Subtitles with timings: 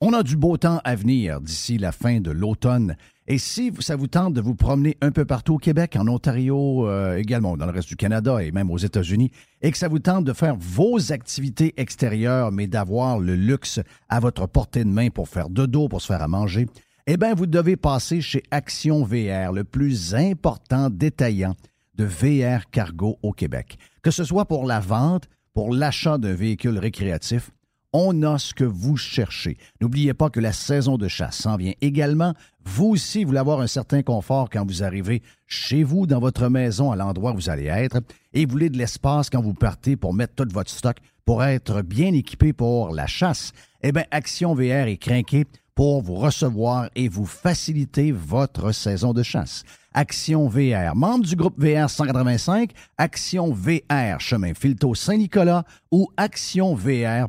[0.00, 2.96] On a du beau temps à venir d'ici la fin de l'automne.
[3.26, 6.86] Et si ça vous tente de vous promener un peu partout au Québec, en Ontario,
[6.86, 9.98] euh, également dans le reste du Canada et même aux États-Unis, et que ça vous
[9.98, 15.10] tente de faire vos activités extérieures, mais d'avoir le luxe à votre portée de main
[15.10, 16.68] pour faire de dos, pour se faire à manger,
[17.08, 21.56] eh bien, vous devez passer chez Action VR, le plus important détaillant
[21.96, 23.78] de VR cargo au Québec.
[24.02, 25.24] Que ce soit pour la vente,
[25.54, 27.50] pour l'achat d'un véhicule récréatif,
[27.92, 29.56] on a ce que vous cherchez.
[29.80, 32.34] N'oubliez pas que la saison de chasse s'en vient également.
[32.64, 36.92] Vous aussi, voulez avoir un certain confort quand vous arrivez chez vous, dans votre maison,
[36.92, 38.00] à l'endroit où vous allez être,
[38.34, 41.82] et vous voulez de l'espace quand vous partez pour mettre tout votre stock, pour être
[41.82, 43.52] bien équipé pour la chasse.
[43.82, 49.22] Eh bien, Action VR est craqué pour vous recevoir et vous faciliter votre saison de
[49.22, 49.62] chasse.
[49.94, 57.28] Action VR, membre du groupe VR 185, Action VR, chemin Filto Saint-Nicolas ou actionvr.ca.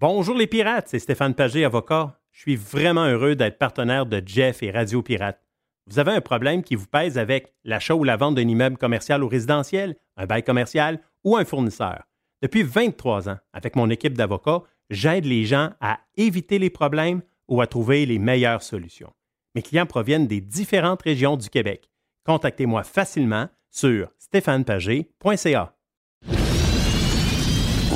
[0.00, 2.18] Bonjour les pirates, c'est Stéphane Pagé, avocat.
[2.30, 5.40] Je suis vraiment heureux d'être partenaire de Jeff et Radio Pirate.
[5.88, 9.24] Vous avez un problème qui vous pèse avec l'achat ou la vente d'un immeuble commercial
[9.24, 12.04] ou résidentiel, un bail commercial ou un fournisseur.
[12.40, 17.60] Depuis 23 ans, avec mon équipe d'avocats, j'aide les gens à éviter les problèmes ou
[17.60, 19.12] à trouver les meilleures solutions.
[19.54, 21.90] Mes clients proviennent des différentes régions du Québec.
[22.24, 25.74] Contactez-moi facilement sur stéphanepagé.ca.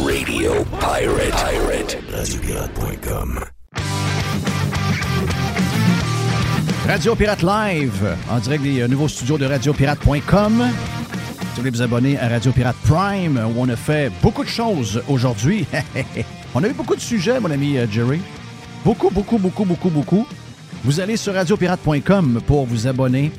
[0.04, 1.98] Radio Pirate.
[2.12, 3.40] RadioPirate.com.
[6.86, 10.68] Radio Pirate Live, en direct des euh, nouveaux studios de radiopirate.com.
[10.68, 14.48] Si vous voulez vous abonner à Radio Pirate Prime, où on a fait beaucoup de
[14.48, 15.66] choses aujourd'hui.
[16.54, 18.20] on a eu beaucoup de sujets, mon ami euh, Jerry.
[18.84, 20.26] Beaucoup, beaucoup, beaucoup, beaucoup, beaucoup.
[20.84, 23.32] Vous allez sur radiopirate.com pour vous abonner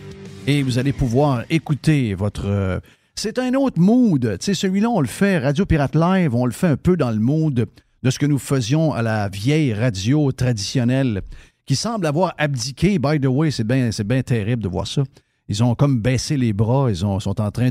[0.45, 2.45] et vous allez pouvoir écouter votre.
[2.47, 2.79] euh,
[3.16, 4.38] C'est un autre mood.
[4.39, 7.19] Tu celui-là, on le fait, Radio Pirate Live, on le fait un peu dans le
[7.19, 7.67] mood
[8.03, 11.21] de ce que nous faisions à la vieille radio traditionnelle
[11.66, 12.99] qui semble avoir abdiqué.
[12.99, 15.03] By the way, c'est bien c'est bien terrible de voir ça.
[15.49, 17.69] Ils ont comme baissé les bras, ils ont- sont en train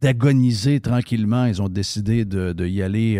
[0.00, 1.46] d'agoniser tranquillement.
[1.46, 3.18] Ils ont décidé de, y aller.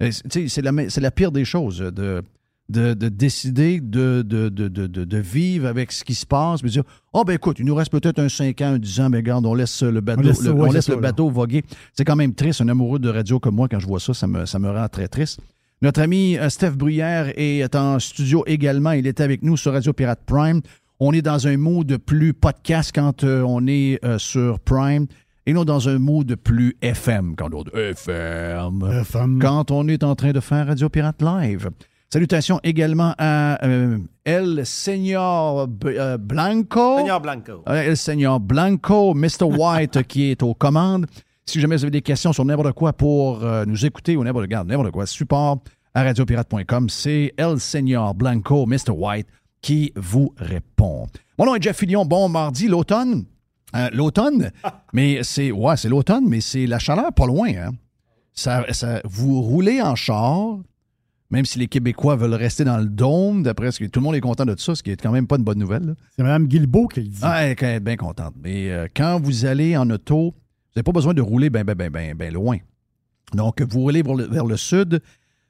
[0.00, 2.22] euh, c'est la, la pire des choses, de,
[2.68, 6.62] de, de décider de, de, de, de, de- de vivre avec ce qui se passe,
[6.62, 6.82] mais dire
[7.12, 9.46] Oh, ben écoute, il nous reste peut-être un 5 ans, un 10 ans, mais regarde,
[9.46, 11.62] on laisse le bateau, laisse ça, le, ouais, on laisse ça, le bateau voguer.
[11.92, 14.26] C'est quand même triste, un amoureux de radio comme moi, quand je vois ça, ça
[14.26, 15.40] me, ça me rend très triste.
[15.82, 18.92] Notre ami euh, Steph Bruyère est en studio également.
[18.92, 20.60] Il est avec nous sur Radio Pirate Prime.
[20.98, 25.06] On est dans un mood plus podcast quand euh, on est euh, sur Prime
[25.44, 25.98] et non dans un
[26.42, 28.82] plus FM quand on FM.
[29.02, 29.38] FM.
[29.38, 31.68] Quand on est en train de faire Radio Pirate Live.
[32.12, 36.98] Salutations également à euh, El Señor B- euh, Blanco.
[36.98, 37.62] Seigneur Blanco.
[37.68, 39.42] Euh, El Señor Blanco, Mr.
[39.44, 41.06] White qui est aux commandes.
[41.44, 44.44] Si jamais vous avez des questions sur n'importe quoi pour euh, nous écouter ou n'importe
[44.44, 45.58] regarde, n'importe quoi, support
[45.94, 48.90] à radiopirate.com, c'est El Señor Blanco, Mr.
[48.90, 49.26] White,
[49.62, 51.06] qui vous répond.
[51.38, 52.04] Mon nom est Jeff Fillion.
[52.04, 53.24] Bon mardi, l'automne.
[53.74, 54.52] Euh, l'automne,
[54.92, 57.48] mais c'est ouais, c'est l'automne, mais c'est la chaleur pas loin.
[57.48, 57.70] Hein.
[58.32, 60.58] Ça, ça- vous roulez en char,
[61.30, 64.14] même si les Québécois veulent rester dans le dôme, d'après ce que tout le monde
[64.14, 65.96] est content de ça, ce qui est quand même pas une bonne nouvelle.
[66.14, 67.20] C'est Mme Guilbeault qui le dit.
[67.22, 68.34] Ah, elle est bien contente.
[68.42, 70.32] Mais euh, quand vous allez en auto, vous
[70.76, 72.58] n'avez pas besoin de rouler bien, bien, bien, bien, bien loin.
[73.34, 75.00] Donc, vous roulez vers le, vers le sud.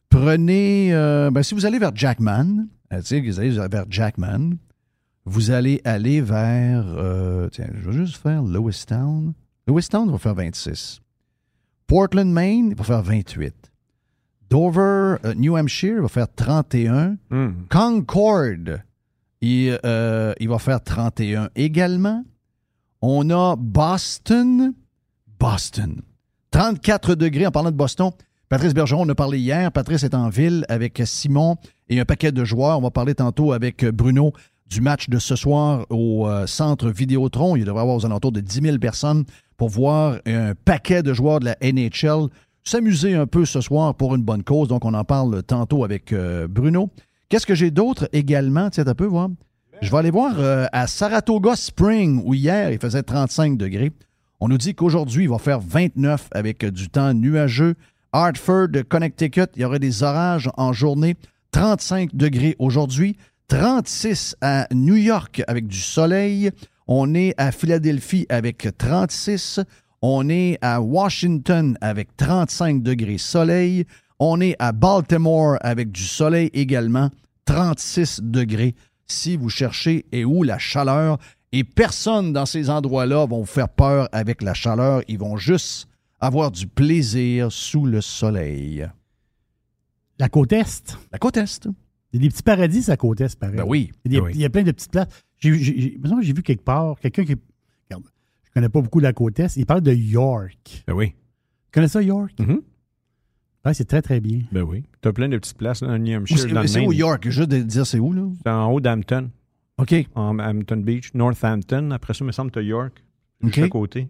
[0.08, 4.52] Prenez, euh, ben, si vous allez vers Jackman, euh, vous allez vers Jackman,
[5.26, 6.86] vous allez aller vers,
[7.50, 9.34] tiens, je vais juste faire Lewistown.
[9.66, 11.00] Lewistown va faire 26.
[11.86, 13.52] Portland, Maine, va faire 28.
[14.50, 17.16] Dover, euh, New Hampshire, va faire 31.
[17.70, 18.78] Concord,
[19.40, 22.24] il, euh, il va faire 31 également.
[23.02, 24.74] On a Boston.
[25.38, 26.02] Boston.
[26.50, 28.10] 34 degrés en parlant de Boston.
[28.48, 29.70] Patrice Bergeron, on a parlé hier.
[29.72, 31.56] Patrice est en ville avec Simon
[31.88, 32.78] et un paquet de joueurs.
[32.78, 34.32] On va parler tantôt avec Bruno
[34.68, 37.56] du match de ce soir au euh, centre Vidéotron.
[37.56, 39.24] Il devrait y avoir aux alentours de 10 000 personnes
[39.56, 42.28] pour voir un paquet de joueurs de la NHL
[42.66, 44.68] s'amuser un peu ce soir pour une bonne cause.
[44.68, 46.90] Donc, on en parle tantôt avec euh, Bruno.
[47.28, 48.70] Qu'est-ce que j'ai d'autre également?
[48.70, 49.28] Tiens, un peu voir.
[49.82, 53.92] Je vais aller voir euh, à Saratoga Spring, où hier, il faisait 35 degrés.
[54.40, 57.74] On nous dit qu'aujourd'hui, il va faire 29 avec euh, du temps nuageux.
[58.12, 61.16] Hartford, Connecticut, il y aurait des orages en journée.
[61.52, 63.16] 35 degrés aujourd'hui.
[63.48, 66.50] 36 à New York avec du soleil.
[66.88, 69.60] On est à Philadelphie avec 36.
[70.02, 73.84] On est à Washington avec 35 degrés soleil.
[74.18, 77.10] On est à Baltimore avec du soleil également,
[77.46, 78.74] 36 degrés.
[79.06, 81.18] Si vous cherchez et où la chaleur,
[81.52, 85.86] et personne dans ces endroits-là vont vous faire peur avec la chaleur, ils vont juste
[86.20, 88.86] avoir du plaisir sous le soleil.
[90.18, 90.98] La côte Est.
[91.12, 91.68] La côte Est.
[92.12, 93.56] Il y a des petits paradis à côté, est, pareil.
[93.56, 93.92] Ben oui.
[94.04, 94.32] Il y, a, Ben oui.
[94.34, 95.08] il y a plein de petites places.
[95.38, 97.36] J'ai vu quelque part quelqu'un qui.
[98.56, 99.54] Connais pas beaucoup la côte Est.
[99.58, 100.82] Il parle de York.
[100.86, 101.10] Ben oui.
[101.10, 102.32] Tu connais ça, York?
[102.40, 102.62] Mhm.
[103.66, 104.44] Ouais, c'est très, très bien.
[104.50, 104.82] Ben oui.
[105.02, 106.90] Tu as plein de petites places là, dans New Hampshire, c'est dans le c'est où.
[106.90, 107.28] York?
[107.28, 108.22] Juste de dire c'est où, là?
[108.42, 109.28] C'est en haut d'Hampton,
[109.76, 109.94] OK.
[110.14, 111.90] en Hampton Beach, Northampton.
[111.90, 113.04] Après ça, il me semble que tu as York,
[113.42, 113.64] juste OK.
[113.64, 114.08] à côté.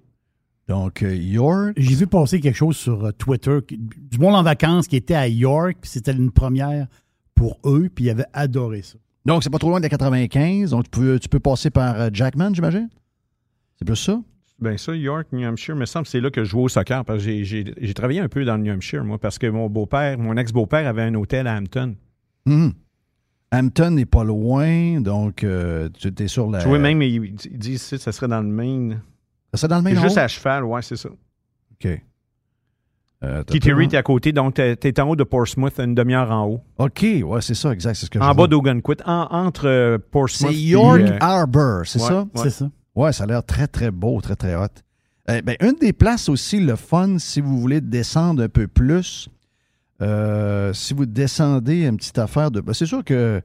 [0.69, 1.73] Donc, euh, York.
[1.77, 5.27] J'ai vu passer quelque chose sur euh, Twitter, du monde en vacances qui était à
[5.27, 6.87] York, puis c'était une première
[7.35, 8.97] pour eux, puis ils avaient adoré ça.
[9.25, 10.71] Donc, c'est pas trop loin de la 95.
[10.71, 12.89] Donc, tu peux, tu peux passer par euh, Jackman, j'imagine?
[13.81, 14.23] C'est plus ça?
[14.59, 17.05] Ben ça, York, New Hampshire, me semble que c'est là que je jouais au soccer.
[17.05, 20.19] Parce que j'ai- travaillé un peu dans le New Hampshire, moi, parce que mon beau-père,
[20.19, 21.95] mon ex-beau-père avait un hôtel à Hampton.
[22.47, 22.73] Mhm.
[23.53, 26.61] Hampton n'est pas loin, donc euh, tu es sur la.
[26.61, 29.01] Je jouais même, ils disent ici, ça serait dans le Maine.
[29.55, 30.01] C'est dans le Maine.
[30.01, 31.09] juste à cheval, ouais, c'est ça.
[31.11, 32.01] OK.
[33.25, 36.47] Euh, Kittery, t'es à côté, donc t'es t'es en haut de Portsmouth, une demi-heure en
[36.47, 36.61] haut.
[36.79, 37.95] OK, ouais, c'est ça, exact.
[37.95, 38.49] C'est ce que je En bas vois.
[38.49, 40.53] d'Ogunquit, en- entre euh, Portsmouth.
[40.53, 42.21] C'est York euh, Harbor, c'est ouais, ça?
[42.23, 42.29] ouais.
[42.43, 42.71] C'est ça.
[42.97, 44.69] Ouais, ça a l'air très, très beau, très, très hot.
[45.29, 49.29] Euh, ben, une des places aussi, le fun, si vous voulez descendre un peu plus,
[50.01, 52.61] euh, si vous descendez une petite affaire de.
[52.61, 53.43] ben, c'est sûr que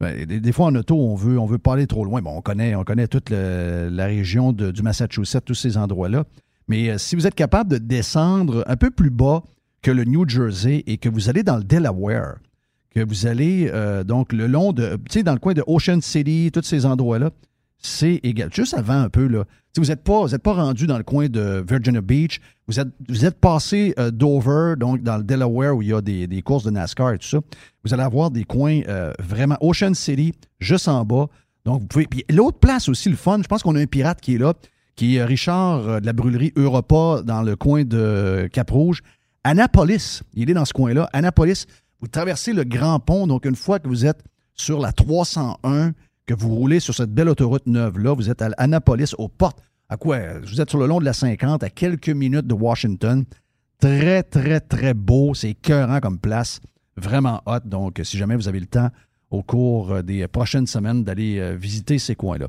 [0.00, 2.22] ben, des, fois en auto, on veut, on veut pas aller trop loin.
[2.22, 6.24] Bon, on connaît, on connaît toute la région de- du Massachusetts, tous ces endroits-là.
[6.68, 9.42] Mais euh, si vous êtes capable de descendre un peu plus bas
[9.82, 12.36] que le New Jersey et que vous allez dans le Delaware,
[12.90, 16.00] que vous allez euh, donc le long de, tu sais, dans le coin de Ocean
[16.00, 17.30] City, tous ces endroits-là,
[17.82, 18.50] c'est égal.
[18.52, 19.44] Juste avant un peu, là.
[19.74, 22.40] Sais, vous n'êtes pas, pas rendu dans le coin de Virginia Beach.
[22.68, 26.42] Vous êtes, passé euh, Dover, donc dans le Delaware où il y a des, des
[26.42, 27.38] courses de NASCAR et tout ça.
[27.84, 31.26] Vous allez avoir des coins euh, vraiment Ocean City, juste en bas.
[31.64, 32.06] Donc, vous pouvez.
[32.06, 34.52] Puis l'autre place aussi, le fun, je pense qu'on a un pirate qui est là,
[34.94, 39.02] qui est Richard euh, de la brûlerie Europa dans le coin de Cap-Rouge.
[39.42, 41.08] Annapolis, il est dans ce coin-là.
[41.12, 41.66] Annapolis,
[42.00, 44.22] vous traversez le Grand Pont, donc une fois que vous êtes
[44.54, 45.92] sur la 301,
[46.26, 49.58] que vous roulez sur cette belle autoroute neuve-là, vous êtes à Annapolis, aux portes.
[49.88, 50.18] À quoi?
[50.44, 53.24] Vous êtes sur le long de la 50, à quelques minutes de Washington.
[53.80, 55.34] Très, très, très beau.
[55.34, 56.60] C'est écœurant comme place.
[56.96, 57.60] Vraiment hot.
[57.64, 58.88] Donc, si jamais vous avez le temps
[59.30, 62.48] au cours euh, des prochaines semaines d'aller euh, visiter ces coins-là.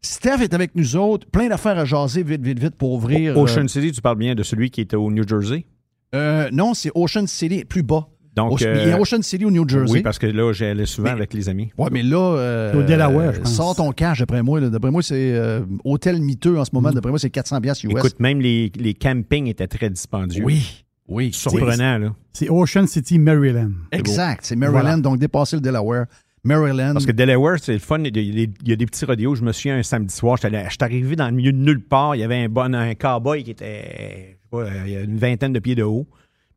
[0.00, 1.26] Steph est avec nous autres.
[1.28, 3.36] Plein d'affaires à jaser vite, vite, vite pour ouvrir.
[3.36, 5.66] euh, Ocean City, tu parles bien de celui qui était au New Jersey?
[6.14, 8.08] euh, non, c'est Ocean City, plus bas.
[8.48, 9.92] Donc, Ocean- euh, il y a Ocean City au New Jersey.
[9.92, 11.70] Oui, parce que là, j'allais souvent Mais- avec les amis.
[11.78, 12.16] Ouais, mais là.
[12.36, 13.54] euh, C'est au Delaware, je pense.
[13.54, 14.60] Sors ton cash, d'après moi.
[14.60, 16.90] D'après moi, c'est euh, hôtel miteux en ce moment.
[16.92, 17.92] D'après moi, c'est 400$ piastres US.
[17.94, 17.98] Mm.
[17.98, 20.44] Écoute, même les, les campings étaient très dispendieux.
[20.44, 21.32] oui, oui.
[21.32, 22.14] Surprenant, là.
[22.32, 23.72] C'est Ocean City, Maryland.
[23.92, 24.40] Exact.
[24.44, 24.96] C'est Maryland, Voilà.
[24.98, 26.06] donc dépasser le Delaware.
[26.42, 26.92] Maryland.
[26.94, 27.98] Parce que Delaware, c'est le fun.
[28.02, 29.34] Il y, a des, petits rodéos.
[29.34, 31.82] Je me souviens un samedi soir, j'étais allé- j'étais arrivé dans le milieu de nulle
[31.82, 32.16] part.
[32.16, 35.02] Il y avait un bon un cowboy qui était je sais pas, il y a
[35.02, 36.06] une vingtaine de pieds de haut.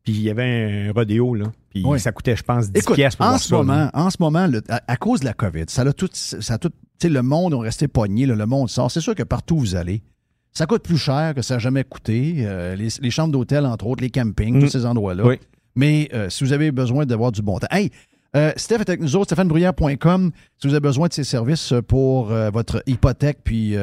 [0.04, 1.46] Puis il y avait un rodéo, là.
[1.70, 1.98] Puis Oui.
[1.98, 3.56] ça coûtait, je pense, 10 Écoute, piastres pour en voir ce, ça.
[3.56, 3.62] là.
[3.62, 6.54] moment, en ce moment, le- à, à cause de la COVID, ça a tout, ça
[6.54, 8.90] a tout, tu sais, le monde a resté pogné, là, le monde sort.
[8.90, 10.02] C'est sûr que partout où vous allez,
[10.52, 12.36] ça coûte plus cher que ça n'a jamais coûté.
[12.40, 14.60] Euh, les, les chambres d'hôtel, entre autres, les campings, Mm.
[14.60, 15.24] tous ces endroits-là.
[15.26, 15.36] Oui.
[15.74, 17.66] Mais euh, si vous avez besoin d'avoir du bon temps.
[17.70, 17.90] Hey,
[18.36, 20.30] euh, Steph est avec nous autres, stéphanebruyère.com.
[20.60, 23.74] Si vous avez besoin de ses services pour votre hypothèque, puis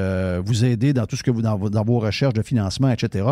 [0.45, 3.25] vous aider dans tout ce que vous, dans, dans vos recherches de financement, etc.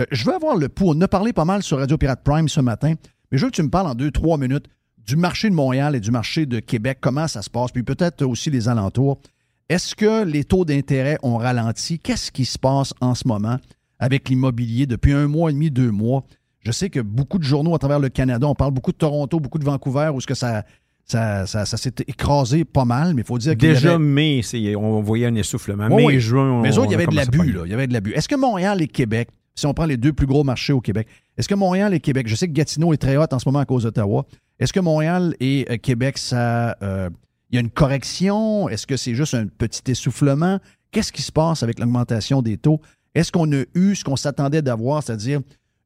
[0.00, 0.92] Euh, je veux avoir le pouls.
[0.96, 2.94] On a parlé pas mal sur Radio Pirate Prime ce matin,
[3.30, 4.66] mais je veux que tu me parles en deux, trois minutes
[5.06, 8.24] du marché de Montréal et du marché de Québec, comment ça se passe, puis peut-être
[8.24, 9.20] aussi les alentours.
[9.68, 11.98] Est-ce que les taux d'intérêt ont ralenti?
[11.98, 13.56] Qu'est-ce qui se passe en ce moment
[13.98, 16.24] avec l'immobilier depuis un mois et demi, deux mois?
[16.60, 19.40] Je sais que beaucoup de journaux à travers le Canada, on parle beaucoup de Toronto,
[19.40, 20.64] beaucoup de Vancouver, où est-ce que ça,
[21.04, 24.42] ça, ça, ça s'est écrasé pas mal, mais il faut dire y Déjà, avait- mai,
[24.76, 25.86] on voyait un essoufflement.
[25.88, 26.20] Oui, mai, oui.
[26.20, 27.56] juin, mais autres, il y avait de l'abus.
[27.64, 28.12] Il y avait de l'abus.
[28.12, 29.28] Est-ce que Montréal et Québec,
[29.60, 32.26] si on prend les deux plus gros marchés au Québec, est-ce que Montréal et Québec,
[32.28, 34.26] je sais que Gatineau est très hot en ce moment à cause d'Ottawa,
[34.58, 37.08] est-ce que Montréal et euh, Québec, ça, euh,
[37.50, 38.68] il y a une correction?
[38.68, 40.58] Est-ce que c'est juste un petit essoufflement?
[40.90, 42.80] Qu'est-ce qui se passe avec l'augmentation des taux?
[43.14, 45.40] Est-ce qu'on a eu ce qu'on s'attendait d'avoir, c'est-à-dire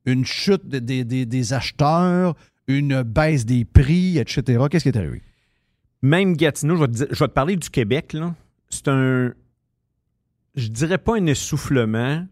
[0.06, 2.34] une chute de- des- acheteurs,
[2.68, 4.64] une baisse des prix, etc.?
[4.70, 5.22] Qu'est-ce qui est arrivé?
[6.02, 8.16] Même Gatineau, je vais te, je vais te parler du Québec.
[8.70, 9.32] C'est un.
[10.54, 12.26] Je dirais pas un essoufflement,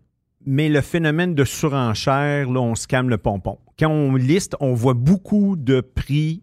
[0.47, 3.59] mais le phénomène de surenchère, là, on se calme le pompon.
[3.79, 6.43] Quand on liste, on voit beaucoup de prix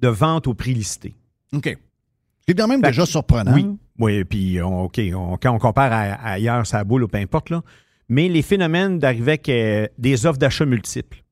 [0.00, 1.14] de vente au prix listé.
[1.52, 1.76] OK.
[2.46, 3.54] C'est quand même Fait déjà que- surprenant.
[3.54, 3.66] Oui.
[3.98, 7.18] Oui, puis on- OK, on- quand on compare à, à ailleurs, ça boule ou peu
[7.18, 7.62] importe, là.
[8.08, 11.22] Mais les phénomènes d'arriver avec euh, des offres d'achat multiples,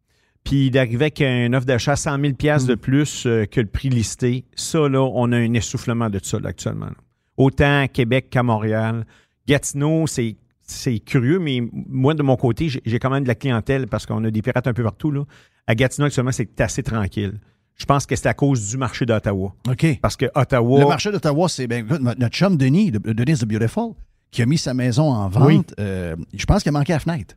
[0.45, 3.67] puis d'arriver avec une offre d'achat à 100 000 piastres de plus euh, que le
[3.67, 6.87] prix listé, ça, là, on a un essoufflement de ça, là, actuellement.
[6.87, 6.95] là.
[7.37, 9.05] Autant à Québec qu'à Montréal.
[9.47, 10.37] Gatineau, c'est
[10.73, 14.23] c'est curieux, mais moi, de mon côté, j'ai quand même de la clientèle parce qu'on
[14.25, 15.11] a des pirates un peu partout.
[15.11, 15.25] Là.
[15.67, 17.35] À Gatineau, actuellement, c'est assez tranquille.
[17.77, 19.55] Je pense que c'est à cause du marché d'Ottawa.
[19.69, 19.99] OK.
[20.03, 20.81] Parce que Ottawa.
[20.81, 23.93] Le marché d'Ottawa, c'est ben, notre chum Denis, de- Denis the Beautiful,
[24.31, 25.47] qui a mis sa maison en vente.
[25.47, 25.61] Oui.
[25.81, 27.35] euh, je pense qu'il a manqué à la fenêtre.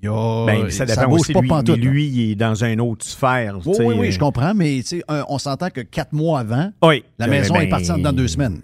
[0.00, 1.90] Il a, Ben, ça dépend aussi, pas lui, pantoute, mais là.
[1.90, 3.58] lui, il est dans une autre sphère.
[3.66, 4.80] Oui, oui, euh, je comprends, mais
[5.28, 7.02] on s'entend que quatre mois avant, Oui.
[7.18, 8.60] la Euh, maison ben, est partie en dedans de deux semaines.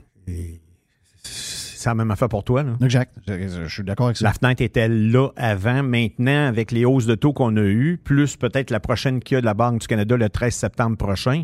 [1.84, 2.72] C'est la même affaire pour toi, là.
[2.82, 3.14] Exact.
[3.28, 4.24] Je, suis d'accord avec ça.
[4.24, 5.82] La fenêtre était là avant.
[5.82, 9.38] Maintenant, avec les hausses de taux qu'on a eues, plus peut-être la prochaine qu'il y
[9.38, 11.42] a de la Banque du Canada le 13 septembre prochain,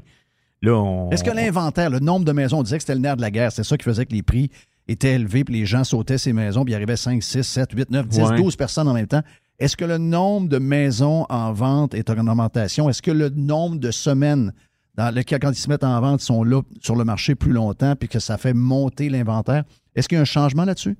[0.63, 1.11] là, on.
[1.11, 3.31] Est-ce que l'inventaire, le nombre de maisons, on disait que c'était le nerf de la
[3.31, 4.51] guerre, c'est ça qui faisait que les prix
[4.89, 7.91] étaient élevés, puis les gens sautaient ces maisons, puis il arrivait 5, 6, 7, 8,
[7.91, 8.37] 9, 10, Ouais.
[8.39, 9.23] 12 personnes en même temps.
[9.59, 12.89] Est-ce que le nombre de maisons en vente est en augmentation?
[12.89, 14.55] Est-ce que le nombre de semaines
[15.01, 17.97] dans lesquelles, quand ils se mettent en vente, sont là sur le marché plus longtemps,
[17.97, 19.65] puis que ça fait monter l'inventaire?
[19.95, 20.99] Est-ce qu'il y a un changement là-dessus?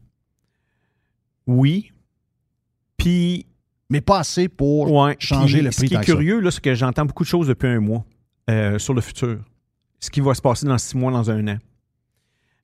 [1.47, 1.93] Oui.
[2.97, 3.45] Puis,
[3.91, 6.51] Mais pas assez pour ouais, changer puis le Ce prix qui tant est curieux, là,
[6.51, 8.07] c'est que j'entends beaucoup de choses depuis un mois
[8.49, 9.39] euh, sur le futur.
[9.99, 11.59] Ce qui va se passer dans six mois, dans un an.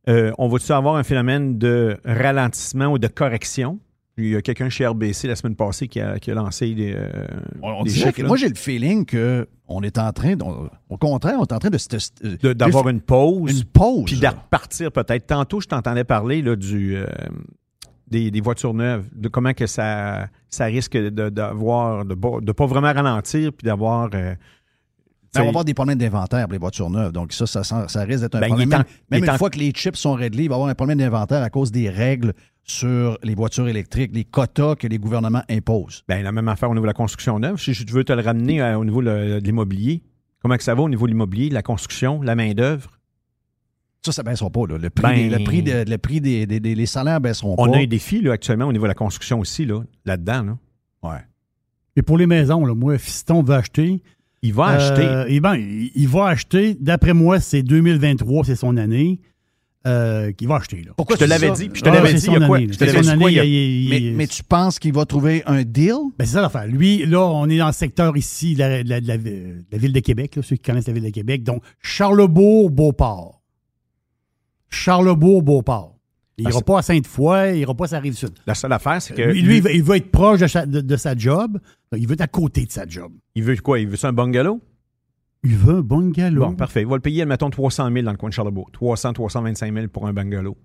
[0.09, 3.78] Euh, on va-tu avoir un phénomène de ralentissement ou de correction?
[4.19, 6.95] Il y a quelqu'un chez RBC la semaine passée qui a, qui a lancé des,
[6.97, 7.11] euh,
[7.63, 11.35] On des chiffres, que- moi, j'ai le feeling qu'on est en train, on- au contraire,
[11.39, 11.89] on est en train de, se-
[12.43, 13.59] De- d'avoir une pause.
[13.59, 14.05] une pause.
[14.07, 15.27] Puis de repartir peut-être.
[15.27, 17.05] Tantôt, je t'entendais parler là, du, euh,
[18.09, 22.53] des, des voitures neuves, de comment que ça, ça risque de- d'avoir, de ne de
[22.53, 24.09] pas vraiment ralentir, puis d'avoir.
[24.15, 24.35] euh,
[25.35, 27.13] Ben, on va avoir des problèmes d'inventaire pour les voitures neuves.
[27.13, 28.73] Donc, ça, ça, ça risque d'être un Ben, problème.
[28.73, 30.75] en- Même, une en- fois que les chips sont réglés, il va y avoir un
[30.75, 32.33] problème d'inventaire à cause des règles
[32.69, 36.03] sur les voitures électriques, les quotas que les gouvernements imposent.
[36.09, 37.59] ben, la même affaire au niveau de la construction neuve.
[37.61, 40.03] Si je veux te le ramener euh, au niveau le- de l'immobilier,
[40.43, 42.91] comment que ça va au niveau de l'immobilier, de la construction, la main-d'œuvre?
[44.05, 44.67] Ça, ça ne baissera pas.
[44.69, 44.79] là.
[44.79, 47.25] Le prix, Ben- des, le prix, de- le prix des, des- des- les salaires ne
[47.25, 47.77] baisseront On pas.
[47.77, 50.43] a un défi là, actuellement au niveau de la construction aussi, là, là-dedans.
[50.43, 50.59] Là.
[51.11, 51.21] Ouais.
[51.95, 54.03] Et pour les maisons, là, moi, Fiston va acheter.
[54.43, 55.25] Il va Euh, acheter.
[55.35, 59.21] eh ben, il il va acheter, d'après moi, c'est 2023, c'est son année.
[59.87, 60.83] Euh, qu'il va acheter.
[60.85, 60.93] Là.
[60.97, 62.47] Pourquoi Je te l'avais dit, puis je te Ah, l'avais c'est dit, il y a
[62.47, 62.57] quoi?
[62.57, 62.76] année, Je là.
[62.76, 64.26] te C'est l'avais son dit quoi, année, il y a- il- il- Mais, il- mais
[64.26, 65.95] tu penses qu'il va trouver un deal?
[66.19, 66.66] Ben, c'est ça l'affaire.
[66.66, 69.64] Lui, là, on est dans le secteur ici de la, de la- de la- de
[69.71, 71.45] la ville de Québec, là, ceux qui connaissent la ville de Québec.
[71.45, 73.43] Donc, Charlebourg-Beauport.
[74.71, 75.95] Charlebourg-Beauport.
[76.38, 78.31] Il Ah, n'ira c'est- pas à Sainte-Foy, il n'ira pas à sa rive sud.
[78.47, 80.66] La seule affaire, c'est que Lui, lui, il, veut, il veut être proche de sa,
[80.66, 81.59] de- de sa job.
[81.97, 83.12] Il veut être à côté de sa job.
[83.35, 83.78] il veut quoi?
[83.78, 84.61] Il veut ça un bungalow?
[85.49, 86.47] Il veut un bungalow.
[86.47, 86.81] Bon, parfait.
[86.83, 88.69] Il va le payer, admettons, 300 000 dans le coin de Charlebourg.
[88.73, 90.57] 300, 325 000 pour un bungalow.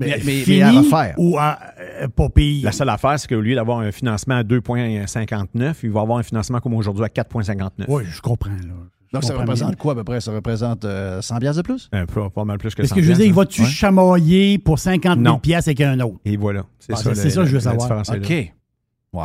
[0.00, 1.14] Mais, mais- mais Fini à refaire.
[1.18, 1.56] ou à
[2.02, 2.62] euh, pas payer.
[2.64, 6.22] La seule affaire, c'est qu'au lieu d'avoir un financement à 2,59, il va avoir un
[6.24, 7.84] financement comme aujourd'hui à 4,59.
[7.88, 8.50] Oui, je comprends.
[8.50, 8.74] Là.
[9.12, 9.76] Donc, ça représente bien.
[9.76, 10.20] quoi à peu près?
[10.20, 11.88] Ça représente euh, 100 piastres de plus?
[11.92, 13.62] Un peu, pas mal plus que Parce 100 que je veux dire, il piastres, va-tu
[13.62, 13.68] Ouais.
[13.68, 15.38] chamailler pour 50 000 Non.
[15.38, 16.14] piastres avec un autre?
[16.16, 16.20] hein.
[16.24, 16.64] Et voilà.
[16.80, 18.02] C'est Ah, ça, c'est- le- c'est ça que je veux la savoir.
[18.16, 18.30] OK.
[19.12, 19.22] Ouais.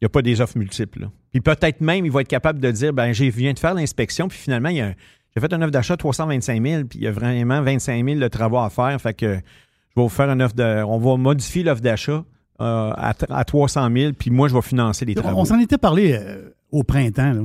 [0.00, 1.00] Il n'y a pas des offres multiples.
[1.02, 1.10] là.
[1.32, 4.28] Puis peut-être même, il va être capable de dire ben, j'ai viens de faire l'inspection,
[4.28, 4.94] puis finalement, il y a un-
[5.34, 8.20] j'ai fait une offre d'achat de 325 000, puis il y a vraiment 25 000
[8.20, 8.98] de travaux à faire.
[9.00, 9.40] Fait que je
[9.96, 10.82] vais vous faire une offre de.
[10.84, 12.24] On va modifier l'offre d'achat
[12.60, 15.38] euh, à, à 300 000, puis moi, je vais financer les travaux.
[15.40, 17.32] On s'en était parlé euh, au printemps.
[17.32, 17.42] Là.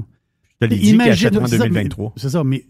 [0.61, 2.13] je te l'ai dit achètera en c'est ça, 2023.
[2.15, 2.65] mais- C'est ça, mais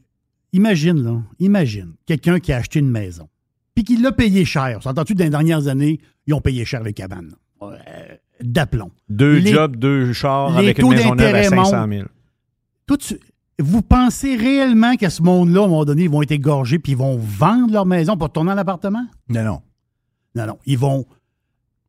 [0.53, 3.29] imagine, là, imagine quelqu'un qui a acheté une maison,
[3.75, 4.81] puis qui l'a payé cher.
[4.81, 7.31] S'entends-tu, dans les dernières années, ils ont payé cher les cabanes.
[7.61, 7.67] là.
[7.87, 8.91] Euh, D'aplomb.
[9.09, 12.07] Deux les- jobs, deux chars avec une maison neuve à d'intérêt 500 000.
[12.87, 13.21] Tout de suite,
[13.59, 16.93] vous pensez réellement qu'à ce monde-là, à un moment donné, ils vont être égorgés puis
[16.93, 19.05] ils vont vendre leur maison pour retourner à l'appartement?
[19.29, 19.61] Non, non.
[20.35, 20.57] Non, non.
[20.65, 21.05] Ils vont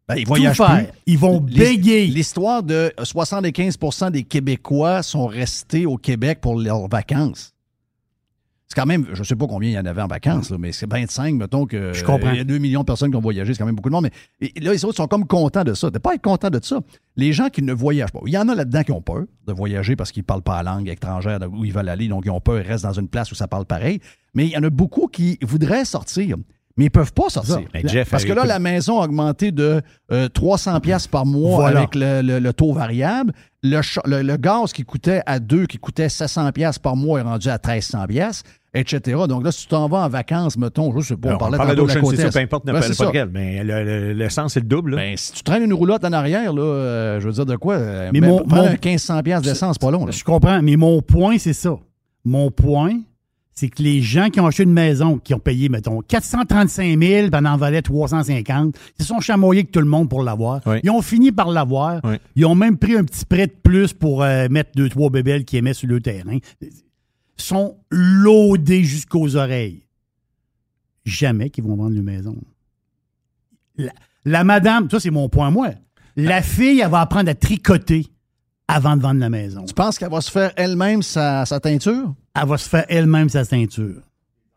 [0.08, 0.88] Ben, ils tout voyagent faire.
[0.88, 0.98] plus.
[1.06, 2.06] Ils vont bégayer.
[2.06, 7.54] L'histoire de 75% des Québécois sont restés au Québec pour leurs vacances.
[8.72, 10.56] C'est quand même, je ne sais pas combien il y en avait en vacances, là,
[10.58, 11.92] mais c'est 25, mettons que.
[11.92, 12.30] Je comprends.
[12.30, 13.94] Il y a 2 millions de personnes qui ont voyagé, c'est quand même beaucoup de
[13.94, 14.08] monde.
[14.40, 15.90] Mais et là, les autres sont comme contents de ça.
[15.90, 16.80] De ne pas être contents de ça.
[17.16, 18.20] Les gens qui ne voyagent pas.
[18.24, 20.62] Il y en a là-dedans qui ont peur de voyager parce qu'ils ne parlent pas
[20.62, 23.08] la langue étrangère où ils veulent aller, donc ils ont peur, ils restent dans une
[23.08, 24.00] place où ça parle pareil.
[24.32, 26.36] Mais il y en a beaucoup qui voudraient sortir,
[26.76, 27.60] mais ils ne peuvent pas sortir.
[27.84, 31.78] Jeff, Parce que là, la maison a augmenté de euh, 300 pièces par mois Voilà.
[31.80, 33.32] avec le, le- le taux variable.
[33.62, 37.22] Le, le- le gaz qui coûtait à 2, qui coûtait 700 pièces par mois, est
[37.22, 38.42] rendu à 1300 pièces,
[38.74, 39.20] etc.
[39.28, 41.58] Donc là, si tu t'en vas en vacances, mettons, je sais pas, on on parlait
[41.58, 41.94] de la
[42.26, 42.32] Est.
[42.32, 43.28] peu importe, Ben, pas.
[43.32, 44.96] Mais le- le- l'essence, c'est le double.
[44.96, 47.74] Ben, si tu traînes une roulotte en arrière, là, euh, je veux dire de quoi?
[47.74, 50.06] euh, Mais ben, mon- prends mon- un 1500 pièces d'essence, pas long.
[50.06, 50.10] là.
[50.10, 51.76] Je comprends, mais mon point, c'est ça.
[52.24, 52.98] Mon point,
[53.54, 57.30] c'est que les gens qui ont acheté une maison, qui ont payé, mettons, 435 000,
[57.30, 60.60] puis en valait 350, ils se sont chamoyés que tout le monde pour l'avoir.
[60.66, 60.78] Oui.
[60.82, 62.00] Ils ont fini par l'avoir.
[62.04, 62.16] Oui.
[62.34, 65.44] Ils ont même pris un petit prêt de plus pour euh, mettre deux, trois bébelles
[65.44, 66.38] qui aimaient sur le terrain.
[66.62, 66.70] Ils
[67.36, 69.82] sont loadés jusqu'aux oreilles.
[71.04, 72.36] Jamais qu'ils vont vendre une maison.
[73.76, 73.92] La,
[74.24, 75.70] la madame, ça c'est mon point, moi.
[76.16, 78.06] La fille, elle va apprendre à tricoter
[78.74, 79.64] avant de vendre la maison.
[79.64, 82.14] Tu penses qu'elle va se faire elle-même sa, sa teinture?
[82.34, 84.00] Elle va se faire elle-même sa ceinture.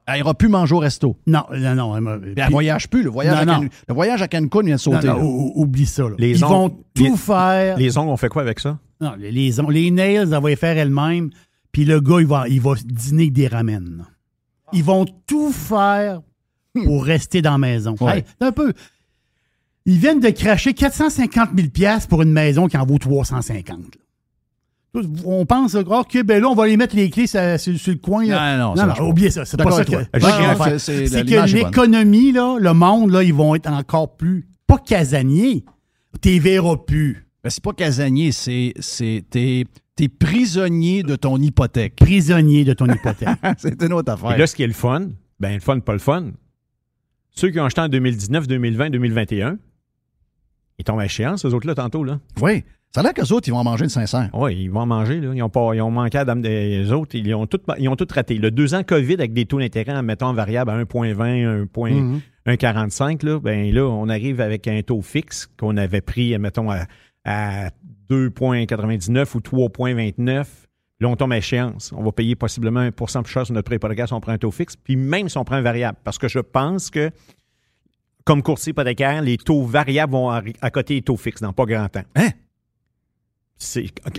[0.07, 1.17] Elle ira plus manger au resto.
[1.25, 1.97] Non, non, non.
[1.97, 3.01] elle elle voyage plus.
[3.03, 3.55] Le voyage, Non, à.
[3.57, 5.07] Can- le voyage à Cancun vient de sauter.
[5.07, 6.03] non, ou- oublie ça.
[6.03, 6.15] là.
[6.19, 7.77] Les Ils ongles- vont tout les- faire.
[7.77, 8.77] Les ongles, on fait quoi avec ça?
[9.01, 11.31] Non, les, les, on- les nails, elle va les faire elle-même.
[11.71, 14.05] Puis le gars, il va, il va dîner avec des ramen.
[14.73, 16.21] Ils vont tout faire
[16.83, 17.95] pour rester dans la maison.
[17.99, 18.17] Ouais.
[18.19, 18.73] Hey, un peu.
[19.87, 23.79] Ils viennent de cracher 450 000 piastres pour une maison qui en vaut 350.
[23.79, 24.01] là.
[25.25, 27.91] On pense, là, OK, ben là, on va les mettre les clés sur, sur- sur
[27.93, 28.25] le coin.
[28.25, 28.57] là.
[28.57, 29.03] Non, non, non, pas.
[29.03, 29.45] oubliez ça.
[29.45, 29.91] C'est pas ça que.
[30.79, 34.47] c'est- que l'économie, là, le monde, là, ils vont être encore plus.
[34.67, 35.63] Pas casaniers.
[36.21, 37.27] T'es verras plus.
[37.43, 41.95] Ben, c'est pas casanier, c'est, c'est t'es, t'es prisonnier de ton hypothèque.
[41.97, 43.29] Prisonnier de ton hypothèque.
[43.57, 44.31] c'est une autre affaire.
[44.33, 45.09] Et là, ce qui est le fun,
[45.39, 46.31] ben le fun, pas le fun.
[47.35, 49.57] Ceux qui ont acheté en 2019, 2020, 2021,
[50.79, 52.03] ils tombent à échéance, ces autres-là, tantôt.
[52.03, 52.19] Là.
[52.41, 52.63] oui.
[52.93, 54.29] Ça a l'air qu'eux autres, ils vont en manger une sincère.
[54.31, 55.19] Oui, ils vont en manger.
[55.19, 55.31] Là.
[55.33, 57.13] Ils, ont pas, ils ont manqué à dame des autres.
[57.17, 58.35] Ils ont tout, ils ont tout raté.
[58.37, 62.21] Le deux ans COVID avec des taux d'intérêt, mettons, variable à 1,20, 1,45, Mhm.
[62.45, 66.85] 1,45, là, ben là, on arrive avec un taux fixe qu'on avait pris, mettons, à,
[67.25, 67.69] à
[68.09, 70.45] 2,99 ou 3,29.
[71.01, 71.91] Là, on tombe à échéance.
[71.97, 74.37] On va payer possiblement 1% plus cher sur notre prêt hypothécaire si on prend un
[74.37, 75.97] taux fixe, puis même si on prend un variable.
[76.05, 77.11] Parce que je pense que,
[78.25, 81.87] comme courtier hypothécaire, les taux variables vont à, côté des taux fixes dans pas grand
[81.87, 82.03] temps.
[82.15, 82.29] Hein?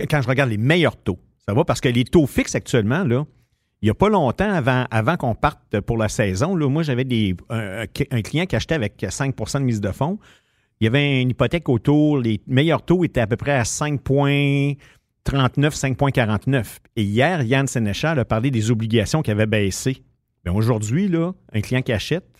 [0.09, 3.25] Quand je regarde les meilleurs taux, ça va parce que les taux fixes actuellement, là,
[3.81, 4.51] il n'y a pas longtemps
[4.89, 7.05] avant, qu'on parte pour la saison, là, moi, j'avais
[7.49, 10.17] un, client qui achetait avec 5% de mise de fonds.
[10.79, 14.77] Il y avait une hypothèque autour, les meilleurs taux étaient à peu près à 5,39,
[15.27, 16.77] 5,49.
[16.95, 20.03] Et hier, Yann Sénéchal a parlé des obligations qui avaient baissé.
[20.43, 21.11] Bien, aujourd'hui,
[21.53, 22.36] un client qui achète,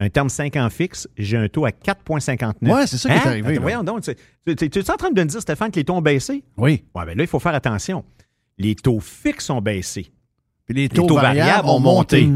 [0.00, 2.70] un terme 5 ans fixe, j'ai un taux à 4,59.
[2.72, 3.30] Ouais, c'est ça qui est Hein?
[3.30, 3.58] arrivé.
[3.58, 6.44] Voyons donc, tu, es en train de me dire, Stéphane, que les taux ont baissé?
[6.56, 6.84] Oui.
[6.94, 8.04] Ouais, ben là, il faut faire attention.
[8.58, 10.10] Les taux fixes ont baissé.
[10.66, 12.28] Puis les taux, taux variables, variables ont ont monté.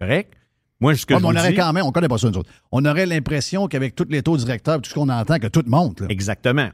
[0.00, 0.32] Correct?
[0.80, 2.50] Moi, Ouais, je mais on aurait dis- quand même, on connaît pas ça, nous autres.
[2.72, 6.00] On aurait l'impression qu'avec tous les taux directeurs, tout ce qu'on entend, que tout monte.
[6.00, 6.06] là.
[6.08, 6.70] Exactement.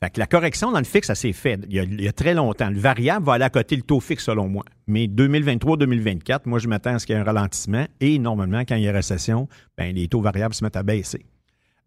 [0.00, 2.08] Fait que la correction dans le fixe, ça s'est fait il y, a, il y
[2.08, 2.70] a très longtemps.
[2.70, 4.64] Le variable va aller à côté le taux fixe, selon moi.
[4.86, 7.84] Mais 2023-2024, moi, je m'attends à ce qu'il y ait un ralentissement.
[8.00, 11.26] Et normalement, quand il y a récession, ben, les taux variables se mettent à baisser.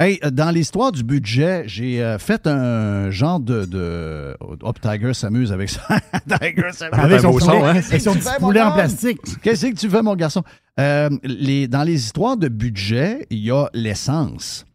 [0.02, 3.66] Hey, euh, dans l'histoire du budget, j'ai euh, fait un genre de.
[3.66, 4.36] de...
[4.40, 5.82] Hop, Tiger s'amuse avec ça.
[6.28, 7.00] Tiger s'amuse.
[7.00, 7.76] Avec son poulet, son, hein?
[7.76, 9.20] avec son Tu petit poulet en plastique.
[9.44, 10.44] Qu'est-ce que tu fais, mon garçon?
[10.80, 14.66] Euh, les, dans les histoires de budget, il y a l'essence.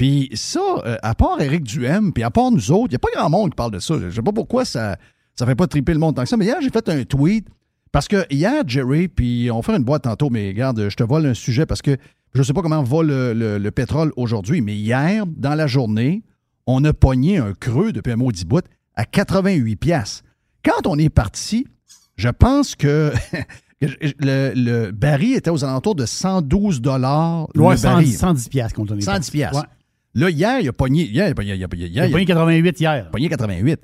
[0.00, 2.98] Puis ça, euh, à part Éric Duhem, puis à part nous autres, il n'y a
[3.00, 3.98] pas grand monde qui parle de ça.
[3.98, 4.96] Je ne sais pas pourquoi ça
[5.38, 6.38] ne fait pas triper le monde tant que ça.
[6.38, 7.46] Mais hier, j'ai fait un tweet
[7.92, 11.26] parce que hier, Jerry, puis on faire une boîte tantôt, mais regarde, je te vole
[11.26, 11.98] un sujet parce que
[12.32, 15.66] je ne sais pas comment va le, le- le pétrole aujourd'hui, mais hier, dans la
[15.66, 16.22] journée,
[16.66, 18.64] on a pogné un creux depuis un maudit bout
[18.96, 20.22] à 88 piastres.
[20.64, 21.66] Quand on est parti,
[22.16, 23.12] je pense que
[23.82, 28.12] le, le baril était aux alentours de 112 dollars Ouais, le 100 baril.
[28.14, 29.00] 110 piastres qu'on donne.
[29.00, 29.58] 110 piastres.
[29.60, 29.66] Ouais.
[30.14, 32.10] Là, hier, il a pogné, hier, il a pogné, il a pogné- hier, Il a
[32.12, 33.10] pogné 88 hier.
[33.10, 33.80] pogné 88.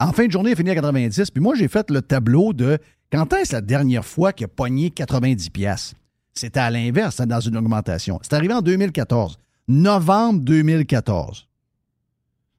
[0.00, 1.30] En fin de journée, il a fini à 90.
[1.30, 2.78] Puis moi, j'ai fait le tableau de
[3.12, 5.94] quand est-ce la dernière fois qu'il a pogné 90 piastres?
[6.34, 8.18] C'était à l'inverse, c'était dans une augmentation.
[8.22, 9.38] C'est arrivé en 2014.
[9.66, 11.46] Novembre 2014.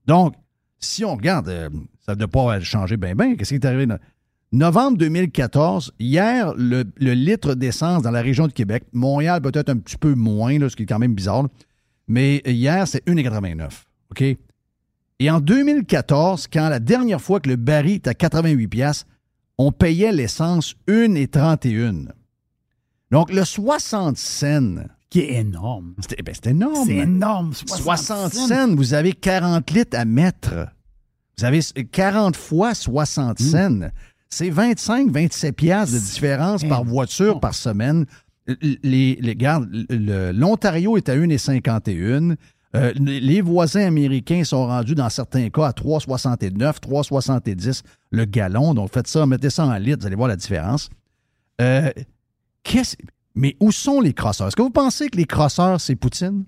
[0.05, 0.33] Donc,
[0.79, 1.69] si on regarde, euh,
[2.05, 3.35] ça ne doit pas changer bien, bien.
[3.35, 3.85] Qu'est-ce qui est arrivé?
[3.85, 3.99] dans-
[4.51, 9.77] Novembre 2014, hier, le, le litre d'essence dans la région de Québec, Montréal peut-être un
[9.77, 11.49] petit peu moins, là, ce qui est quand même bizarre, là.
[12.09, 13.69] Mais hier, c'est 1,89.
[14.11, 14.23] OK?
[15.21, 19.05] Et en 2014, quand la dernière fois que le baril était à 88 pièces,
[19.57, 22.07] on payait l'essence 1,31.
[23.11, 24.75] Donc, le 60 cents,
[25.09, 25.95] Qui est énorme.
[25.99, 26.85] c'était ben, c'était énorme.
[26.87, 27.53] C'est énorme.
[27.53, 30.67] 60 cents, vous avez 40 litres à mettre.
[31.37, 33.89] Vous avez 40 fois 60 cents.
[34.29, 38.05] C'est 25, 27 piastres de différence par voiture par semaine.
[38.83, 42.35] Les, les, l'Ontario est à 1,51.
[42.75, 47.81] Euh, les voisins américains sont rendus dans certains cas à 3,69, 3,70
[48.11, 48.73] le gallon.
[48.73, 50.89] Donc faites ça, mettez ça en litres, vous allez voir la différence.
[51.61, 51.91] Euh,
[53.35, 54.47] mais où sont les crosseurs?
[54.47, 56.45] Est-ce que vous pensez que les crosseurs, c'est Poutine?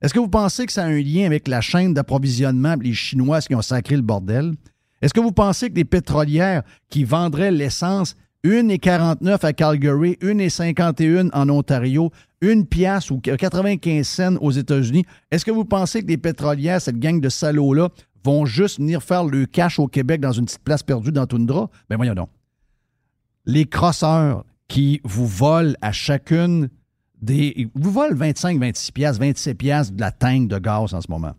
[0.00, 3.40] Est-ce que vous pensez que ça a un lien avec la chaîne d'approvisionnement les Chinois
[3.40, 4.54] qui ont sacré le bordel?
[5.02, 11.48] Est-ce que vous pensez que les pétrolières qui vendraient l'essence 1,49 à Calgary, 1,51 en
[11.48, 16.80] Ontario, une pièce ou 95 cents aux États-Unis, est-ce que vous pensez que les pétrolières,
[16.80, 17.90] cette gang de salauds-là,
[18.24, 21.70] vont juste venir faire le cash au Québec dans une petite place perdue dans Toundra?
[21.88, 22.30] Ben voyons donc.
[23.46, 26.68] Les crosseurs qui vous volent à chacune
[27.20, 27.68] des.
[27.74, 31.34] Vous volent 25, 26 piastres, 27 piastres de la tank de gaz en ce moment.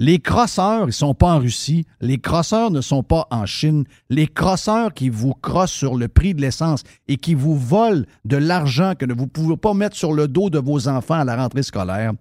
[0.00, 1.84] Les crosseurs, ils ne sont pas en Russie.
[2.00, 3.84] Les crosseurs ne sont pas en Chine.
[4.10, 8.36] Les crosseurs qui vous crossent sur le prix de l'essence et qui vous volent de
[8.36, 11.36] l'argent que vous ne pouvez pas mettre sur le dos de vos enfants à la
[11.36, 12.12] rentrée scolaire,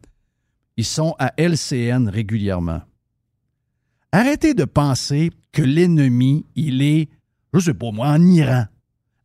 [0.76, 2.82] ils sont à LCN régulièrement.
[4.12, 7.10] Arrêtez de penser que l'ennemi, il est,
[7.54, 8.66] je sais pas moi, en Iran.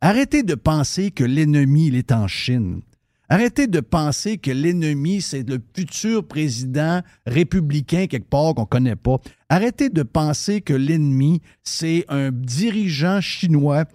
[0.01, 2.81] Arrêtez de penser que l'ennemi, il est en Chine.
[3.29, 8.95] Arrêtez de penser que l'ennemi, c'est le futur président républicain quelque part qu'on ne connaît
[8.95, 9.19] pas.
[9.49, 13.85] Arrêtez de penser que l'ennemi, c'est un dirigeant chinois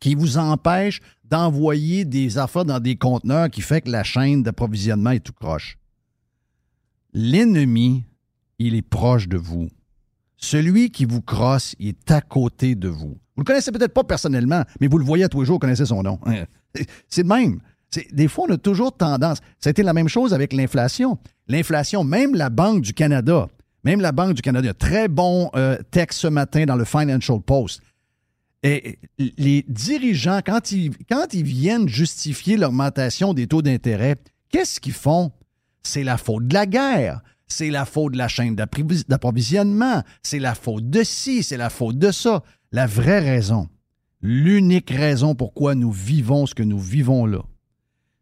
[0.00, 5.12] qui vous empêche d'envoyer des affaires dans des conteneurs qui fait que la chaîne d'approvisionnement
[5.12, 5.78] est tout croche.
[7.14, 8.04] L'ennemi,
[8.58, 9.68] il est proche de vous.
[10.36, 13.16] Celui qui vous crosse, il est à côté de vous.
[13.36, 15.60] Vous le connaissez peut-être pas personnellement, mais vous le voyez à tous les jours, vous
[15.60, 16.18] connaissez son nom.
[17.08, 17.60] C'est le même.
[18.12, 19.38] Des fois, on a toujours tendance.
[19.64, 21.18] Été la même chose avec l'inflation.
[21.48, 23.48] L'inflation, même la Banque du Canada,
[23.84, 27.82] même la Banque du Canada, très bon euh, texte ce matin dans le Financial Post.
[28.62, 34.16] Et les dirigeants, quand ils, quand ils viennent justifier l'augmentation des taux d'intérêt,
[34.50, 35.32] qu'est-ce qu'ils font?
[35.82, 37.22] C'est la faute de la guerre.
[37.48, 40.02] C'est la faute de la chaîne d'approvisionnement.
[40.22, 42.42] C'est la faute de ci, c'est la faute de ça.
[42.70, 43.68] La vraie raison,
[44.22, 47.42] l'unique raison pourquoi nous vivons ce que nous vivons là,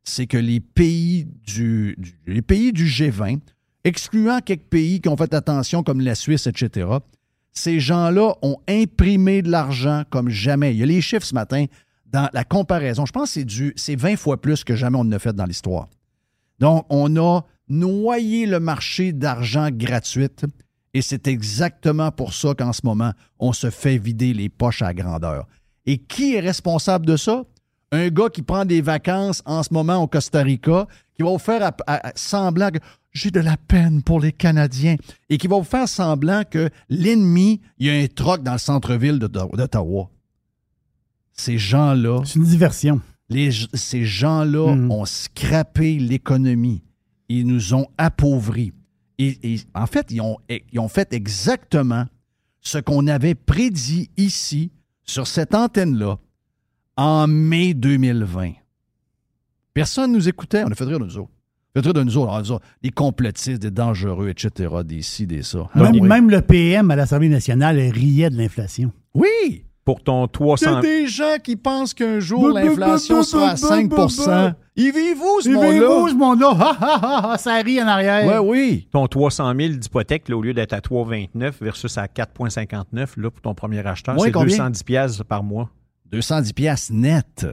[0.03, 1.97] c'est que les pays du,
[2.47, 3.41] pays du G20,
[3.85, 6.89] excluant quelques pays qui ont fait attention comme la Suisse, etc.,
[7.53, 10.73] ces gens-là ont imprimé de l'argent comme jamais.
[10.73, 11.67] Il y a les chiffres ce matin
[12.07, 13.07] dans la comparaison.
[13.07, 15.89] Je pense que c'est, c'est 20 fois plus que jamais on ne fait dans l'histoire.
[16.61, 20.45] Donc, on a noyé le marché d'argent gratuite
[20.93, 24.93] et c'est exactement pour ça qu'en ce moment, on se fait vider les poches à
[24.93, 25.47] grandeur.
[25.87, 27.45] Et qui est responsable de ça?
[27.93, 31.39] Un gars qui prend des vacances en ce moment au Costa Rica, qui va vous
[31.39, 31.73] faire
[32.15, 32.79] semblant que
[33.13, 34.97] j'ai de la peine pour les Canadiens
[35.29, 38.59] et qui va vous faire semblant que l'ennemi, il y a un troc dans le
[38.59, 40.11] centre-ville d'Ottawa.
[41.33, 42.23] Ces gens-là.
[42.25, 43.01] C'est une diversion.
[43.75, 44.91] ces gens-là mm.
[44.91, 46.83] ont scrappé l'économie.
[47.29, 48.73] Ils nous ont appauvris.
[49.19, 52.07] Et, en fait, ils ont, ils ont fait exactement
[52.63, 54.71] ce qu'on avait prédit ici,
[55.05, 56.19] sur cette antenne-là,
[57.01, 58.53] en mai 2020.
[59.73, 60.65] Personne ne nous écoutait.
[60.67, 61.31] On a fait rire de nous autres.
[61.75, 62.61] On a fait rire de nous autres.
[62.83, 65.67] des complotistes, des dangereux, etc., des ci, des ça.
[65.75, 68.93] Même, le PM à l'Assemblée nationale riait de l'inflation.
[69.15, 69.65] Oui!
[69.87, 70.67] Pour ton 300...
[70.67, 75.23] Il y a des gens qui pensent qu'un jour, l'inflation sera à 5% Ils vivent
[75.23, 75.69] où, ce monde-là?
[75.69, 77.37] Ils vivent où, ce monde-là?
[77.39, 78.45] ça rit en arrière.
[78.45, 78.89] Oui, oui.
[78.93, 82.85] Ton 300 000 d'hypothèque, au lieu d'être à 3,29 versus à 4,59
[83.17, 85.71] là, pour ton premier acheteur, c'est 210 pièces par mois.
[86.11, 87.47] 210 pièces net.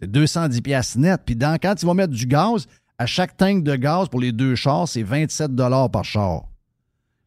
[0.00, 1.20] C'est 210 pièces net.
[1.24, 2.66] Puis dans, quand ils vont mettre du gaz,
[2.98, 5.50] à chaque tank de gaz pour les deux chars, c'est 27
[5.90, 6.48] par char.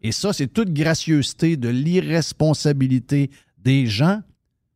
[0.02, 4.22] Et ça, c'est toute gracieuseté de l'irresponsabilité des gens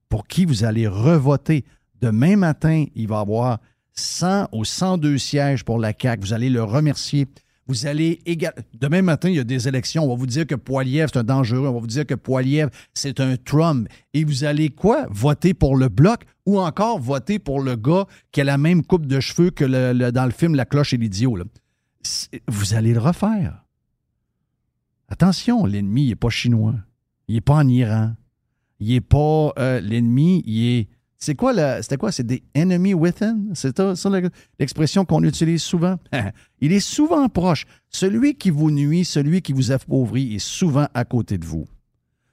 [0.09, 1.63] pour qui vous allez revoter.
[2.01, 3.59] Demain matin, il va y avoir
[3.93, 6.21] 100 ou 102 sièges pour la CAQ.
[6.21, 7.27] Vous allez le remercier.
[7.71, 8.19] Vous allez
[8.73, 10.03] Demain matin, il y a des élections.
[10.03, 11.69] On va vous dire que Poiliev, c'est un dangereux.
[11.69, 13.87] On va vous dire que Poiliev, c'est un Trump.
[14.13, 15.07] Et vous allez quoi?
[15.09, 19.05] Voter pour le bloc ou encore voter pour le gars qui a la même coupe
[19.05, 19.63] de cheveux que
[20.09, 21.37] dans le film La cloche et l'idiot.
[22.49, 23.63] Vous allez le refaire.
[25.07, 26.75] Attention, l'ennemi n'est pas chinois.
[27.29, 28.15] Il n'est pas en Iran.
[28.81, 30.87] Il n'est pas euh, l'ennemi, il est
[31.23, 31.53] c'est quoi
[31.83, 32.11] c'était quoi?
[32.11, 33.37] C'est des enemy within?
[33.53, 34.09] C'est ça,
[34.57, 35.97] l'expression qu'on utilise souvent?
[36.61, 37.67] Il est souvent proche.
[37.89, 41.67] Celui qui vous nuit, celui qui vous appauvrit est souvent à côté de vous.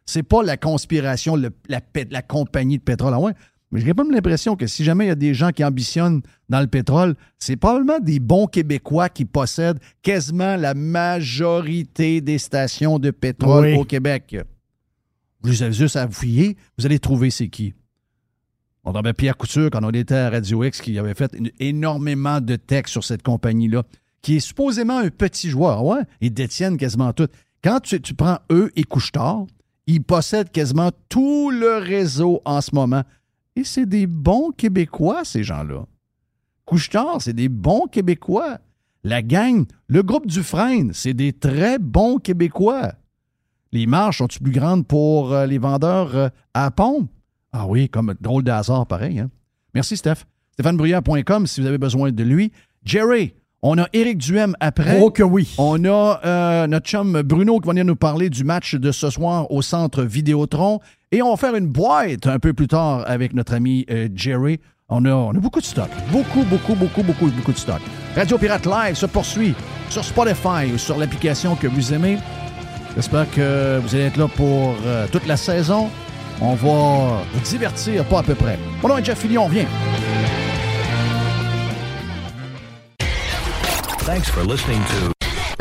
[0.07, 3.12] C'est pas la conspiration, la, la, compagnie de pétrole.
[3.12, 3.35] Ah ouais,
[3.70, 6.61] mais j'ai pas l'impression que si jamais il y a des gens qui ambitionnent dans
[6.61, 13.11] le pétrole, c'est probablement des bons Québécois qui possèdent quasiment la majorité des stations de
[13.11, 14.35] pétrole au Québec.
[15.42, 17.74] Vous avez juste à fouiller, vous allez trouver c'est qui.
[19.16, 23.05] Pierre Couture, quand on était à Radio X, qui avait fait énormément de textes sur
[23.05, 23.83] cette compagnie-là,
[24.22, 25.85] qui est supposément un petit joueur.
[25.85, 27.29] Ouais, ils détiennent quasiment tout.
[27.62, 29.46] Quand tu, prends eux et Couchetard,
[29.87, 33.03] ils possèdent quasiment tout le réseau en ce moment.
[33.57, 35.85] Et c'est des bons Québécois, ces gens-là.
[36.64, 38.59] Couchetard, c'est des bons Québécois.
[39.03, 42.92] La gang, le groupe Dufresne, c'est des très bons Québécois.
[43.72, 47.11] Les marges sont-ils plus grandes pour euh, les vendeurs euh, à pompe?
[47.52, 49.20] Ah oui, comme drôle de hasard, pareil.
[49.20, 49.30] Hein?
[49.74, 50.24] Merci, Steph.
[50.52, 52.52] StéphaneBruyère.com si vous avez besoin de lui.
[52.84, 55.00] Jerry, on a Éric Duhem après.
[55.00, 55.54] Oh que oui.
[55.58, 59.11] On a euh, notre chum Bruno qui va venir nous parler du match de ce
[59.11, 60.80] soir au centre Vidéotron.
[61.11, 64.61] Et on va faire une boîte un peu plus tard avec notre ami euh, Jerry.
[64.88, 65.90] On a, on a beaucoup de stock.
[66.11, 67.80] Beaucoup, beaucoup, beaucoup, beaucoup, beaucoup de stock.
[68.14, 69.54] Radio Pirate Live se poursuit
[69.90, 72.18] sur Spotify ou sur l'application que vous aimez.
[72.96, 75.88] J'espère que vous allez être là pour euh, toute la saison.
[76.40, 78.59] On va vous divertir, pas à peu près.
[78.83, 79.66] Mon nom est Jeff Fillion, on vient.
[84.07, 85.12] Thanks for listening to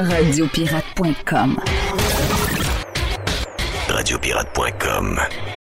[0.02, 1.60] Radiopirate.com.
[3.90, 5.20] Radiopirate.com.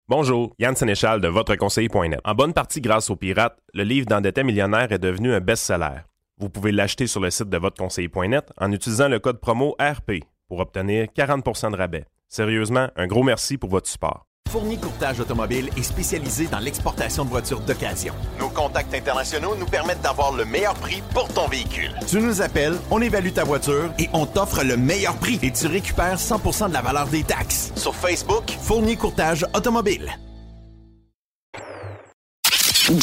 [0.09, 2.21] Bonjour, Yann Sénéchal de VotreConseiller.net.
[2.25, 6.03] En bonne partie grâce aux pirates, le livre d'endetté millionnaire est devenu un best-seller.
[6.39, 10.61] Vous pouvez l'acheter sur le site de VotreConseiller.net en utilisant le code promo RP pour
[10.61, 12.05] obtenir 40% de rabais.
[12.29, 14.27] Sérieusement, un gros merci pour votre support.
[14.49, 18.15] Fourni Courtage Automobile est spécialisé dans l'exportation de voitures d'occasion.
[18.39, 21.93] Nos contacts internationaux nous permettent d'avoir le meilleur prix pour ton véhicule.
[22.07, 25.67] Tu nous appelles, on évalue ta voiture et on t'offre le meilleur prix et tu
[25.67, 27.73] récupères 100% de la valeur des taxes.
[27.77, 30.17] Sur Facebook, Fourni Courtage Automobile.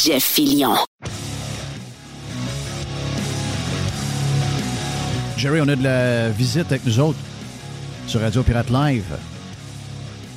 [0.02, 0.76] Jeff Fillion.
[5.36, 7.18] Jerry, on a de la visite avec nous autres
[8.06, 9.04] sur Radio Pirate Live.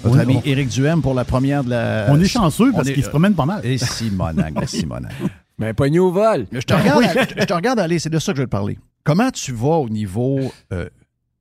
[0.07, 2.07] Notre Oui, ami on- Éric Duhem pour la première de la.
[2.09, 3.65] On est chanceux parce on est- qu'il se promène pas mal.
[3.65, 5.11] Et Simonac, Simonac.
[5.59, 6.45] Mais pogné au vol.
[6.51, 7.03] Je te regarde,
[7.37, 8.77] je te regarde aller, c'est de ça que je vais te parler.
[9.03, 10.39] Comment tu vas au niveau
[10.71, 10.87] euh,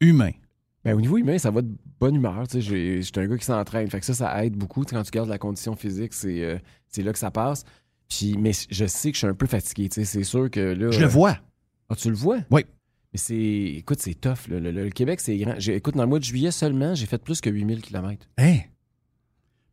[0.00, 0.30] humain?
[0.84, 1.68] Ben, au niveau humain, ça va de
[2.00, 2.44] bonne humeur.
[2.48, 3.90] Tu sais, j'ai- J'étais un gars qui s'entraîne.
[3.90, 4.84] Fait que ça, ça aide beaucoup.
[4.84, 7.64] Tu sais, quand tu gardes la condition physique, c'est euh, c'est là que ça passe.
[8.08, 9.88] Puis, mais je sais que je suis un peu fatigué.
[9.88, 10.90] tu sais, C'est sûr que là.
[10.92, 11.38] Je le vois.
[11.90, 12.38] Ah, tu le vois?
[12.50, 12.64] Oui.
[13.16, 13.78] Mais c'est.
[13.78, 14.46] Écoute, c'est tough.
[14.50, 15.54] Le, le- le Québec, c'est grand.
[15.56, 18.26] J'ai- Écoute, dans le mois de juillet seulement, j'ai fait plus que 8000 km.
[18.36, 18.56] Hein?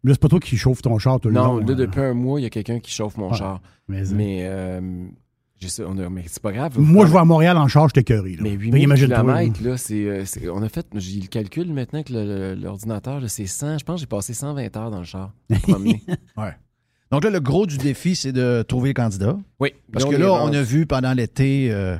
[0.04, 1.58] Mais là, c'est pas toi qui chauffe ton char tout le Non, long.
[1.58, 1.76] là, hein.
[1.76, 3.38] depuis un mois, il y a quelqu'un qui chauffe mon Ouais.
[3.38, 3.62] char.
[3.90, 4.80] Mais, Mais, euh,
[5.80, 6.80] on a- mais c'est pas grave.
[6.80, 8.38] moi, je vais à Montréal en charge, j'étais curé.
[8.40, 11.74] Mais Fait 8000 imagine-toi, km, là, c'est, euh, c'est- on a fait, j'ai le calcul
[11.74, 12.26] maintenant que le-
[12.56, 13.78] le- l'ordinateur, là, c'est 100.
[13.78, 15.34] Je pense que j'ai passé 120 heures dans le char.
[15.64, 16.02] promener.
[17.12, 19.38] Donc là, le gros du défi, c'est de trouver les candidats.
[19.60, 19.74] oui.
[19.92, 21.98] Parce que là, on a vu pendant l'été euh,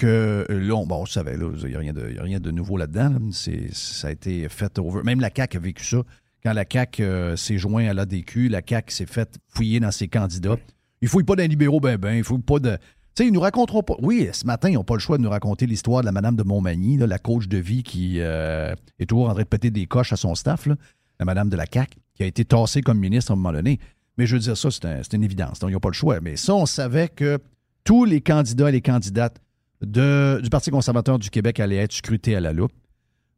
[0.00, 2.76] que euh, là, on, bon, on savait, là, il n'y a, a rien de nouveau
[2.76, 3.10] là-dedans.
[3.10, 3.18] là.
[3.32, 5.02] C'est- ça a été fait over.
[5.04, 6.02] Même la CAQ a vécu ça.
[6.42, 10.08] Quand la CAQ euh, s'est joint à l'ADQ, la CAQ s'est faite fouiller dans ses
[10.08, 10.56] candidats.
[11.02, 12.12] Il ne fouille pas d'un libéraux, ben ben.
[12.14, 12.76] Il ne fouille pas de.
[12.76, 13.94] Tu sais, ils nous raconteront pas.
[14.00, 16.36] Oui, ce matin, ils n'ont pas le choix de nous raconter l'histoire de la Madame
[16.36, 19.70] de Montmagny, là, la coach de vie qui euh, est toujours en train de péter
[19.70, 20.76] des coches à son staff, là,
[21.18, 23.78] la Madame de la CAQ, qui a été tassée comme ministre à un moment donné.
[24.16, 25.58] Mais je veux dire, ça, c'est un- c'est une évidence.
[25.58, 26.20] Donc, ils n'ont pas le choix.
[26.20, 27.38] Mais ça, on savait que
[27.84, 29.38] tous les candidats et les candidates
[29.82, 32.72] de- du Parti conservateur du Québec allaient être scrutés à la loupe.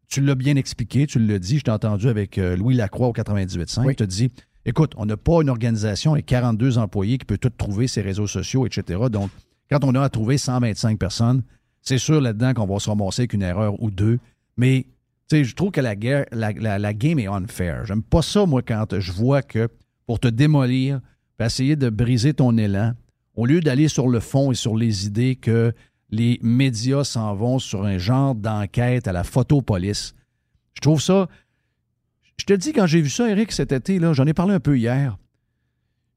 [0.08, 3.12] Tu l'as bien expliqué, tu l'as dit, je t'ai entendu avec euh, Louis Lacroix au
[3.12, 3.84] 98.5.
[3.86, 3.96] Oui.
[3.96, 4.30] Tu as dit,
[4.66, 8.26] écoute, on n'a pas une organisation avec 42 employés qui peut tout trouver ses réseaux
[8.26, 9.00] sociaux, etc.
[9.10, 9.30] Donc,
[9.70, 11.42] quand on a à trouver 125 personnes,
[11.80, 14.18] c'est sûr là-dedans qu'on va se ramasser avec une erreur ou deux.
[14.58, 14.84] Mais,
[15.30, 17.86] tu sais, je trouve que la, guerre, la, la- la game est unfair.
[17.86, 19.68] J'aime pas ça, moi, quand je vois que
[20.06, 21.00] pour te démolir,
[21.38, 22.92] puis essayer de briser ton élan,
[23.34, 25.72] au lieu d'aller sur le fond et sur les idées que
[26.12, 30.14] les médias s'en vont sur un genre d'enquête à la photopolice.
[30.74, 31.28] Je trouve ça.
[32.38, 34.60] Je te dis, quand j'ai vu ça, Eric, cet été, là, j'en ai parlé un
[34.60, 35.16] peu hier.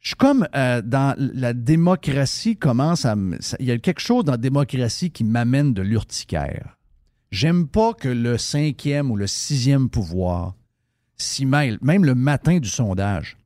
[0.02, 3.16] Je suis comme euh, dans la démocratie commence à.
[3.60, 6.78] Il y a quelque chose dans la démocratie qui m'amène de l'urticaire.
[7.32, 10.54] J'aime pas que le cinquième ou le sixième pouvoir
[11.18, 13.38] s'y mêle, même le matin du sondage.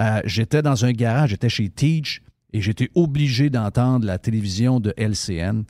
[0.00, 4.94] Euh, j'étais dans un garage, j'étais chez Teach et j'étais obligé d'entendre la télévision de
[4.96, 5.62] LCN.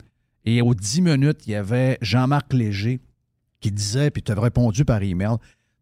[0.45, 3.01] Et aux 10 minutes, il y avait Jean-Marc Léger
[3.59, 5.37] qui disait, puis tu avais répondu par email,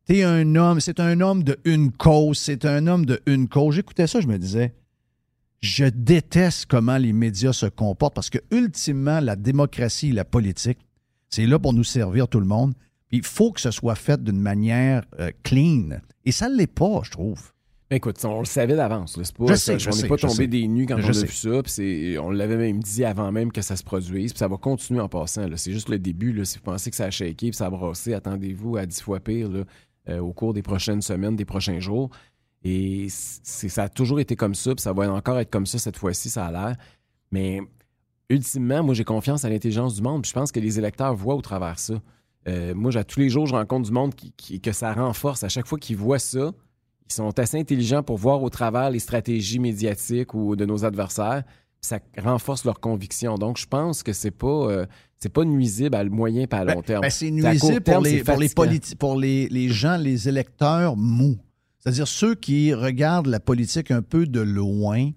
[0.08, 3.76] T'es un homme, c'est un homme de une cause, c'est un homme de une cause.
[3.76, 4.74] J'écoutais ça, je me disais,
[5.60, 10.80] je déteste comment les médias se comportent parce que, ultimement, la démocratie et la politique,
[11.30, 12.74] c'est là pour nous servir tout le monde.
[13.12, 16.00] Il faut que ce soit fait d'une manière euh, clean.
[16.24, 17.52] Et ça ne l'est pas, je trouve.
[17.90, 19.18] Écoute, on le savait d'avance.
[19.24, 21.14] C'est pas, Je sais, je on n'est pas tombé des nues quand Je on a
[21.14, 21.26] sais.
[21.26, 21.50] vu ça.
[21.68, 24.34] c'est- on l'avait même dit avant même que ça se produise.
[24.34, 25.46] Puis ça va continuer en passant.
[25.56, 26.34] C'est juste le début.
[26.34, 26.44] Là.
[26.44, 29.22] Si vous pensez que ça a shaké puis ça a brassé, attendez-vous à dix fois
[29.22, 29.64] pire là,
[30.10, 32.10] euh, au cours des prochaines semaines, des prochains jours.
[32.66, 34.76] Et ça a toujours été comme ça.
[34.76, 36.76] Puis ça va encore être comme ça cette fois-ci, ça a l'air.
[37.32, 37.62] Mais
[38.30, 40.24] ultimement, moi, j'ai confiance à l'intelligence du monde.
[40.24, 42.02] Puis je pense que les électeurs voient au travers ça.
[42.50, 45.44] Euh, moi, tous les jours, je rencontre du monde qui, qui- que ça renforce.
[45.44, 46.52] À chaque fois qu'ils voient ça,
[47.10, 51.44] ils sont assez intelligents pour voir au travers les stratégies médiatiques ou de nos adversaires.
[51.82, 53.36] Ça renforce leur conviction.
[53.36, 54.86] Donc, je pense que c'est pas, euh,
[55.20, 57.02] c'est pas nuisible à moyen et à long terme.
[57.02, 61.38] Ben, c'est nuisible terme, pour, les, pour, les, pour les, les gens, les électeurs mous.
[61.80, 65.12] C'est-à-dire ceux qui regardent la politique un peu de loin,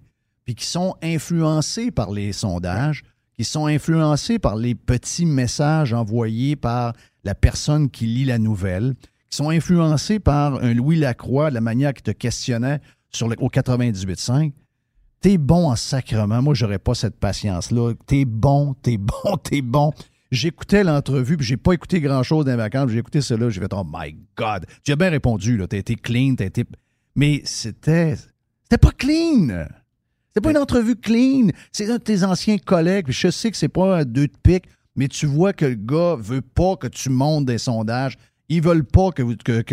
[0.45, 3.03] puis qui sont influencés par les sondages,
[3.35, 8.95] qui sont influencés par les petits messages envoyés par la personne qui lit la nouvelle,
[9.31, 13.47] qui sont influencés par un Louis Lacroix, la manière qu'il te questionnait sur le, au
[13.47, 14.51] 98.5.
[15.21, 16.41] T'es bon en sacrement.
[16.41, 17.93] Moi, j'aurais pas cette patience-là.
[18.05, 19.91] T'es bon, t'es bon, t'es bon.
[20.31, 22.87] j'écoutais l'entrevue, puis j'ai pas écouté grand-chose dans.
[22.89, 25.67] J'ai écouté cela, j'ai fait «Oh my God!» Tu as bien répondu, là.
[25.67, 26.65] T'as été clean, t'as été...
[27.15, 28.15] Mais c'était...
[28.63, 29.65] C'était pas clean!
[30.27, 31.49] C'était pas une entrevue clean.
[31.71, 33.07] C'est un de tes anciens collègues.
[33.09, 34.65] Je sais que c'est pas un deux de pique,
[34.95, 38.17] mais tu vois que le gars veut pas que tu montes des sondages.
[38.51, 39.23] Ils veulent pas que,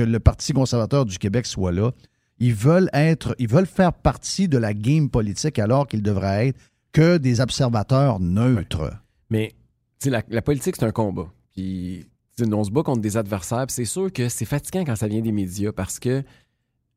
[0.02, 1.90] le Parti conservateur du Québec soit là.
[2.38, 6.60] Ils veulent être, ils veulent faire partie de la game politique alors qu'ils devraient être
[6.92, 8.92] que des observateurs neutres.
[9.30, 9.52] Mais
[10.04, 11.26] la, politique, c'est un combat.
[11.56, 12.06] Puis
[12.40, 13.66] on se bat contre des adversaires.
[13.68, 16.22] C'est sûr que c'est fatigant quand ça vient des médias parce que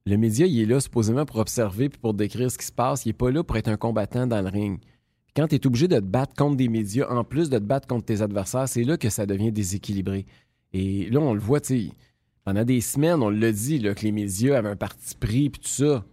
[0.06, 3.08] le média, il est là supposément pour observer puis pour décrire ce qui se passe.
[3.08, 4.80] Il n'est pas là pour être un combattant dans le ring.
[5.36, 7.88] Quand tu es obligé de te battre contre des médias, en plus de te battre
[7.88, 10.28] contre tes adversaires, c'est là que ça devient déséquilibré.
[10.74, 11.92] Et là, on le voit, tu sais,
[12.44, 15.62] pendant des semaines, on l'a dit, là, que les médias avaient un parti pris puis
[15.62, 16.04] tout ça.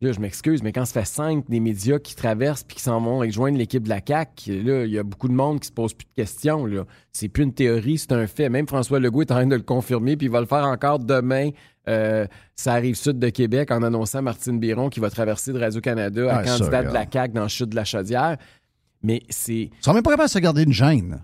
[0.00, 3.00] Là, je m'excuse, mais quand ça fait cinq des médias qui traversent puis qui s'en
[3.00, 5.72] vont rejoindre l'équipe de la CAQ, là, il y a beaucoup de monde qui se
[5.72, 6.66] pose plus de questions.
[6.66, 6.84] Là.
[7.12, 8.50] C'est plus une théorie, c'est un fait.
[8.50, 10.98] Même François Legault est en train de le confirmer, puis il va le faire encore
[10.98, 11.50] demain.
[11.88, 16.34] Euh, ça arrive sud de Québec en annonçant Martine Biron qui va traverser de Radio-Canada
[16.34, 17.06] à Ah, ça, candidate de la.
[17.10, 18.36] CAQ dans le chute de la Chaudière.
[19.02, 21.22] Mais c'est Ils sont même pas capables de se garder une gêne.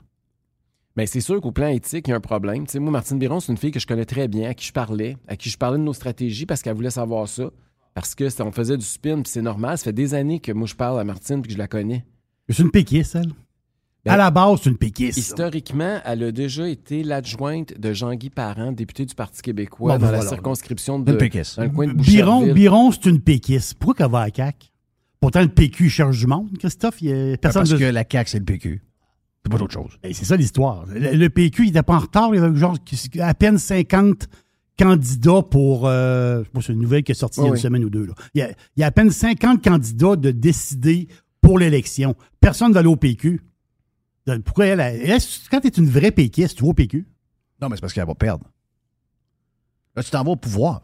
[0.96, 2.66] Mais c'est sûr qu'au plan éthique, il y a un problème.
[2.66, 4.66] Tu sais, moi, Martine Biron, c'est une fille que je connais très bien, à qui
[4.66, 7.50] je parlais, à qui je parlais de nos stratégies parce qu'elle voulait savoir ça.
[7.94, 9.76] Parce que on faisait du spin, puis c'est normal.
[9.78, 12.04] Ça fait des années que moi, je parle à Martine puis que je la connais.
[12.48, 13.32] C'est une péquiste, elle.
[14.04, 15.18] Ben, à la base, c'est une péquiste.
[15.18, 20.10] Historiquement, elle a déjà été l'adjointe de Jean-Guy Parent, député du Parti québécois, Bon, dans
[20.10, 21.12] ben la circonscription de.
[21.12, 22.52] Dans le coin de Biron.
[22.52, 23.74] Biron c'est une péquiste.
[23.74, 24.68] Pourquoi qu'elle va à CAQ?
[25.20, 27.02] Pourtant, le PQ cherche du monde, Christophe.
[27.02, 28.82] Il y a personne Parce de- que la CAQ, c'est le PQ.
[29.44, 29.98] C'est pas d'autre chose.
[30.02, 30.84] Ben, c'est ça l'histoire.
[30.86, 32.34] Le, le PQ, il n'était pas en retard.
[32.34, 32.76] Il y avait genre
[33.20, 34.28] à peine 50
[34.78, 35.86] candidats pour.
[35.86, 37.56] euh, je sais pas, c'est une nouvelle qui est sortie il y a Oui.
[37.56, 38.06] une semaine ou deux.
[38.06, 38.14] là.
[38.34, 41.08] Il, y a, il y a à peine 50 candidats de décider
[41.40, 42.14] pour l'élection.
[42.40, 43.40] Personne ne va aller au PQ.
[44.26, 47.06] Donc, Pourquoi elle, elle- elle- quand tu es une vraie péquiste, tu vas au PQ.
[47.62, 48.44] Non, mais c'est parce qu'elle va perdre.
[49.96, 50.82] Là, tu t'en vas au pouvoir.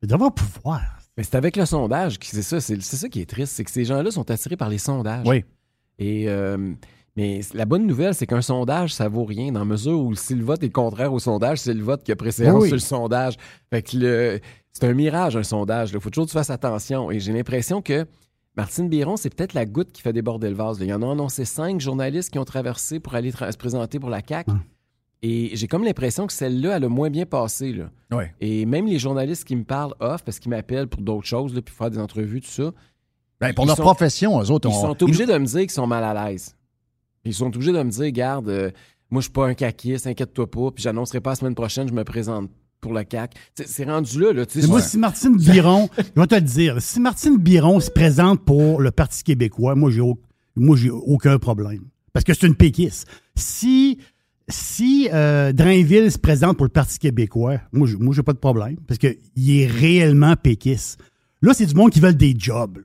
[0.00, 0.80] Tu devrais pouvoir.
[1.16, 3.64] Mais c'est avec le sondage, qui- c'est ça, c'est c'est ça qui est triste, c'est
[3.64, 5.26] que ces gens-là sont attirés par les sondages.
[5.26, 5.44] Oui.
[5.98, 6.72] Et euh,
[7.18, 10.34] mais la bonne nouvelle, c'est qu'un sondage, ça vaut rien dans la mesure où si
[10.34, 12.68] le vote est contraire au sondage, c'est le vote qui a préséance Oui.
[12.68, 13.34] sur le sondage.
[13.70, 14.40] Fait que le-
[14.72, 15.90] c'est un mirage, un sondage.
[15.92, 17.10] Il faut toujours que tu fasses attention.
[17.10, 18.06] Et j'ai l'impression que
[18.56, 20.78] Martine Biron, c'est peut-être la goutte qui fait déborder le vase.
[20.78, 20.84] là.
[20.86, 23.98] Il y en a annoncé cinq journalistes qui ont traversé pour aller tra- se présenter
[23.98, 24.50] pour la CAQ.
[25.22, 27.72] Et j'ai comme l'impression que celle-là, elle a moins bien passé.
[27.72, 27.90] Là.
[28.40, 31.60] Et même les journalistes qui me parlent off, parce qu'ils m'appellent pour d'autres choses, là,
[31.62, 32.70] puis faire des entrevues, tout ça,
[33.40, 35.60] Ben, pour Ils leur sont- profession, eux autres, ils on- sont obligés de me dire
[35.60, 36.56] qu'ils sont mal à l'aise.
[37.24, 38.70] Ils sont obligés de me dire, garde, euh,
[39.10, 41.92] moi, je suis pas un caquiste, inquiète-toi pas, puis j'annoncerai pas la semaine prochaine, je
[41.94, 42.50] me présente
[42.80, 43.34] pour le CAC.
[43.66, 44.46] C'est rendu là, là.
[44.46, 47.80] tu sais, moi, je- si Martine Biron, je vais te le dire, si Martine Biron
[47.80, 50.20] se présente pour le Parti québécois, moi, j'ai au-
[50.56, 51.82] moi, j'ai aucun problème.
[52.12, 53.06] Parce que c'est une péquiste.
[53.36, 53.98] Si,
[54.48, 58.38] si euh, Drainville se présente pour le Parti québécois, moi, j'ai- moi, j'ai pas de
[58.38, 58.76] problème.
[58.86, 59.16] Parce qu'il
[59.60, 61.00] est réellement péquiste.
[61.42, 62.78] Là, c'est du monde qui veulent des jobs.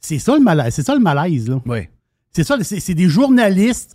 [0.00, 0.74] C'est ça le malaise.
[0.74, 1.60] C'est ça le malaise, là.
[1.66, 1.88] Oui.
[2.32, 3.94] C'est ça, c'est des journalistes,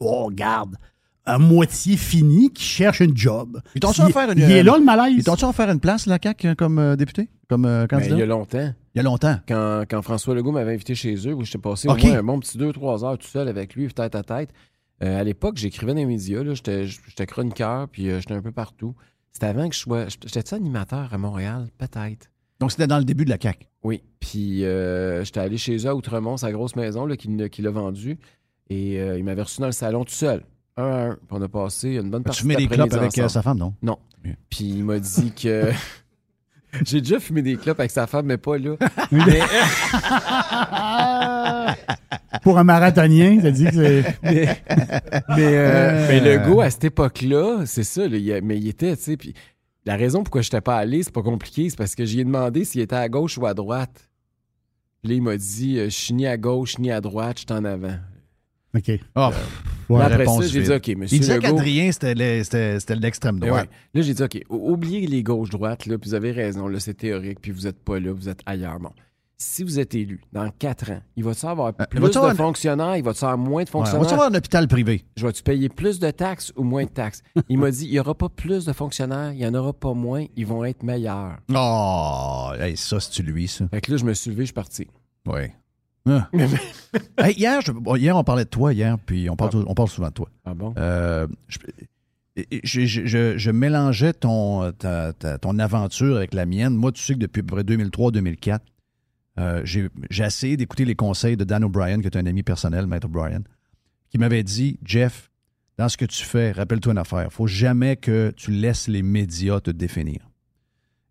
[0.00, 0.76] oh, regarde,
[1.24, 3.60] à moitié finis qui cherchent un job.
[3.74, 5.14] Ils t'ont-tu Il- offert une- Il est là, le malaise.
[5.16, 7.28] Ils t'ont-tu offert une place, la CAQ, hein, comme euh, député?
[7.48, 8.14] Comme euh, Ben, candidat?
[8.16, 9.38] il y a longtemps, Il y a longtemps.
[9.46, 12.40] quand, quand François Legault m'avait invité chez eux, où j'étais passé au moins un bon
[12.40, 14.50] petit 2-3 heures tout seul avec lui, tête à tête.
[15.02, 18.42] Euh, à l'époque, j'écrivais dans les médias, là, j'étais j'étais chroniqueur, puis euh, j'étais un
[18.42, 18.94] peu partout.
[19.32, 20.06] C'était avant que je sois.
[20.26, 22.30] J'étais animateur à Montréal, peut-être.
[22.60, 23.66] Donc, c'était dans le début de la CAQ.
[23.84, 27.66] Oui, puis euh, j'étais allé chez eux à Outremont, sa grosse maison là, qu'il qu'il
[27.66, 28.18] a vendue.
[28.70, 30.44] Et euh, il m'avait reçu dans le salon tout seul,
[30.76, 31.14] un à un.
[31.14, 33.58] Puis on a passé une bonne Tu partie fumais des clopes avec euh, sa femme,
[33.58, 33.74] non?
[33.82, 33.98] Non.
[34.24, 34.32] Oui.
[34.48, 35.70] Puis il m'a dit que...
[36.86, 38.76] J'ai déjà fumé des clopes avec sa femme, mais pas là.
[39.10, 39.22] mais,
[42.42, 44.04] Pour un marathonien, ça dit que c'est.
[44.22, 44.56] mais,
[45.36, 48.68] mais, euh, mais le gars, à cette époque-là, c'est ça, là, il a- mais il
[48.68, 49.34] était, tu sais, puis
[49.84, 52.24] la raison pourquoi je n'étais pas allé, c'est pas compliqué, c'est parce que j'y ai
[52.24, 54.08] demandé s'il était à gauche ou à droite.
[55.02, 57.52] Puis Là, il m'a dit, euh, je suis ni à gauche ni à droite, je
[57.52, 57.96] suis en avant.
[58.74, 58.90] OK.
[59.14, 59.30] Ah,
[59.88, 59.98] Ouais.
[59.98, 62.94] Là, après réponse ça, j'ai dit, OK, monsieur Il disait qu'Adrien, c'était le- c'était c'était
[62.94, 63.48] l'extrême Ouais.
[63.48, 63.68] droite.
[63.92, 66.94] Là, j'ai dit, OK, ou- oubliez les gauches-droites, là, puis vous avez raison, là, c'est
[66.94, 68.78] théorique, puis vous êtes pas là, vous êtes ailleurs.
[68.80, 68.90] Bon.
[69.42, 73.02] Si vous êtes élu dans quatre ans, il va-tu avoir Euh, plus de fonctionnaires, il
[73.02, 73.72] va-tu avoir moins de Ouais.
[73.72, 74.02] fonctionnaires?
[74.02, 75.04] Va-tu avoir un hôpital privé?
[75.16, 77.22] Je vais-tu payer plus de taxes ou moins de taxes?
[77.48, 79.94] Il m'a dit, il n'y aura pas plus de fonctionnaires, il n'y en aura pas
[79.94, 81.38] moins, ils vont être meilleurs.
[81.52, 83.66] Oh, hey, ça, c'est-tu lui, ça?
[83.68, 84.86] Fait que là, je me suis levé, je suis parti.
[85.26, 85.40] Oui.
[86.08, 86.28] Ah.
[87.18, 90.08] Hey, hier, je- hier, on parlait de toi, hier, puis on parle, on parle souvent
[90.08, 90.28] de toi.
[90.44, 90.74] Ah bon?
[90.76, 91.58] Euh, je,
[92.64, 96.74] je- je- je- je mélangeais ton, ta- ta- ton aventure avec la mienne.
[96.74, 98.60] Moi, tu sais que depuis à peu près 2003-2004,
[99.38, 99.90] euh, j'ai
[100.24, 103.42] essayé d'écouter les conseils de Dan O'Brien, qui est un ami personnel, Maître O'Brien,
[104.10, 105.30] qui m'avait dit Jeff,
[105.78, 107.32] dans ce que tu fais, rappelle-toi une affaire.
[107.32, 110.28] faut jamais que tu laisses les médias te définir.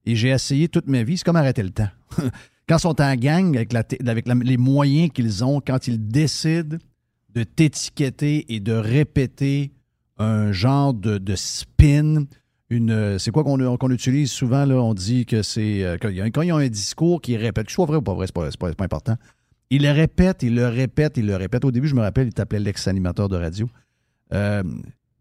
[0.06, 1.90] Et j'ai essayé toute ma vie, c'est comme arrêter le temps.
[2.70, 6.78] quand ils sont en gang, avec, la avec les moyens qu'ils ont, quand ils décident
[7.34, 9.72] de t'étiqueter et de répéter
[10.18, 12.26] un genre de spin,
[12.72, 16.22] une, c'est quoi qu'on utilise souvent, là, on dit que c'est, euh, quand, il y
[16.22, 18.28] a- quand ils ont un discours qui répète, que ce soit vrai ou pas vrai,
[18.28, 19.18] c'est pas, pas- important,
[19.70, 21.66] il le répète, il le répète, il le répète.
[21.66, 23.70] Au début, je me rappelle, il t'appelait l'ex-animateur de radio.
[24.34, 24.64] Euh,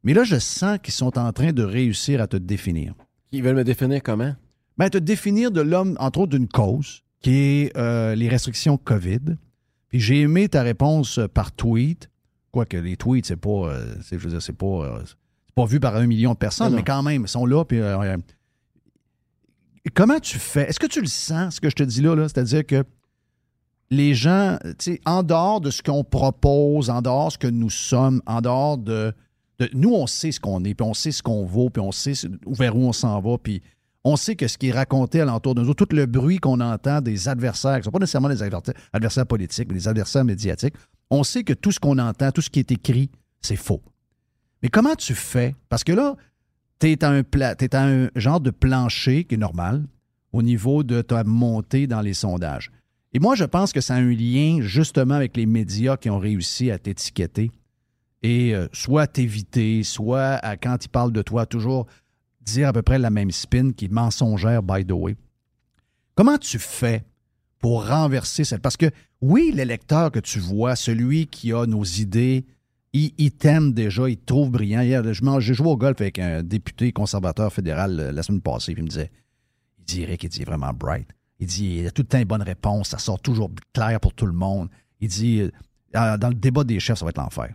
[0.05, 2.95] mais là, je sens qu'ils sont en train de réussir à te définir.
[3.33, 4.35] Ils veulent me définir comment?
[4.79, 9.37] Ben, te définir de l'homme, entre autres, d'une cause, qui est euh, les restrictions COVID.
[9.89, 12.09] Puis j'ai aimé ta réponse euh, par tweet.
[12.51, 13.51] Quoique les tweets, c'est pas.
[13.51, 15.03] euh, c'est- je veux dire, c'est pas.
[15.51, 17.65] C'est pas vu par un million de personnes, Non, mais quand même, ils sont là.
[17.65, 18.17] Puis, euh,
[19.95, 20.69] comment tu fais?
[20.69, 22.15] Est-ce que tu le sens, ce que je te dis là?
[22.15, 22.29] là?
[22.29, 22.85] C'est-à-dire que
[23.91, 27.49] les gens, tu sais, en dehors de ce qu'on propose, en dehors de ce que
[27.49, 29.13] nous sommes, en dehors de.
[29.59, 31.91] de- nous, on sait ce qu'on est, puis on sait ce qu'on vaut, puis on
[31.91, 32.13] sait
[32.47, 33.61] vers où on s'en va, puis
[34.05, 37.01] on sait que ce qui est raconté alentour de nous tout le bruit qu'on entend
[37.01, 38.43] des adversaires, qui ne sont pas nécessairement des
[38.93, 40.75] adversaires politiques, mais des adversaires médiatiques,
[41.11, 43.83] on sait que tout ce qu'on entend, tout ce qui est écrit, c'est faux.
[44.63, 45.55] Mais comment tu fais?
[45.69, 46.17] Parce que là,
[46.79, 49.85] tu es, à un genre de plancher qui est normal
[50.33, 52.71] au niveau de ta montée dans les sondages.
[53.13, 56.19] Et moi, je pense que ça a un lien justement avec les médias qui ont
[56.19, 57.51] réussi à t'étiqueter
[58.23, 61.87] et euh, soit t'éviter, soit à, quand ils parlent de toi, toujours
[62.41, 65.17] dire à peu près la même spin qui est mensongère, by the way.
[66.15, 67.03] Comment tu fais
[67.59, 68.63] pour renverser cette...
[68.63, 68.91] Parce que
[69.21, 72.45] oui, l'électeur que tu vois, celui qui a nos idées,
[72.93, 74.81] il, il t'aime déjà, il te trouve brillant.
[74.81, 75.03] Hier,
[75.41, 78.85] j'ai joué au golf avec un député conservateur fédéral euh, la semaine passée, puis il
[78.85, 79.11] me disait,
[79.79, 81.09] il dit, Eric, il dit, vraiment bright.
[81.39, 84.13] Il dit, il a tout le temps une bonne réponse, ça sort toujours clair pour
[84.13, 84.69] tout le monde.
[85.01, 87.55] Il dit, euh, dans le débat des chefs, ça va être l'enfer.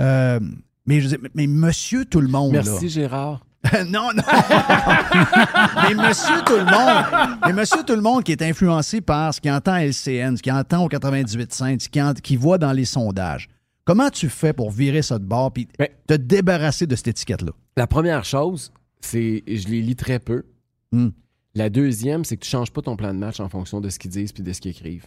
[0.00, 0.40] Euh,
[0.86, 2.62] mais, je dis, mais- monsieur tout le monde, là.
[2.64, 3.44] Merci, Gérard.
[3.88, 4.22] non, non.
[5.82, 9.40] mais monsieur tout le monde, mais monsieur tout le monde qui est influencé par ce
[9.40, 12.84] qu'il entend à LCN, ce qu'il entend au 98.5, ce qu'il qu'il voit dans les
[12.84, 13.48] sondages.
[13.86, 17.52] Comment tu fais pour virer ça de bord puis Ben- te débarrasser de cette étiquette-là?
[17.76, 20.44] La première chose, c'est je les lis très peu.
[20.90, 21.10] Hmm.
[21.54, 23.88] La deuxième, c'est que tu ne changes pas ton plan de match en fonction de
[23.88, 25.06] ce qu'ils disent puis de ce qu'ils écrivent.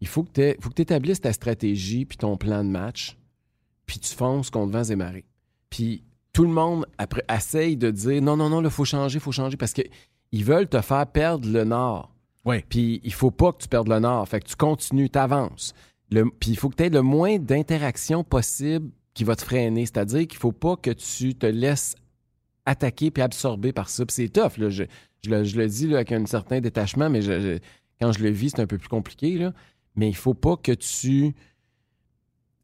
[0.00, 0.30] Il faut que
[0.74, 3.16] tu établisses ta stratégie puis ton plan de match,
[3.86, 5.24] puis tu fonces contre vents et marées.
[5.70, 9.20] Puis tout le monde après essaye de dire non, non, non, il faut changer, il
[9.20, 12.14] faut changer parce qu'ils veulent te faire perdre le nord.
[12.44, 12.64] Oui.
[12.68, 14.28] Puis il faut pas que tu perdes le nord.
[14.28, 15.74] Fait que tu continues, tu avances.
[16.10, 19.86] Puis il faut que tu aies le moins d'interaction possible qui va te freiner.
[19.86, 21.94] C'est-à-dire qu'il faut pas que tu te laisses
[22.66, 24.04] attaquer puis absorber par ça.
[24.04, 24.56] Puis c'est tough.
[24.58, 24.70] Là.
[24.70, 24.84] Je,
[25.24, 27.58] je le, je le dis là, avec un certain détachement, mais je-
[28.00, 29.36] quand je le vis, c'est un peu plus compliqué.
[29.38, 29.52] Là.
[29.96, 31.32] Mais il faut pas que tu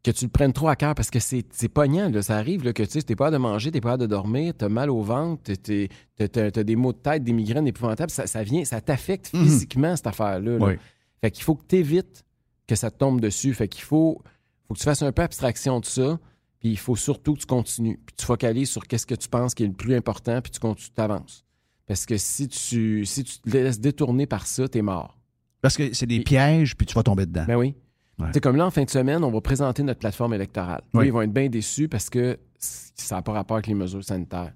[0.02, 2.08] que tu le prennes trop à cœur parce que c'est pognant.
[2.08, 2.22] Là.
[2.22, 4.68] Ça arrive là, que tu n'es pas de manger, tu pas de dormir, tu as
[4.68, 5.88] mal au ventre, tu
[6.20, 8.10] as, des maux de tête, des migraines épouvantables.
[8.12, 9.42] Ça, ça vient, ça t'affecte Mhm.
[9.44, 10.58] physiquement, cette affaire-là.
[10.58, 10.64] là.
[10.66, 10.74] Oui.
[11.20, 12.24] Fait qu'il faut que tu évites
[12.66, 13.54] que ça te tombe dessus.
[13.54, 14.22] Fait qu'il faut,
[14.66, 16.18] faut que tu fasses un peu abstraction de ça.
[16.58, 18.00] Puis il faut surtout que tu continues.
[18.04, 20.58] Puis tu focalises sur qu'est-ce que tu penses qui est le plus important, puis tu
[20.58, 21.44] continues, t'avances.
[21.86, 25.18] Parce que si tu, si tu te laisses détourner par ça, t'es mort.
[25.60, 27.44] Parce que c'est des pièges, puis tu vas tomber dedans.
[27.46, 27.74] Ben oui.
[28.18, 28.32] Ouais.
[28.32, 30.82] Sais, comme là, en fin de semaine, on va présenter notre plateforme électorale.
[30.94, 31.06] Oui.
[31.06, 34.52] Ils vont être bien déçus parce que ça n'a pas rapport avec les mesures sanitaires.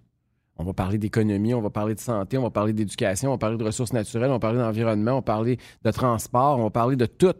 [0.56, 3.38] On va parler d'économie, on va parler de santé, on va parler d'éducation, on va
[3.38, 6.70] parler de ressources naturelles, on va parler d'environnement, on va parler de transport, on va
[6.70, 7.34] parler de tout.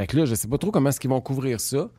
[0.00, 1.90] Fait que là, je sais pas trop comment est-ce qu'ils vont couvrir ça.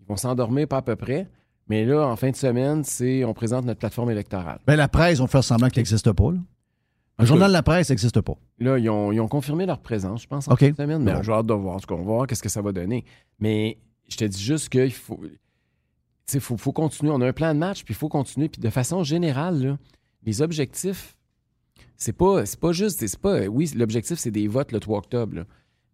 [0.00, 1.26] Ils vont s'endormir pas à peu près.
[1.68, 4.60] Mais là, en fin de semaine, c'est on présente notre plateforme électorale.
[4.66, 6.32] Ben, la presse, on faire semblant qu'elle n'existe pas.
[6.32, 6.38] Là.
[7.18, 8.34] Le journal de la presse n'existe pas.
[8.58, 11.02] Là, ils ont, ils ont confirmé leur présence, je pense, en fin de semaine.
[11.02, 11.22] Mais Bon.
[11.22, 11.76] j'ai hâte de voir.
[11.76, 13.04] En tout cas, on va voir qu'est-ce que ça va donner.
[13.40, 15.18] Mais je te dis juste qu'il faut.
[15.22, 15.30] Tu
[16.26, 17.10] sais, faut, faut continuer.
[17.10, 18.50] On a un plan de match, puis il faut continuer.
[18.50, 19.78] Puis de façon générale, là,
[20.24, 21.16] les objectifs,
[21.96, 23.00] c'est pas, pas juste.
[23.06, 25.36] C'est pas, oui, l'objectif, c'est des votes le 3 octobre.
[25.36, 25.44] là.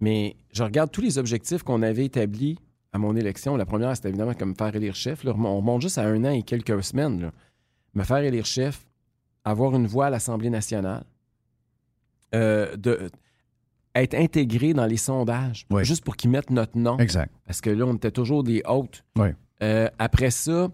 [0.03, 2.59] Mais je regarde tous les objectifs qu'on avait établis
[2.92, 3.57] à mon élection.
[3.57, 5.22] La première, c'était évidemment comme me faire élire chef.
[5.24, 5.32] là.
[5.34, 7.20] On remonte juste à un an et quelques semaines.
[7.22, 7.32] là.
[7.94, 8.84] Me faire élire chef,
[9.44, 11.05] avoir une voix à l'Assemblée nationale,
[12.34, 13.11] euh, de
[13.94, 15.84] être intégré dans les sondages, Oui.
[15.84, 16.98] juste pour qu'ils mettent notre nom.
[16.98, 17.30] Exact.
[17.46, 19.05] Parce que là, on était toujours des hôtes.
[19.16, 19.28] Oui.
[19.62, 20.68] Euh, après ça,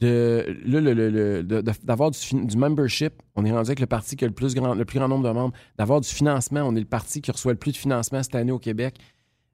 [0.00, 4.24] de, là, le- le- le- d'avoir du, membership, on est rendu avec le parti qui
[4.24, 5.54] a le plus grand, le plus grand nombre de membres.
[5.76, 8.52] D'avoir du financement, on est le parti qui reçoit le plus de financement cette année
[8.52, 8.96] au Québec.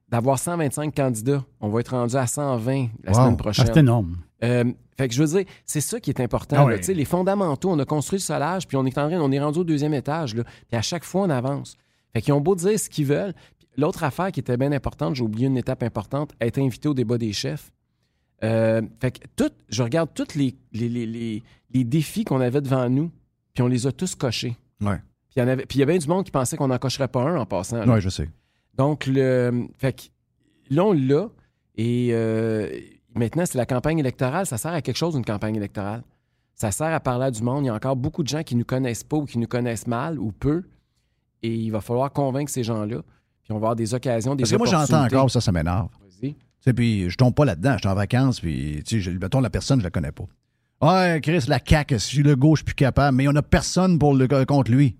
[0.09, 3.17] D'avoir 125 candidats, on va être rendu à 120 la Wow.
[3.17, 3.65] semaine Ah, prochaine.
[3.65, 4.17] c'est énorme.
[4.43, 4.63] Euh,
[4.97, 6.67] fait que je veux dire, c'est ça qui est important.
[6.67, 6.77] Ah là.
[6.87, 9.59] Les fondamentaux, on a construit le solage, puis on est en train, on est rendu
[9.59, 11.75] au deuxième étage, là, puis à chaque fois, on avance.
[12.13, 13.33] Fait qu'ils ont beau dire ce qu'ils veulent.
[13.77, 17.17] L'autre affaire qui était bien importante, j'ai oublié une étape importante, être invité au débat
[17.17, 17.71] des chefs.
[18.43, 22.61] Euh, fait que tout, je regarde tous les, les, les, les- les défis qu'on avait
[22.61, 23.11] devant nous,
[23.53, 24.55] puis on les a tous cochés.
[24.81, 24.97] Ouais.
[25.29, 27.45] Puis il y avait- avait du monde qui pensait qu'on n'en cocherait pas un en
[27.45, 27.87] passant.
[27.87, 28.29] Oui, je sais.
[28.75, 30.01] Donc, le, fait que
[30.69, 31.29] là, on l'a.
[31.77, 32.69] Et euh,
[33.15, 34.45] maintenant, c'est la campagne électorale.
[34.45, 36.03] Ça sert à quelque chose, une campagne électorale.
[36.55, 37.63] Ça sert à parler à du monde.
[37.63, 39.47] Il y a encore beaucoup de gens qui ne nous connaissent pas ou qui nous
[39.47, 40.63] connaissent mal ou peu.
[41.41, 43.01] Et il va falloir convaincre ces gens-là.
[43.43, 45.89] Puis on va avoir des occasions, des Parce que moi, j'entends encore, ça, ça m'énerve.
[46.01, 46.35] Vas-y.
[46.65, 47.73] Sais, puis je tombe pas là-dedans.
[47.73, 50.25] Je suis en vacances, puis, tu sais, mettons, la personne, je la connais pas.
[50.81, 53.97] Ouais, Chris, la CAQ, si le gauche, je suis plus capable, mais on a personne
[53.99, 54.95] pour le, contre lui.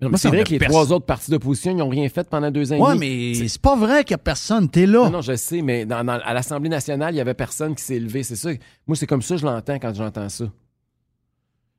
[0.00, 2.28] Non, Moi, c'est vrai a que les trois autres partis d'opposition, ils n'ont rien fait
[2.30, 3.32] pendant deux ans et Ouais, demi.
[3.40, 4.68] mais c'est pas vrai qu'il y a personne.
[4.70, 5.06] T'es là.
[5.06, 7.82] Non, non, je sais, mais dans- dans- à l'Assemblée nationale, il n'y avait personne qui
[7.82, 8.22] s'est élevé.
[8.22, 8.50] C'est ça.
[8.86, 10.44] Moi, c'est comme ça que je l'entends quand j'entends ça.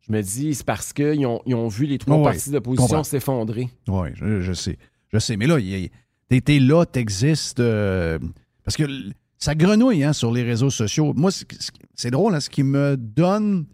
[0.01, 2.87] Je me dis, c'est parce qu'ils ont, ils ont vu les trois Ouais, partis d'opposition
[2.87, 3.03] comprends.
[3.05, 3.69] s'effondrer.
[3.87, 4.77] Oui, je, je sais.
[5.13, 5.37] Je sais.
[5.37, 5.57] Mais là,
[6.29, 7.61] t'es là, t'existes.
[7.61, 8.19] euh,
[8.69, 9.09] parce que
[9.39, 11.11] ça grenouille hein, sur les réseaux sociaux.
[11.15, 13.65] Moi, c'est- drôle, hein, ce qui me donne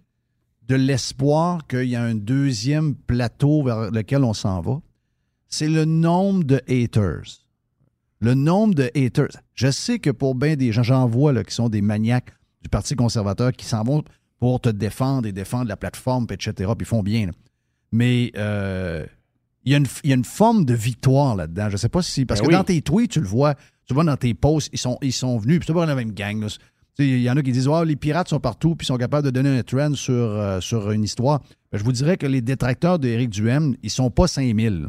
[0.69, 4.79] de l'espoir qu'il y a un deuxième plateau vers lequel on s'en va,
[5.49, 7.23] c'est le nombre de haters.
[8.21, 9.35] Le nombre de haters.
[9.53, 12.31] Je sais que pour bien des gens, j'en vois là, qui sont des maniaques
[12.61, 14.01] du Parti conservateur qui s'en vont
[14.39, 16.53] pour te défendre et défendre la plateforme, etc.
[16.55, 17.31] Puis ils font bien.
[17.91, 19.05] Mais euh,
[19.65, 21.67] il y, a une- il y a une forme de victoire là-dedans.
[21.67, 22.25] Je ne sais pas si.
[22.25, 22.57] Parce Ben que oui.
[22.57, 23.61] dans tes tweets, tu le vois, tu
[23.91, 26.11] le vois dans tes posts, ils sont, ils sont venus, puis c'est pas la même
[26.11, 26.39] gang.
[26.41, 26.47] là.
[26.97, 29.25] Il y en a qui disent Ah, les pirates sont partout, puis ils sont capables
[29.25, 31.41] de donner un trend sur, euh, sur une histoire.
[31.71, 34.87] Ben, je vous dirais que les détracteurs d'Éric Duhem, ils sont pas 5000.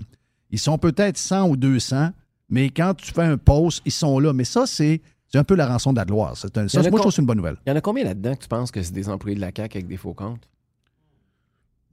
[0.50, 2.10] Ils sont peut-être 100 ou 200,
[2.48, 4.32] mais quand tu fais un post, ils sont là.
[4.32, 5.00] Mais ça, c'est
[5.34, 6.34] un peu la rançon de la gloire.
[6.36, 7.56] C'est moi, je trouve que c'est une bonne nouvelle.
[7.66, 9.50] Il y en a combien là-dedans que tu penses que c'est des employés de la
[9.54, 10.48] CAQ avec des faux comptes?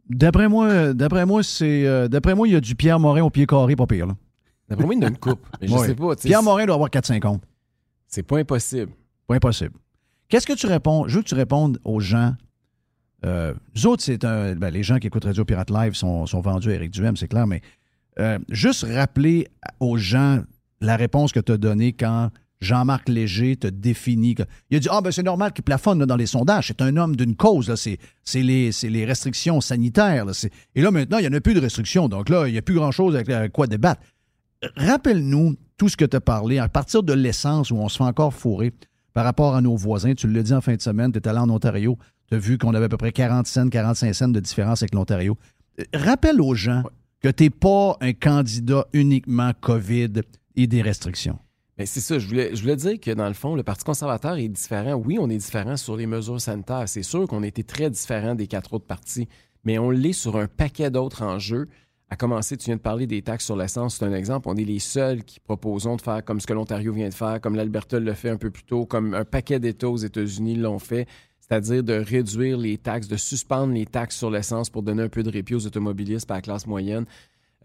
[0.10, 1.86] D'après moi, d'après moi, c'est.
[1.88, 4.08] euh, d'après moi, il y a du Pierre Morin au pied carré, pas pire.
[4.08, 4.16] Là.
[4.70, 5.40] D'après moi, il y en a une coupe.
[5.62, 5.88] Mais je Ouais.
[5.88, 6.16] sais pas.
[6.16, 7.40] tu sais, Pierre Morin doit avoir 4-5
[8.08, 8.92] C'est pas impossible.
[9.28, 9.76] Pas impossible.
[10.30, 11.08] Qu'est-ce que tu réponds?
[11.08, 12.36] Je veux que tu répondes aux gens.
[13.26, 14.56] Euh, nous autres, c'est un.
[14.56, 17.28] ben, les gens qui écoutent Radio Pirate Live sont, sont vendus à Eric Duhem, c'est
[17.30, 17.62] clair, mais
[18.20, 19.48] euh, juste rappeler
[19.80, 20.42] aux gens
[20.82, 22.30] la réponse que tu as donnée quand
[22.64, 24.36] Jean-Marc Léger te définit.
[24.36, 26.68] que- il a dit Ah, ben c'est normal qu'il plafonne là, dans les sondages.
[26.68, 27.74] C'est un homme d'une cause.
[27.76, 30.26] C'est, c'est les, c'est les restrictions sanitaires.
[30.26, 30.32] là.
[30.76, 32.08] Et là, maintenant, il n'y en a plus de restrictions.
[32.10, 34.02] Donc là, il n'y a plus grand-chose avec euh, quoi débattre.
[34.78, 38.04] Rappelle-nous tout ce que tu as parlé à partir de l'essence où on se fait
[38.04, 38.72] encore fourrer
[39.14, 40.14] par rapport à nos voisins.
[40.14, 41.98] Tu l'as dit en fin de semaine, tu es allé en Ontario,
[42.30, 44.94] tu as vu qu'on avait à peu près 40 cents, 45 cents de différence avec
[44.96, 45.38] l'Ontario.
[45.80, 46.84] Euh, Rappelle aux gens
[47.22, 50.22] que tu n'es pas un candidat uniquement COVID
[50.56, 51.40] et des restrictions.
[51.86, 54.94] C'est ça, je voulais, dire que dans le fond, le Parti conservateur est différent.
[54.94, 56.88] Oui, on est différent sur les mesures sanitaires.
[56.88, 59.28] C'est sûr qu'on été très différent des quatre autres partis,
[59.64, 61.68] mais on l'est sur un paquet d'autres enjeux.
[62.10, 64.48] À commencer, tu viens de parler des taxes sur l'essence, c'est un exemple.
[64.50, 67.42] On est les seuls qui proposons de faire comme ce que l'Ontario vient de faire,
[67.42, 70.80] comme l'Alberta le fait un peu plus tôt, comme un paquet d'États aux États-Unis l'ont
[70.80, 71.08] fait,
[71.40, 75.24] c'est-à-dire de réduire les taxes, de suspendre les taxes sur l'essence pour donner un peu
[75.24, 77.06] de répit aux automobilistes à la classe moyenne.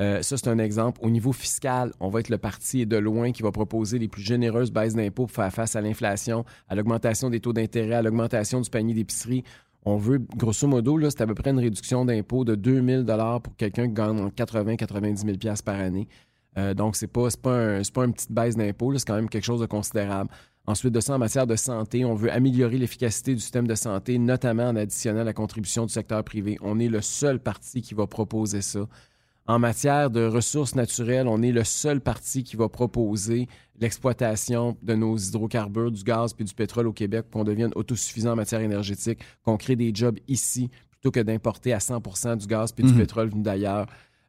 [0.00, 1.00] Euh, ça, c'est un exemple.
[1.02, 4.22] Au niveau fiscal, on va être le parti de loin qui va proposer les plus
[4.22, 8.60] généreuses baisses d'impôts pour faire face à l'inflation, à l'augmentation des taux d'intérêt, à l'augmentation
[8.60, 9.42] du panier d'épicerie.
[9.84, 13.06] On veut, grosso modo, là, c'est à peu près une réduction d'impôts de 2000
[13.42, 16.08] pour quelqu'un qui gagne entre 80 et 90 000 par année.
[16.56, 19.44] Euh, donc, c'est pas, pas, pas une petite baisse d'impôts, là, c'est quand même quelque
[19.44, 20.30] chose de considérable.
[20.66, 24.18] Ensuite de ça, en matière de santé, on veut améliorer l'efficacité du système de santé,
[24.18, 26.58] notamment en additionnant la contribution du secteur privé.
[26.60, 28.80] On est le seul parti qui va proposer ça.
[29.48, 33.48] En matière de ressources naturelles, on est le seul parti qui va proposer
[33.80, 38.36] l'exploitation de nos hydrocarbures, du gaz puis du pétrole au Québec, qu'on devienne autosuffisant en
[38.36, 42.84] matière énergétique, qu'on crée des jobs ici plutôt que d'importer à 100 du gaz puis
[42.84, 42.98] du Mhm.
[42.98, 43.86] pétrole venu d'ailleurs.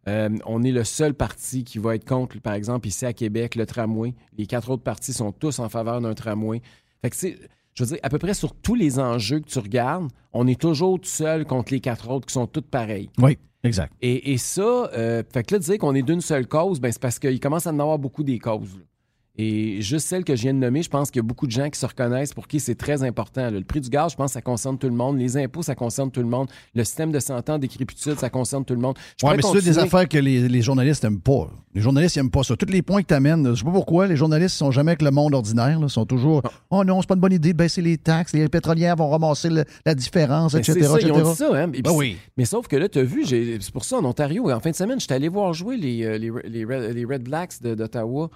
[0.07, 3.55] Euh, on est le seul parti qui va être contre, par exemple, ici à Québec,
[3.55, 4.15] le tramway.
[4.37, 6.61] Les quatre autres partis sont tous en faveur d'un tramway.
[7.01, 7.37] Fait que c'est,
[7.73, 10.59] je veux dire, à peu près sur tous les enjeux que tu regardes, on est
[10.59, 13.09] toujours tout seul contre les quatre autres qui sont toutes pareilles.
[13.17, 13.93] Oui, exact.
[14.01, 17.01] Et, et ça, euh, fait que là, dire qu'on est d'une seule cause, ben, c'est
[17.01, 18.79] parce qu'il commence à en avoir beaucoup des causes.
[19.41, 21.51] Et juste celle que je viens de nommer, je pense qu'il y a beaucoup de
[21.51, 23.49] gens qui se reconnaissent pour qui c'est très important.
[23.49, 25.17] Le prix du gaz, je pense que ça concerne tout le monde.
[25.17, 26.49] Les impôts, ça concerne tout le monde.
[26.75, 28.97] Le système de santé en décrépitude, ça concerne tout le monde.
[29.17, 31.49] Je Oui, mais c'est des affaires que les, les journalistes n'aiment pas.
[31.73, 32.57] Les journalistes n'aiment pas ça.
[32.57, 35.03] Tous les points que tu amènes, je sais pas pourquoi, les journalistes sont jamais avec
[35.03, 35.79] le monde ordinaire.
[35.81, 38.49] Ils sont toujours Oh non, c'est pas une bonne idée de baisser les taxes, les
[38.49, 40.79] pétrolières vont ramasser le- la différence, Mais etc.
[40.81, 41.29] c'est ça, ils ont etc.
[41.31, 41.67] dit ça, hein.
[41.67, 42.17] Ben oui.
[42.35, 44.75] Mais sauf que là, tu as vu, c'est pour ça, en Ontario, en fin de
[44.75, 48.29] semaine, j'étais allé voir jouer les, euh, les, les Red, Red Blacks de- d'Ottawa.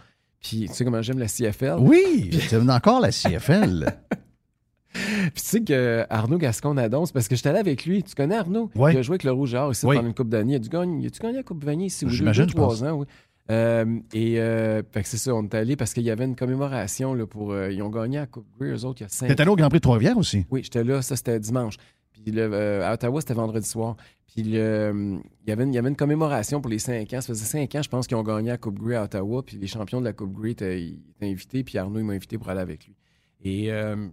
[0.43, 1.77] Puis tu sais comment j'aime la CFL?
[1.79, 3.91] Oui, c'est encore la CFL.
[4.93, 8.03] Puis tu sais que Arnaud Gascon-Nadon, c'est parce que j'étais allé avec lui.
[8.03, 8.69] Tu connais Arnaud?
[8.75, 8.93] Ouais.
[8.93, 9.95] Il a joué avec le Rouge Or ici Oui.
[9.95, 10.53] pendant une Coupe d'année.
[10.53, 12.05] Il a dû gagner, il a-tu gagné la Coupe Vanier ici?
[12.05, 13.05] ou J'imagine, deux, je trois ans, oui.
[13.51, 16.35] Euh, et euh, fait que c'est ça, on est allé parce qu'il y avait une
[16.35, 17.51] commémoration là, pour.
[17.51, 19.49] euh, ils ont gagné à Coupe Grey, eux autres, il y a cinq T'es allé
[19.49, 20.45] au Grand Prix de Trois-Rivières aussi?
[20.51, 21.75] Oui, j'étais là, ça c'était dimanche.
[22.13, 23.97] Puis le, euh, à Ottawa, c'était vendredi soir.
[24.27, 27.21] Puis le, il, y avait une, y avait une commémoration pour les 5 ans.
[27.21, 29.43] Ça faisait 5 ans, je pense, qu'ils ont gagné à Coupe Grey à Ottawa.
[29.43, 31.63] Puis les champions de la Coupe Grey étaient, invités.
[31.63, 32.95] Puis Arnaud, il m'a invité pour aller avec lui.
[33.41, 34.07] Et, euh,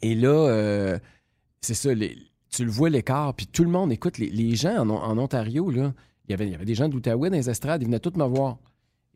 [0.00, 0.98] et là, euh,
[1.60, 3.34] c'est ça, tu le vois l'écart.
[3.34, 5.92] Puis tout le monde, écoute, les, les gens en, en Ontario, là,
[6.28, 8.16] il y, avait, y avait des gens de l'Outaouais dans les estrades, ils venaient tous
[8.16, 8.58] me voir.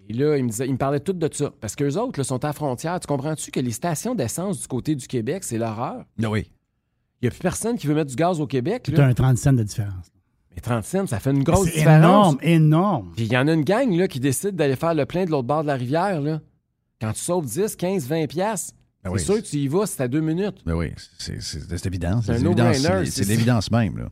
[0.09, 1.53] Et là, ils me, disaient, ils me parlaient tous de ça.
[1.61, 3.01] Parce qu'eux autres sont à la frontière.
[3.01, 6.05] Tu comprends-tu que les stations d'essence du côté du Québec, c'est l'horreur?
[6.23, 6.51] Ah oui.
[7.23, 8.83] Il n'y a plus personne qui veut mettre du gaz au Québec.
[8.85, 10.07] Tu as un 30 cents de différence.
[10.55, 11.99] Mais 30 cents, ça fait une grosse C'est différence.
[11.99, 13.13] énorme, énorme.
[13.17, 15.31] Puis il y en a une gang là, qui décide d'aller faire le plein de
[15.31, 16.21] l'autre bord de la rivière.
[16.21, 16.41] Là.
[17.01, 19.23] Quand tu sauves 10, 15, 20 piastres, Ben c'est oui.
[19.25, 20.57] sûr que tu y vas, c'est à deux minutes.
[20.67, 22.21] Ben oui, c'est- c'est c'est évident.
[22.21, 23.99] C'est C'est un l'évidence- no-brainer, c'est- c'est- c'est l'évidence même.
[23.99, 24.09] là.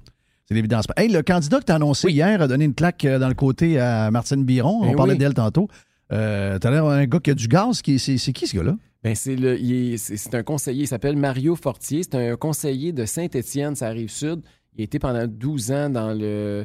[0.46, 0.84] C'est l'évidence.
[0.98, 3.34] Hey, le candidat que tu as annoncé hier a donné une claque euh, dans le
[3.34, 4.80] côté à Martine Biron.
[4.82, 5.68] On Ben parlait d'elle tantôt.
[6.12, 7.80] Euh, T'as l'air d'un gars qui a du gaz.
[7.80, 8.76] Qui, c'est, c'est qui ce gars-là?
[9.04, 12.02] Ben, c'est, le, il est- c'est, un conseiller, il s'appelle Mario Fortier.
[12.02, 14.40] C'est un conseiller de Saint-Étienne, ça arrive sud.
[14.76, 16.64] Il a été pendant 12 ans dans le,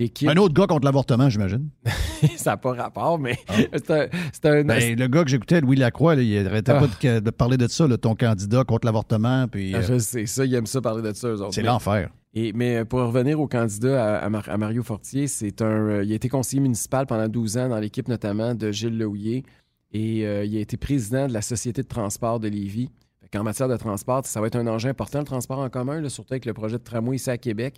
[0.00, 0.28] l'équipe.
[0.28, 1.68] Un autre gars contre l'avortement, j'imagine.
[2.36, 3.36] ça n'a pas rapport, mais
[3.72, 4.06] c'est un.
[4.32, 6.80] C'est un Ben, le gars que j'écoutais, Louis Lacroix, là, il arrêtait Ah.
[6.80, 9.46] pas de, de parler de ça, là, ton candidat contre l'avortement.
[9.46, 11.54] Puis, Ah, euh, je sais, ça, ils aiment ça parler de ça, eux autres.
[11.54, 12.08] c'est l'enfer.
[12.34, 16.04] Et, mais pour revenir au candidat à, à Mar- à Mario Fortier, c'est un, euh,
[16.04, 19.44] il a été conseiller municipal pendant 12 ans dans l'équipe notamment de Gilles Lehouillier
[19.92, 22.90] et euh, il a été président de la Société de transport de Lévis.
[23.34, 26.08] En matière de transport, ça va être un enjeu important, le transport en commun, là,
[26.08, 27.74] surtout avec le projet de tramway ici à Québec.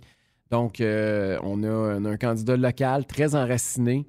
[0.51, 4.07] Donc, euh, on, a, on a un candidat local très enraciné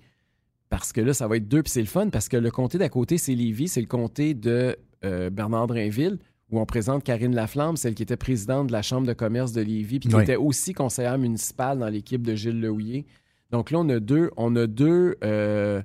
[0.68, 1.62] parce que là, ça va être deux.
[1.62, 4.34] Puis c'est le fun parce que le comté d'à côté, c'est Lévis, c'est le comté
[4.34, 6.18] de euh, Bernard Drainville
[6.50, 9.60] où on présente Karine Laflamme, celle qui était présidente de la Chambre de commerce de
[9.62, 10.22] Lévis, puis qui Oui.
[10.22, 13.06] était aussi conseillère municipale dans l'équipe de Gilles Lehouillier.
[13.50, 15.82] Donc là, on a deux, on a deux, euh,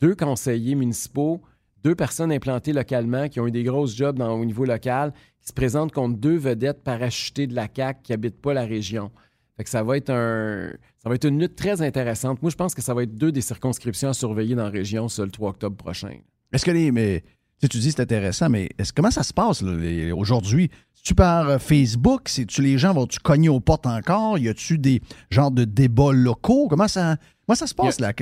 [0.00, 1.42] deux conseillers municipaux,
[1.86, 5.52] deux personnes implantées localement qui ont eu des grosses jobs au niveau local, qui se
[5.52, 9.12] présentent contre deux vedettes parachutées de la CAQ qui n'habitent pas la région.
[9.56, 12.42] Fait que ça va être un, ça va être une lutte très intéressante.
[12.42, 15.08] Moi, je pense que ça va être deux des circonscriptions à surveiller dans la région,
[15.08, 16.10] ça, le 3 octobre prochain.
[16.52, 16.90] Est-ce que les.
[16.90, 17.22] Mais,
[17.60, 20.70] tu tu dis c'est intéressant, mais est-ce, comment ça se passe aujourd'hui?
[21.06, 24.38] Tu par euh, Facebook, c'est-tu les gens vont-tu cogner aux portes encore?
[24.38, 25.00] Y a-tu des
[25.30, 26.66] genres de débats locaux?
[26.68, 27.14] Comment ça,
[27.46, 28.12] comment ça se passe là,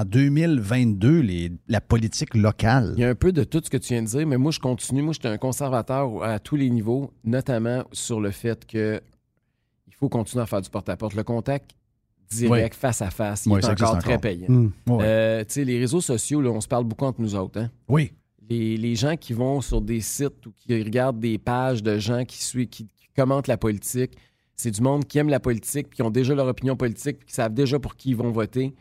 [0.00, 2.94] en 2022, les- la politique locale?
[2.96, 4.52] Il y a un peu de tout ce que tu viens de dire, mais moi,
[4.52, 5.02] je continue.
[5.02, 9.00] Moi, je suis un conservateur à tous les niveaux, notamment sur le fait que
[9.88, 11.14] il faut continuer à faire du porte-à-porte.
[11.16, 11.72] Le contact
[12.30, 14.20] direct, face à face, il est encore très encore.
[14.20, 14.46] payant.
[14.48, 14.70] Hum.
[14.86, 14.98] Ouais.
[15.04, 17.58] Euh, tu sais, les réseaux sociaux, là, on se parle beaucoup entre nous autres.
[17.58, 17.70] hein?
[17.88, 18.12] oui.
[18.48, 22.24] Les, les gens qui vont sur des sites ou qui regardent des pages de gens
[22.24, 24.12] qui, suivent, qui, qui commentent la politique,
[24.54, 27.26] c'est du monde qui aime la politique, puis qui ont déjà leur opinion politique, puis
[27.28, 28.74] qui savent déjà pour qui ils vont voter.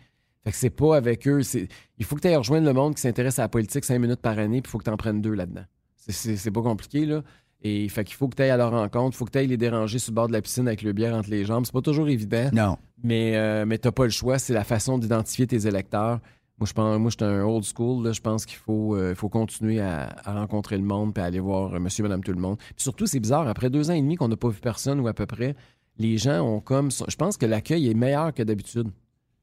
[0.43, 1.43] Fait que c'est pas avec eux.
[1.43, 1.68] c'est-
[1.99, 4.22] Il faut que tu ailles rejoindre le monde qui s'intéresse à la politique cinq minutes
[4.22, 5.65] par année, puis il faut que tu en prennes deux là-dedans.
[5.97, 7.22] C'est pas compliqué, là.
[7.63, 9.47] Et fait qu'il faut que tu ailles à leur rencontre, il faut que tu ailles
[9.47, 11.65] les déranger sur le bord de la piscine avec le bière entre les jambes.
[11.65, 12.49] C'est pas toujours évident.
[12.53, 12.78] Non.
[13.03, 14.38] Mais, euh, mais t'as pas le choix.
[14.39, 16.20] C'est la façon d'identifier tes électeurs.
[16.60, 18.03] Moi, je pense, moi, je suis un old school.
[18.03, 18.12] Là.
[18.12, 22.03] Je pense qu'il faut, euh, continuer à, rencontrer le monde puis aller voir euh, monsieur,
[22.03, 22.58] madame, tout le monde.
[22.58, 23.47] Puis surtout, c'est bizarre.
[23.47, 25.55] Après deux ans et demi qu'on n'a pas vu personne ou à peu près,
[25.99, 26.89] les gens ont comme.
[26.91, 28.88] Je pense que l'accueil est meilleur que d'habitude.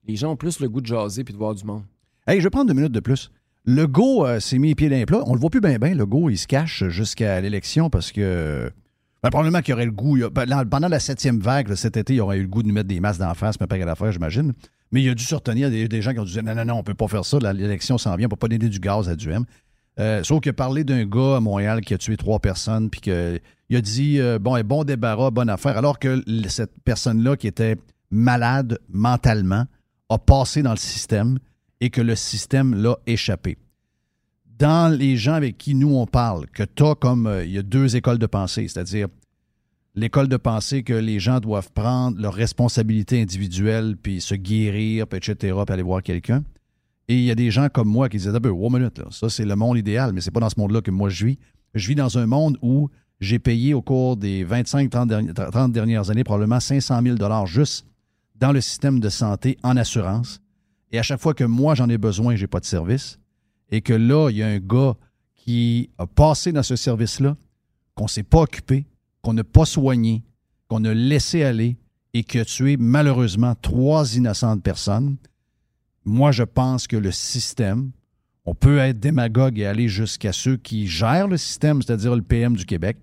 [0.07, 1.85] Les gens ont plus le goût de jaser puis de voir du monde.
[2.27, 3.31] Hey, je vais prendre deux minutes de plus.
[3.65, 5.23] Le go euh, s'est mis les pieds dans les plats.
[5.27, 5.95] On le voit plus bien, bien.
[5.95, 8.71] Le go, il se cache jusqu'à l'élection parce que.
[9.23, 10.19] Ben, probablement qu'il aurait le goût.
[10.31, 12.89] ben, pendant la septième vague, cet été, il aurait eu le goût de nous mettre
[12.89, 14.53] des masques d'en face, mais pas qu'à l'affaire, j'imagine.
[14.95, 16.75] Mais il a dû se retenir des, des gens qui ont dit non, non, non,
[16.75, 17.37] on peut pas faire ça.
[17.53, 19.45] L'élection s'en vient, on peut pas donner du gaz à Duhem.
[19.99, 23.41] Euh, sauf que parler d'un gars à Montréal qui a tué trois personnes, puis qu'il
[23.77, 27.77] a dit euh, bon, bon débarras, bonne affaire, alors que cette personne-là qui était
[28.13, 29.65] malade mentalement
[30.11, 31.41] a passé dans le système
[31.81, 33.59] et que le système l'a échappé.
[34.61, 37.59] Dans les gens avec qui nous on parle, que tu as comme euh, il y
[37.59, 39.09] a deux écoles de pensée, c'est-à-dire
[39.95, 45.19] l'école de pensée que les gens doivent prendre leurs responsabilités individuelles, puis se guérir, puis
[45.19, 46.43] etc., puis aller voir quelqu'un.
[47.09, 49.07] Et il y a des gens comme moi qui disent, ah ben, one minute, là,
[49.11, 51.39] ça c'est le monde idéal, mais c'est pas dans ce monde-là que moi je vis.
[51.75, 52.89] Je vis dans un monde où
[53.21, 57.87] j'ai payé au cours des 25-30 dernières, 30 dernières années probablement 500 000 juste
[58.37, 60.41] dans le système de santé en assurance.
[60.93, 63.19] Et à chaque fois que moi j'en ai besoin, j'ai pas de service.
[63.71, 64.95] Et que là, il y a un gars
[65.35, 67.37] qui a passé dans ce service-là,
[67.95, 68.87] qu'on s'est pas occupé,
[69.25, 70.22] qu'on n'a pas soigné,
[70.68, 71.79] qu'on a laissé aller
[72.12, 75.16] et qui a tué malheureusement trois innocentes personnes.
[76.05, 77.91] Moi, je pense que le système,
[78.45, 82.55] on peut être démagogue et aller jusqu'à ceux qui gèrent le système, c'est-à-dire le PM
[82.55, 82.99] du Québec,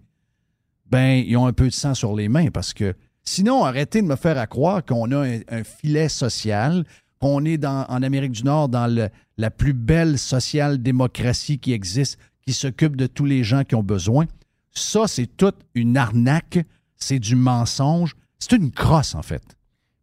[0.85, 2.93] ben, ils ont un peu de sang sur les mains parce que
[3.23, 6.85] sinon, arrêtez de me faire croire qu'on a un, filet social,
[7.19, 12.95] qu'on est en Amérique du Nord dans la plus belle social-démocratie qui existe, qui s'occupe
[12.95, 14.27] de tous les gens qui ont besoin.
[14.71, 16.59] Ça, c'est toute une arnaque,
[16.95, 19.43] c'est du mensonge, c'est une crosse, en fait.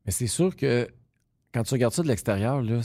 [0.04, 0.88] Mais c'est sûr que
[1.52, 2.80] quand tu regardes ça de l'extérieur, là,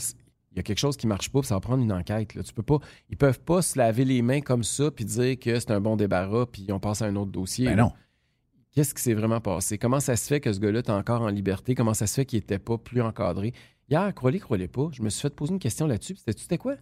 [0.52, 2.34] il y a quelque chose qui marche pas, puis ça va prendre une enquête.
[2.34, 2.42] Là.
[2.42, 2.78] Tu peux pas,
[3.10, 5.96] ils peuvent pas se laver les mains comme ça puis dire que c'est un bon
[5.96, 7.66] débarras, puis on passe à un autre dossier.
[7.66, 7.92] Ben non.
[8.72, 9.78] Qu'est-ce qui s'est vraiment passé?
[9.78, 11.74] Comment ça se fait que ce gars-là est encore en liberté?
[11.74, 13.52] Comment ça se fait qu'il n'était pas plus encadré?
[13.88, 16.14] Hier, croyez, croyez pas, je me suis fait poser une question là-dessus.
[16.14, 16.74] puis C'était, c'était quoi?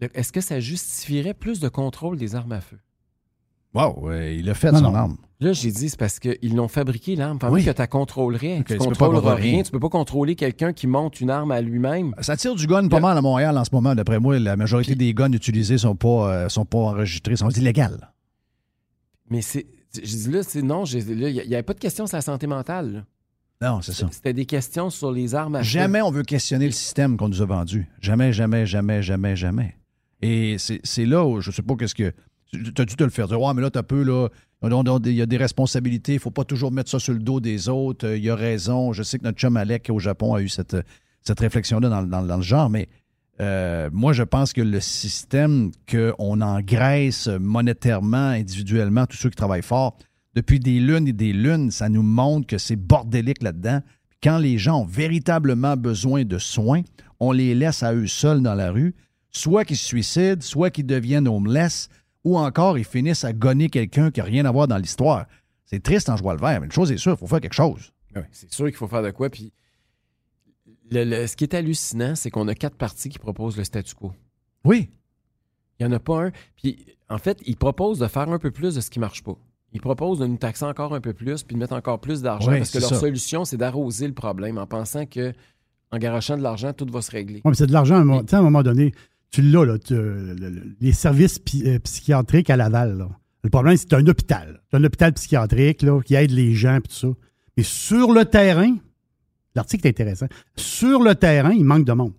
[0.00, 2.78] Le- Est-ce que ça justifierait plus de contrôle des armes à feu?
[3.74, 4.94] Wow, il a fait Non, son non.
[4.96, 5.16] arme.
[5.38, 7.38] Là, j'ai dit, c'est parce qu'ils l'ont fabriqué, l'arme.
[7.38, 7.64] Pendant Oui.
[7.64, 9.52] que tu contrôlerais, Ok, tu tu peux pas contrôleras rien.
[9.54, 9.62] rien.
[9.62, 12.14] Tu peux pas contrôler quelqu'un qui monte une arme à lui-même.
[12.20, 14.38] Ça tire du gun pas mal à Montréal en ce moment, d'après moi.
[14.38, 17.82] La majorité des guns utilisés sont pas, euh, sont pas enregistrés, sont illégaux.
[19.30, 19.66] Mais c'est.
[19.94, 21.04] J'ai dit là, c'est non, il
[21.48, 22.92] n'y avait pas de question sur la santé mentale.
[23.60, 23.68] là.
[23.72, 24.08] Non, c'est ça.
[24.10, 25.64] C'était des questions sur les armes à feu.
[25.64, 27.88] Jamais on veut questionner le système qu'on nous a vendu.
[28.00, 29.76] Jamais, jamais, jamais, jamais, jamais.
[30.22, 32.12] Et c'est c'est là où je sais pas qu'est-ce que.
[32.52, 33.40] Tu as dû te le faire dire.
[33.40, 34.28] Ouais, mais là, tu peu, là.
[34.62, 36.14] Il y a des responsabilités.
[36.14, 38.06] Il faut pas toujours mettre ça sur le dos des autres.
[38.06, 38.92] Euh, Il y a raison.
[38.92, 40.76] Je sais que notre chum Alec au Japon a eu cette,
[41.22, 42.88] cette réflexion-là dans, dans- dans le genre, mais
[43.40, 49.62] euh, moi, je pense que le système qu'on engraisse monétairement, individuellement, tous ceux qui travaillent
[49.62, 49.96] fort,
[50.34, 53.80] depuis des lunes et des lunes, ça nous montre que c'est bordélique là-dedans.
[54.22, 56.82] Quand les gens ont véritablement besoin de soins,
[57.18, 58.94] on les laisse à eux seuls dans la rue,
[59.30, 61.88] soit qu'ils se suicident, soit qu'ils deviennent homeless,
[62.24, 65.26] ou encore ils finissent à gonner quelqu'un qui n'a rien à voir dans l'histoire.
[65.64, 67.52] C'est triste en joie le vert, mais une chose est sûre, il faut faire quelque
[67.54, 67.92] chose.
[68.16, 69.30] Ouais, c'est sûr qu'il faut faire de quoi.
[69.30, 69.52] Puis
[70.90, 73.94] le- le- ce qui est hallucinant, c'est qu'on a quatre partis qui proposent le statu
[73.94, 74.12] quo.
[74.64, 74.90] Oui.
[75.78, 76.32] Il n'y en a pas un.
[76.56, 79.22] Puis en fait, ils proposent de faire un peu plus de ce qui ne marche
[79.22, 79.36] pas.
[79.72, 82.50] Ils proposent de nous taxer encore un peu plus puis de mettre encore plus d'argent
[82.50, 82.98] Oui, parce que leur ça.
[82.98, 85.32] solution, c'est d'arroser le problème en pensant que
[85.92, 87.36] en garochant de l'argent, tout va se régler.
[87.36, 87.94] Ouais, mais c'est de l'argent.
[87.96, 88.92] à un moment- à un moment donné,
[89.30, 92.98] tu l'as, là, tu- le- le- les services pi- euh, psychiatriques à Laval.
[92.98, 93.08] là.
[93.42, 94.60] Le problème, c'est un hôpital.
[94.70, 97.08] C'est un hôpital psychiatrique là, qui aide les gens et tout ça.
[97.56, 98.74] Mais sur le terrain,
[99.54, 100.26] l'article est intéressant.
[100.56, 102.12] Sur le terrain, il manque de monde.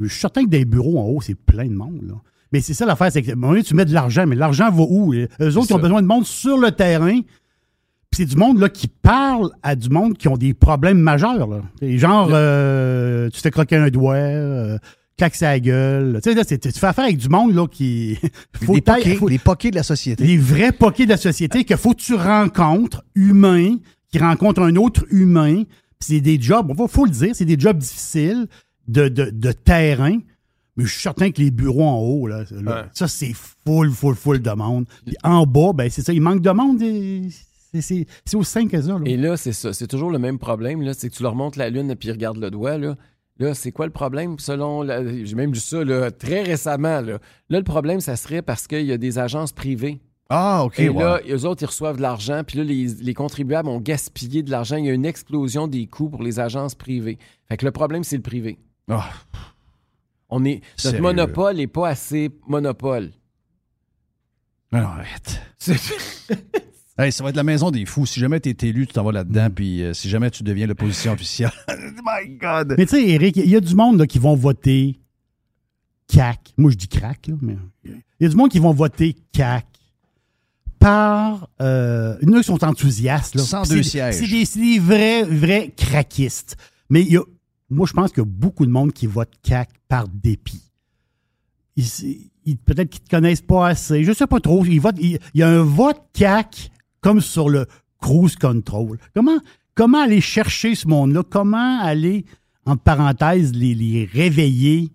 [0.00, 2.00] Je suis certain que des bureaux en haut, c'est plein de monde.
[2.06, 2.14] là.
[2.52, 4.36] Mais c'est ça l'affaire, c'est que à un moment donné, tu mets de l'argent, mais
[4.36, 5.14] l'argent va où?
[5.14, 5.26] Eux
[5.56, 7.20] autres, ils ont besoin de monde sur le terrain.
[8.10, 11.48] Puis c'est du monde là, qui parle à du monde qui ont des problèmes majeurs.
[11.48, 11.62] Là.
[11.80, 14.78] Genre, euh, tu t'es croqué un doigt, euh,
[15.16, 16.20] claque sa gueule.
[16.22, 18.18] Tu sais, là, c'est- tu fais affaire avec du monde là, qui.
[18.64, 20.24] faut les, poquets, faut- les poquets de la société.
[20.24, 23.76] les vrais poquets de la société que faut que tu rencontres, humains,
[24.10, 25.62] qui rencontrent un autre humain.
[25.98, 28.46] Puis c'est des jobs, il faut le dire, c'est des jobs difficiles
[28.88, 30.18] de, de, de terrain.
[30.76, 32.88] Mais je suis certain que les bureaux en haut, là, là, Ouais.
[32.94, 33.34] ça, c'est
[33.66, 34.86] full, full, full de monde.
[35.04, 36.78] Puis en bas, ben, c'est ça, il manque de monde.
[36.80, 37.28] c'est-
[37.80, 38.88] C'est c'est aussi simple que ça.
[38.88, 39.00] là.
[39.06, 39.72] Et là, c'est ça.
[39.72, 40.82] C'est toujours le même problème.
[40.82, 42.76] Là, c'est que tu leur montres la lune et puis ils regardent le doigt.
[42.76, 42.96] Là,
[43.38, 44.38] là c'est quoi le problème?
[44.38, 44.84] Selon.
[45.24, 47.00] J'ai même vu ça là, très récemment.
[47.00, 47.18] Là.
[47.48, 50.00] là, le problème, ça serait parce qu'il y a des agences privées.
[50.34, 50.78] Ah, OK.
[50.78, 52.42] Et là, eux autres, ils reçoivent de l'argent.
[52.46, 54.76] Puis là, les, les contribuables ont gaspillé de l'argent.
[54.76, 57.18] Il y a une explosion des coûts pour les agences privées.
[57.50, 58.58] Fait que le problème, c'est le privé.
[58.88, 59.10] Ah,
[60.30, 61.00] On est, notre Sérieux.
[61.02, 63.10] monopole n'est pas assez monopole.
[64.72, 65.40] non, arrête.
[67.02, 68.06] Hey, ça va être la maison des fous.
[68.06, 70.66] Si jamais tu es élu, tu t'en vas là-dedans, puis euh, si jamais tu deviens
[70.66, 71.50] l'opposition officielle.
[71.68, 72.74] My God!
[72.78, 74.98] Mais tu sais, Eric, il y a du monde là, qui vont voter
[76.06, 76.52] CAC.
[76.56, 79.66] Moi, je dis crack, là, mais il y a du monde qui vont voter CAC
[80.78, 81.48] par.
[81.60, 83.34] Euh, il y en a qui sont enthousiastes.
[83.36, 83.42] Là.
[83.42, 84.14] 102 C'est- sièges.
[84.16, 86.56] C'est des, des vrais, vrais craquistes.
[86.90, 87.22] Mais il y a,
[87.70, 90.62] moi, je pense qu'il y a beaucoup de monde qui vote CAC par dépit.
[91.76, 91.86] Ils,
[92.44, 94.02] ils- Peut-être qu'ils ne te connaissent pas assez.
[94.02, 94.64] Je sais pas trop.
[94.64, 96.71] Il, il y a un vote CAC
[97.02, 97.66] comme sur le
[98.00, 98.98] cruise control.
[99.14, 99.36] Comment,
[99.74, 101.22] comment aller chercher ce monde-là?
[101.28, 102.24] Comment aller,
[102.64, 104.90] entre parenthèses, les, les réveiller?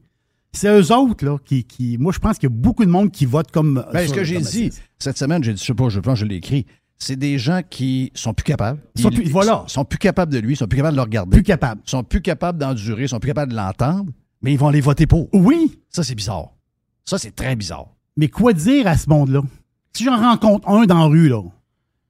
[0.54, 3.12] C'est eux autres, là, qui, qui- Moi, je pense qu'il y a beaucoup de monde
[3.12, 3.86] qui vote comme.
[3.94, 6.14] Ben, sur- ce que j'ai dit cette semaine, j'ai dit, je sais pas, je pense
[6.16, 6.66] que je l'ai écrit.
[6.98, 8.80] C'est des gens qui sont plus capables.
[8.96, 9.64] Ils sont plus- voilà.
[9.68, 11.30] sont plus capables de lui, sont plus capables de le regarder.
[11.38, 11.82] Plus capable.
[11.86, 15.30] sont plus capables d'endurer, sont plus capables de l'entendre, mais ils vont aller voter pour.
[15.32, 16.54] Oui, Ça, c'est bizarre.
[17.06, 17.86] Ça, c'est très bizarre.
[18.16, 19.42] mais quoi dire à ce monde-là?
[19.94, 21.42] Si j'en rencontre un dans la rue, là,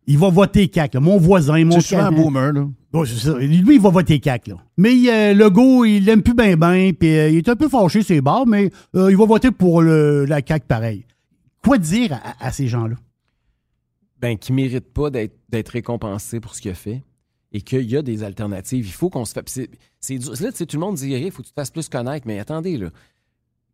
[0.08, 0.94] il va voter CAC.
[0.96, 1.00] là.
[1.00, 2.68] Mon voisin, mon C'est un boomer, là.
[3.06, 3.38] C'est ça.
[3.38, 4.56] Lui, il va voter CAC, là.
[4.78, 7.70] Mais euh, le go, il l'aime plus bien, bien, puis euh, il est un peu
[7.70, 11.06] fâché, ses barres, mais euh, il va voter pour le, la CAC pareil.
[11.64, 12.96] Quoi dire à, à ces gens-là?
[14.20, 17.04] ben, qui ne mérite pas d'être d'être récompensé pour ce qu'il a fait
[17.52, 18.86] et qu'il y a des alternatives.
[18.88, 19.44] Il faut qu'on se fasse.
[19.46, 20.32] C'est c'est dur.
[20.42, 22.26] Là, tu sais, tout le monde dit il faut que tu te fasses plus connaître,
[22.26, 22.90] mais attendez, là.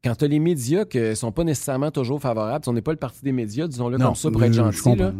[0.03, 2.91] Quand tu as les médias qui ne sont pas nécessairement toujours favorables, on n'est pas
[2.91, 4.81] le parti des médias, disons-le comme ça pour être gentil.
[4.81, 5.05] comprends.
[5.05, 5.13] là.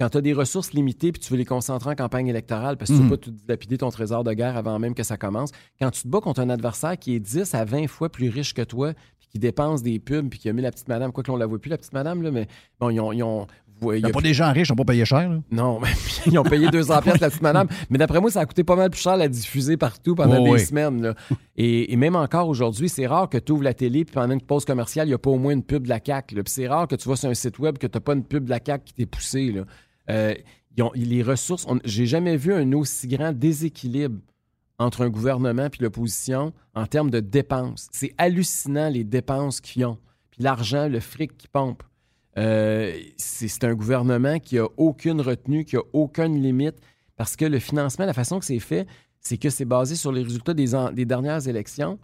[0.00, 2.90] Quand tu as des ressources limitées puis tu veux les concentrer en campagne électorale parce
[2.90, 3.08] que tu Mhm.
[3.10, 6.02] veux pas tout dilapider ton trésor de guerre avant même que ça commence, quand tu
[6.02, 8.92] te bats contre un adversaire qui est 10 à 20 fois plus riche que toi
[9.18, 11.36] puis qui dépense des pubs puis qui a mis la petite madame, quoi que l'on
[11.36, 12.46] la voit plus, la petite madame, là, mais
[12.80, 13.12] bon, ils ont.
[13.12, 13.46] Ils ont
[13.94, 15.26] il y a pas des gens riches qui n'ont pas payé cher.
[15.30, 15.38] là.
[15.50, 15.88] non, mais
[16.26, 17.66] ils ont payé 200 pièces la petite madame.
[17.88, 20.38] Mais d'après moi, ça a coûté pas mal plus cher à la diffuser partout pendant
[20.38, 20.60] Oh des oui.
[20.60, 21.00] semaines.
[21.00, 21.14] là.
[21.56, 24.42] Et, et même encore aujourd'hui, c'est rare que tu ouvres la télé puis pendant une
[24.42, 26.34] pause commerciale, il n'y a pas au moins une pub de la CAQ.
[26.34, 28.22] Puis c'est rare que tu vas sur un site web que tu n'as pas une
[28.24, 29.50] pub de la CAQ qui t'est poussée.
[29.50, 29.62] là.
[30.10, 30.34] Euh,
[30.94, 34.18] ils les ressources, j'ai jamais vu un aussi grand déséquilibre
[34.78, 37.88] entre un gouvernement et l'opposition en termes de dépenses.
[37.92, 39.98] C'est hallucinant les dépenses qu'ils ont.
[40.30, 41.82] Puis l'argent, le fric qu'ils pompent.
[42.38, 46.76] Euh, c'est un gouvernement qui a aucune retenue, qui a aucune limite,
[47.16, 48.86] parce que le financement, la façon que c'est fait,
[49.20, 51.98] c'est que c'est basé sur les résultats des, dernières élections.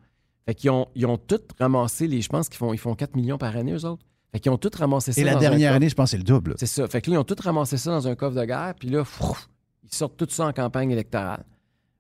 [0.46, 3.38] Fait ont, ils ont tous ramassé les, je pense qu'ils font, ils font 4 millions
[3.38, 4.04] par année, eux autres.
[4.32, 6.22] Fait qu'ils ont tous ramassé ça Et la dans dernière année, je pense c'est le
[6.22, 6.54] double.
[6.58, 6.86] C'est ça.
[6.88, 9.04] Fait que là, ils ont tous ramassé ça dans un coffre de guerre, puis là,
[9.84, 11.44] ils sortent tout ça en campagne électorale.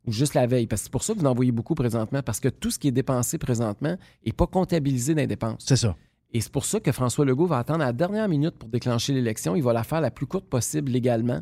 [0.06, 0.66] Ou juste la veille.
[0.66, 2.78] Parce que c'est pour ça que vous en voyez beaucoup présentement, parce que tout ce
[2.78, 5.64] qui est dépensé présentement n'est pas comptabilisé dans les dépenses.
[5.66, 5.96] C'est ça.
[6.32, 9.12] Et c'est pour ça que François Legault va attendre à la dernière minute pour déclencher
[9.12, 9.56] l'élection.
[9.56, 11.40] Il va la faire la plus courte possible légalement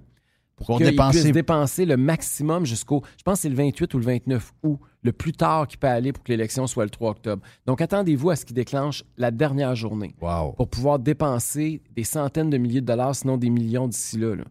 [0.57, 3.99] pour, qu'il dépenser- puisse dépenser le maximum jusqu'au, je pense que c'est le 28 ou
[3.99, 7.11] le 29 août, le plus tard qu'il peut aller pour que l'élection soit le 3
[7.11, 7.43] octobre.
[7.67, 10.53] Donc attendez-vous à ce qu'il déclenche la dernière journée Wow.
[10.53, 14.37] pour pouvoir dépenser des centaines de milliers de dollars, sinon des millions d'ici là.
[14.37, 14.45] là.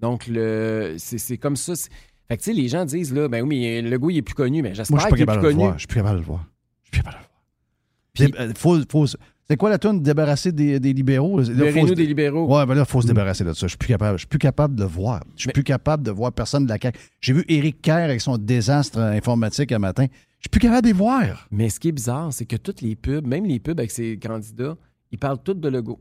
[0.00, 1.72] Donc le, c'est, c'est comme ça.
[2.28, 4.34] Fait que tu sais, les gens disent là, ben oui, mais Legault il est plus
[4.34, 5.64] connu, mais j'espère qu'il est plus le connu.
[5.74, 6.42] Je suis plus capable de le voir.
[6.84, 7.44] Je suis plus capable de le voir.
[8.14, 9.16] Dé- euh, faut- faut-
[9.50, 11.40] c'est quoi la tune débarrasser des, des libéraux?
[11.40, 12.46] Libérez-nous des libéraux.
[12.54, 13.66] Ouais, ben là, il faut se débarrasser de ça.
[13.66, 14.16] Je suis plus capable.
[14.18, 15.22] Je suis plus capable de le voir.
[15.36, 16.98] Je suis Mais- plus capable de voir personne de la CAQ.
[17.20, 20.04] J'ai vu Éric Kerr avec son désastre informatique un matin.
[20.38, 21.48] Je suis plus capable de les voir.
[21.50, 24.18] Mais ce qui est bizarre, c'est que toutes les pubs, même les pubs avec ses
[24.18, 24.76] candidats,
[25.10, 25.98] ils parlent toutes de Legault.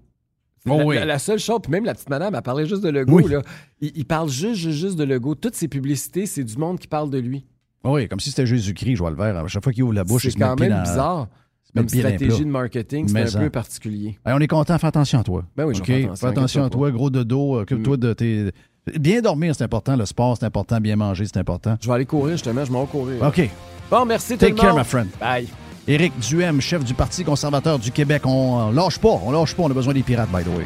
[0.64, 0.95] C'est Oh la, oui.
[0.95, 3.22] la- la seule chose, puis même la petite madame, elle parlait juste de Legault.
[3.22, 3.32] Oui.
[3.32, 3.41] Là.
[3.80, 5.36] Ils parlent juste, juste, juste de Legault.
[5.36, 7.45] Toutes ces publicités, c'est du monde qui parle de lui.
[7.84, 9.38] Oui, comme si c'était Jésus-Christ, je vois le verre.
[9.38, 10.82] À chaque fois qu'il ouvre la bouche, il C'est se met le quand même dans-
[10.82, 11.28] bizarre.
[11.76, 14.18] Comme stratégie de marketing, c'est Mais un peu particulier.
[14.26, 15.43] Hey, on est content, fais attention à toi.
[15.55, 18.51] Ben oui, attention, Fais attention à toi, gros dodo, occupe-toi de tes.
[18.99, 19.95] Bien dormir, c'est important.
[19.95, 20.80] Le sport, c'est important.
[20.80, 21.76] Bien manger, c'est important.
[21.82, 22.63] Je vais aller courir, justement.
[22.63, 23.22] Je m'en vais courir.
[23.22, 23.49] OK.
[23.91, 24.80] Bon, merci tout Take le care, monde.
[24.80, 25.07] my friend.
[25.20, 25.47] Bye.
[25.88, 28.24] Éric Duhem, chef du Parti conservateur du Québec.
[28.26, 29.20] On euh, lâche pas.
[29.24, 29.63] On lâche pas.
[29.63, 30.65] On a besoin des pirates, by the way.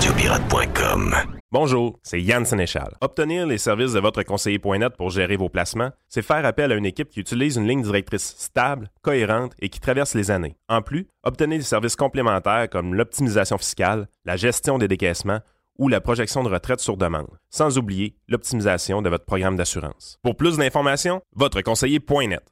[0.00, 1.39] Radiopirate.com.
[1.52, 2.94] Bonjour, c'est Yann Sénéchal.
[3.00, 6.86] Obtenir les services de votre conseiller.net pour gérer vos placements, c'est faire appel à une
[6.86, 10.56] équipe qui utilise une ligne directrice stable, cohérente et qui traverse les années.
[10.68, 15.40] En plus, obtenez des services complémentaires comme l'optimisation fiscale, la gestion des décaissements
[15.76, 20.20] ou la projection de retraite sur demande, sans oublier l'optimisation de votre programme d'assurance.
[20.22, 22.44] Pour plus d'informations, votre conseiller.net.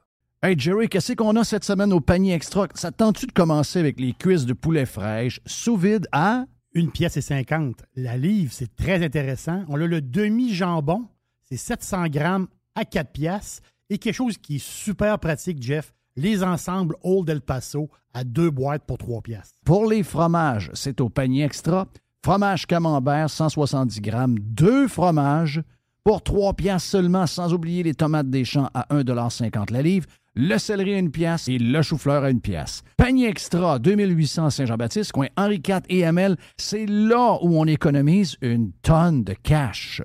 [0.43, 2.67] Hey Jerry, qu'est-ce qu'on a cette semaine au panier extra?
[2.75, 6.43] Ça te tente-tu de commencer avec les cuisses de poulet fraîche sous vide à.
[6.73, 7.83] Une pièce et 50.
[7.95, 9.63] La livre, c'est très intéressant.
[9.69, 11.07] On a le demi-jambon,
[11.43, 13.63] c'est 700 grammes à 4 piastres.
[13.89, 18.51] Et quelque chose qui est super pratique, Jeff, les ensembles Old El Paso à deux
[18.51, 19.59] boîtes pour 3 piastres.
[19.65, 21.87] Pour les fromages, c'est au panier extra.
[22.23, 25.63] Fromage camembert, 170 grammes, deux fromages
[26.03, 30.05] pour 3 piastres seulement, sans oublier les tomates des champs à 1,50 la livre,
[30.39, 32.81] le céleri à une pièce et le chou-fleur à une pièce.
[32.95, 38.71] Panier extra, 2800 Saint-Jean-Baptiste, coin Henri IV et Hamel, c'est là où on économise une
[38.81, 40.01] tonne de cash.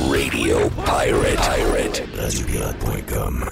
[0.00, 1.36] Radio Pirate.
[1.36, 2.02] Pirate.
[2.16, 3.50] Radiopirate.com.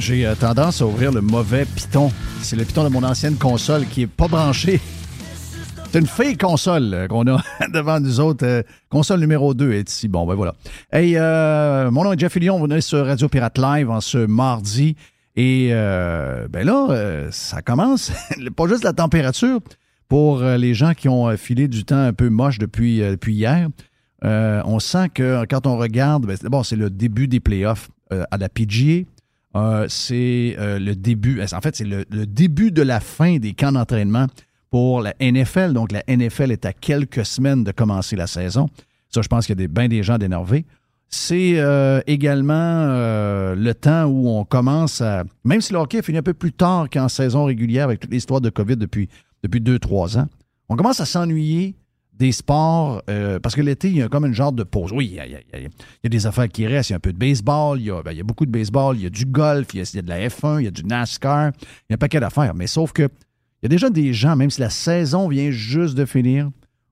[0.00, 2.10] J'ai euh, tendance à ouvrir le mauvais piton.
[2.40, 4.80] C'est le piton de mon ancienne console qui est pas branché.
[5.90, 8.44] C'est une fake console euh, qu'on a devant nous autres.
[8.44, 10.06] Euh, console numéro 2 est ici.
[10.06, 10.52] Bon, ben voilà.
[10.92, 12.58] Hey, euh, mon nom est Jeff Lyon.
[12.58, 14.96] Vous venez sur Radio Pirate Live en ce mardi.
[15.34, 18.12] Et ben là, ça commence.
[18.56, 19.60] pas juste la température.
[20.08, 23.68] Pour les gens qui ont filé du temps un peu moche depuis, hier,
[24.22, 28.48] on sent que quand on regarde, ben, d'abord, c'est le début des playoffs à la
[28.48, 29.04] PGA.
[29.88, 34.26] C'est le début, en fait, c'est le début de la fin des camps d'entraînement
[34.70, 35.72] pour la NFL.
[35.72, 38.68] Donc, la NFL est à quelques semaines de commencer la saison.
[39.08, 40.66] Ça, je pense qu'il y a des, bien des gens d'énervés.
[41.10, 45.24] C'est euh, également euh, le temps où on commence à.
[45.44, 48.42] Même si le hockey finit un peu plus tard qu'en saison régulière avec toute l'histoire
[48.42, 49.08] de COVID depuis,
[49.42, 50.26] depuis deux, trois ans,
[50.68, 51.74] on commence à s'ennuyer
[52.12, 54.90] des sports, euh, parce que l'été, il y a comme une genre de pause.
[54.92, 56.90] Oui, il y a, il y a- des affaires qui restent.
[56.90, 58.44] Il y a un peu de baseball, il y a, ben, il y a beaucoup
[58.44, 60.28] de baseball, il y a du golf, il y a, il y a de la
[60.28, 62.54] F1, il y a du NASCAR, il y a un paquet d'affaires.
[62.54, 63.08] Mais sauf que
[63.62, 66.50] il y a déjà des gens, même si la saison vient juste de finir,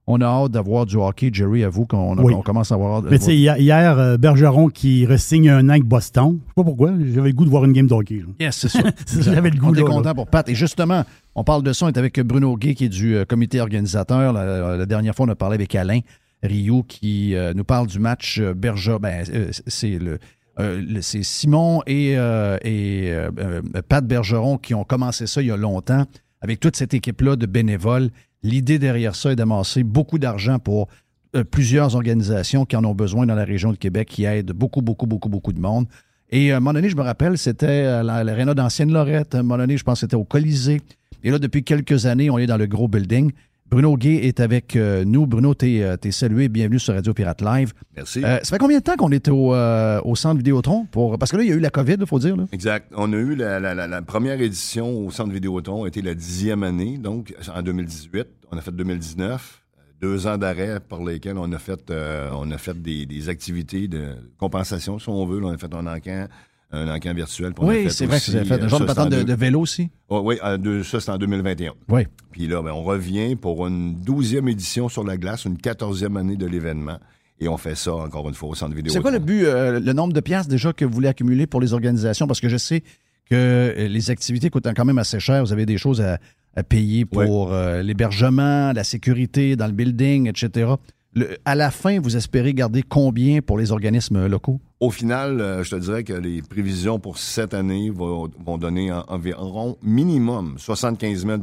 [0.09, 2.33] On a hâte d'avoir du hockey, Jerry, à vous, qu'on Oui.
[2.45, 3.03] commence à avoir.
[3.03, 6.39] Mais tu sais, hier, euh, Bergeron qui re-signe un an avec Boston.
[6.41, 6.91] Je sais pas pourquoi.
[7.13, 8.19] J'avais le goût de voir une game de hockey.
[8.19, 8.25] là.
[8.39, 8.79] Yes, c'est ça.
[9.21, 9.85] J'avais le goût On est là.
[9.85, 10.47] content pour Pat.
[10.47, 11.03] Et justement,
[11.35, 14.31] on parle de ça, on est avec Bruno Gay, qui est du euh, comité organisateur.
[14.31, 15.99] La, la dernière fois, on a parlé avec Alain
[16.41, 18.99] Rio, qui euh, nous parle du match euh, Bergeron.
[19.01, 20.19] Ben, euh, c'est le.
[20.59, 25.41] euh, le- c'est Simon et, euh, et euh, euh, Pat Bergeron qui ont commencé ça
[25.41, 26.05] il y a longtemps
[26.41, 28.09] avec toute cette équipe-là de bénévoles.
[28.43, 30.87] L'idée derrière ça est d'amasser beaucoup d'argent pour
[31.35, 34.81] euh, plusieurs organisations qui en ont besoin dans la région de Québec, qui aident beaucoup,
[34.81, 35.87] beaucoup, beaucoup, beaucoup de monde.
[36.29, 39.33] Et à un moment donné, je me rappelle, c'était à la- à l'aréna d'Ancienne Lorette.
[39.35, 40.81] À un moment donné, je pense c'était au Colisée.
[41.23, 43.31] Et là, depuis quelques années, on est dans le gros building.
[43.69, 45.27] Bruno Gay est avec euh, nous.
[45.27, 46.47] Bruno, t'es euh, t'es salué.
[46.47, 47.73] Bienvenue sur Radio Pirate Live.
[47.97, 48.23] Merci.
[48.23, 50.85] Euh, ça fait combien de temps qu'on est au, euh, au centre Vidéotron?
[50.85, 51.19] Pour...
[51.19, 52.37] Parce que là, il y a eu la COVID, il faut dire.
[52.37, 52.45] Là.
[52.53, 52.91] Exact.
[52.95, 56.13] On a eu la, la- la- la première édition au Centre Vidéotron, a été la
[56.13, 58.25] dixième année, donc en 2018.
[58.53, 59.61] On a fait 2019.
[59.77, 63.27] euh, Deux ans d'arrêt par lesquels on a fait, euh, on a fait des, des
[63.27, 65.41] activités de compensation, si on veut.
[65.41, 66.27] Là, on a fait un encan,
[66.71, 67.53] un encan virtuel.
[67.57, 69.33] a Oui, c'est vrai que vous avez fait un euh, genre de patente en de,
[69.33, 69.89] vélo aussi?
[70.09, 71.73] Oh, oui, deux- ça, c'est en 2021.
[71.89, 72.03] Oui.
[72.31, 76.35] Puis là, ben, on revient pour une douzième édition sur la glace, une quatorzième année
[76.35, 76.97] de l'événement.
[77.39, 78.95] Et on fait ça, encore une fois, au Centre Vidéotron.
[78.99, 81.61] C'est quoi le but, euh, le nombre de piastres déjà que vous voulez accumuler pour
[81.61, 82.25] les organisations?
[82.27, 82.81] Parce que je sais
[83.29, 85.43] que euh, les activités coûtent quand même assez cher.
[85.43, 86.17] Vous avez des choses à,
[86.55, 90.71] à payer pour euh, l'hébergement, la sécurité dans le building, etc.
[91.17, 94.59] Le- à la fin, vous espérez garder combien pour les organismes locaux?
[94.79, 98.91] Au final, euh, je te dirais que les prévisions pour cette année vont, vont donner
[98.91, 101.39] en- environ minimum 75 000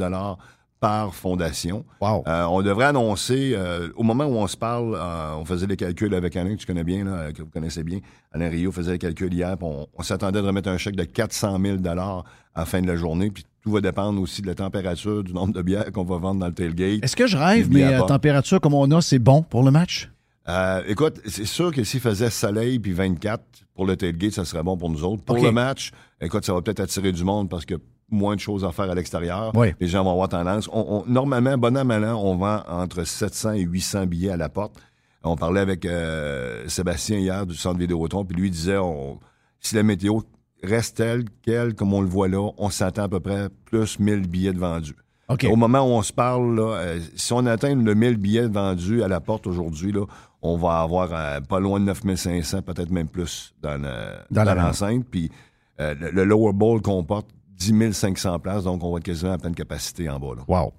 [0.79, 1.85] par fondation.
[2.29, 5.77] Euh, on devrait annoncer, euh, au moment où on se parle, euh, on faisait les
[5.77, 7.99] calculs avec Alain, que tu connais bien, là, que vous connaissez bien.
[8.33, 11.05] Alain Rio faisait les calculs hier, puis on, on s'attendait de remettre un chèque de
[11.05, 11.95] 400 000 à
[12.57, 15.55] la fin de la journée, puis tout va dépendre aussi de la température, du nombre
[15.55, 17.03] de bières qu'on va vendre dans le tailgate.
[17.03, 18.07] Est-ce que je rêve, mais à bord.
[18.09, 20.11] température comme on a, c'est bon pour le match?
[20.47, 23.43] Euh, écoute, c'est sûr que s'il faisait soleil puis 24
[23.75, 25.23] pour le tailgate, ça serait bon pour nous autres.
[25.25, 27.77] Pour le match, écoute, ça va peut-être attirer du monde parce que
[28.11, 29.53] moins de choses à faire à l'extérieur.
[29.57, 29.69] Oui.
[29.81, 30.69] Les gens vont avoir tendance.
[30.71, 34.37] On, on- normalement, bon an, mal an, on vend entre 700 et 800 billets à
[34.37, 34.75] la porte.
[35.23, 39.19] On parlait avec euh, Sébastien hier du centre Vidéotron, puis lui disait, on,
[39.59, 40.21] si la météo
[40.65, 44.27] reste telle quelle, comme on le voit là, on s'attend à peu près plus 1000
[44.29, 44.95] billets de vendus.
[45.51, 49.03] Au moment où on se parle, là, euh, si on atteint le 1000 billets vendus
[49.03, 50.05] à la porte aujourd'hui, là,
[50.43, 55.07] on va avoir euh, pas loin de 9500, peut-être même plus dans, le- Dans l'enceinte.
[55.11, 55.31] Puis
[55.81, 59.39] euh, le, le lower bowl comporte 10 500 places, donc on va être quasiment à
[59.39, 60.35] pleine capacité en bas.
[60.37, 60.43] Là.
[60.47, 60.73] Wow.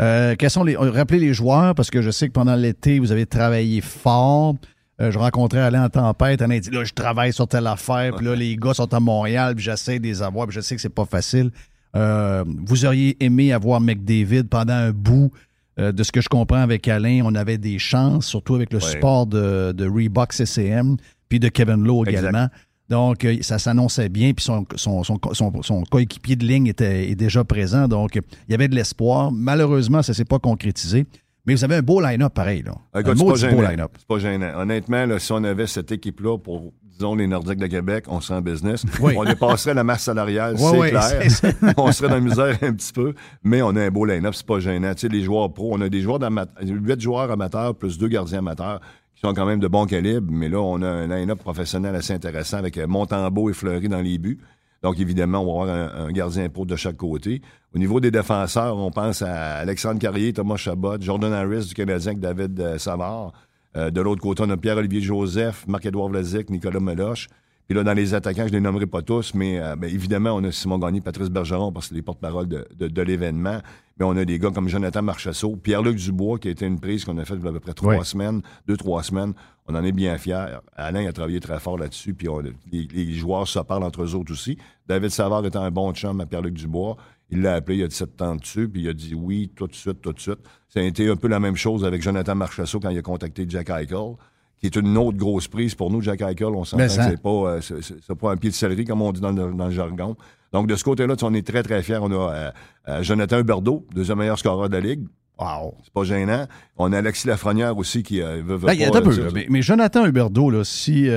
[0.00, 0.76] Euh, quels sont les.
[0.76, 4.54] euh, Rappelez les joueurs, parce que je sais que pendant l'été, vous avez travaillé fort.
[5.00, 6.42] Euh, je rencontrais Alain en tempête.
[6.42, 8.14] Alain dit là, je travaille sur telle affaire.
[8.16, 9.54] Puis là, les gars sont à Montréal.
[9.54, 10.46] Puis j'essaie de les avoir.
[10.46, 11.50] Puis je sais que c'est pas facile.
[11.96, 15.30] Euh, vous auriez aimé avoir McDavid pendant un bout.
[15.78, 18.80] Euh, de ce que je comprends avec Alain, on avait des chances, surtout avec le
[18.80, 18.84] Ouais.
[18.90, 20.96] support de, de Reebok CCM,
[21.28, 22.18] puis de Kevin Lowe Exact.
[22.30, 22.48] également.
[22.88, 27.14] Donc, ça s'annonçait bien, puis son, son, son, son- son coéquipier de ligne était est
[27.14, 27.86] déjà présent.
[27.86, 29.30] Donc, il y avait de l'espoir.
[29.30, 31.06] Malheureusement, ça ne s'est pas concrétisé.
[31.48, 32.62] Mais vous avez un beau line-up pareil.
[32.62, 32.72] Là.
[32.92, 33.62] Un c'est pas beau gênant.
[33.62, 33.92] line-up.
[33.98, 34.52] C'est pas gênant.
[34.60, 38.38] Honnêtement, là, si on avait cette équipe-là pour, disons, les Nordiques de Québec, on serait
[38.38, 38.84] en business.
[39.00, 39.14] Oui.
[39.16, 41.02] On dépasserait la masse salariale, Ouais, c'est ouais, clair.
[41.22, 41.48] c'est ça.
[41.78, 44.46] on serait dans la misère un petit peu, mais on a un beau line-up, c'est
[44.46, 44.92] pas gênant.
[44.92, 48.08] Tu sais, les joueurs pros, on a des joueurs d'amateurs, huit joueurs amateurs plus deux
[48.08, 48.80] gardiens amateurs
[49.14, 52.12] qui sont quand même de bon calibre, mais là, on a un line-up professionnel assez
[52.12, 54.38] intéressant avec euh, Montembeau et Fleury dans les buts.
[54.82, 57.42] Donc, évidemment, on va avoir un, gardien pro de chaque côté.
[57.74, 62.12] Au niveau des défenseurs, on pense à Alexandre Carrier, Thomas Chabot, Jordan Harris du Canadien
[62.12, 63.32] avec David euh, Savard.
[63.76, 67.28] Euh, de l'autre côté, on a Pierre-Olivier Joseph, Marc-Édouard Vlasic, Nicolas Meloche.
[67.68, 70.30] Puis là, dans les attaquants, je ne les nommerai pas tous, mais euh, ben, évidemment,
[70.32, 73.58] on a Simon Gagné, Patrice Bergeron, parce que c'est les porte-parole de, de- de l'événement.
[73.98, 77.04] Mais on a des gars comme Jonathan Marchessault, Pierre-Luc Dubois, qui a été une prise
[77.04, 79.34] qu'on a faite il y a à peu près trois semaines, deux, trois semaines.
[79.66, 80.46] On en est bien fiers.
[80.76, 84.14] Alain a travaillé très fort là-dessus, puis on- les, les joueurs se parlent entre eux
[84.14, 84.56] autres aussi.
[84.86, 86.96] David Savard étant un bon chum à Pierre-Luc Dubois.
[87.28, 89.66] Il l'a appelé, il a dit sept temps dessus, puis il a dit oui, tout
[89.66, 90.38] de suite, tout de suite.
[90.70, 93.44] Ça a été un peu la même chose avec Jonathan Marchessault quand il a contacté
[93.46, 94.14] Jack Eichel,
[94.60, 96.00] qui est une autre grosse prise pour nous.
[96.00, 98.84] Jack Eichel, on s'entend que ça- c'est pas, euh, c'est- pas un pied de céleri,
[98.84, 100.16] comme on dit dans le, dans le jargon.
[100.52, 101.98] Donc, de ce côté-là, on est très, très fiers.
[102.00, 102.50] On a euh,
[102.88, 105.06] euh, Jonathan Huberdeau, deuxième meilleur scoreur de la Ligue.
[105.38, 105.74] Wow.
[105.84, 106.46] C'est pas gênant.
[106.76, 109.30] On a Alexis Lafrenière aussi qui euh, veut, veut Là, a pas, un peu, là,
[109.32, 111.08] mais, mais Jonathan Huberdeau, là, si, si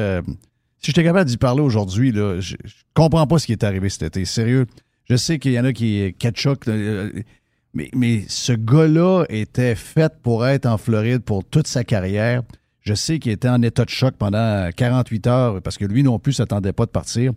[0.84, 4.04] j'étais capable d'y parler aujourd'hui, là, je, je comprends pas ce qui est arrivé cet
[4.04, 4.26] été.
[4.26, 4.66] Sérieux.
[5.06, 6.66] Je sais qu'il y en a qui ketchup,
[7.74, 12.44] mais, mais ce gars-là était fait pour être en Floride pour toute sa carrière.
[12.82, 16.20] Je sais qu'il était en état de choc pendant 48 heures parce que lui non
[16.20, 17.34] plus s'attendait pas de partir.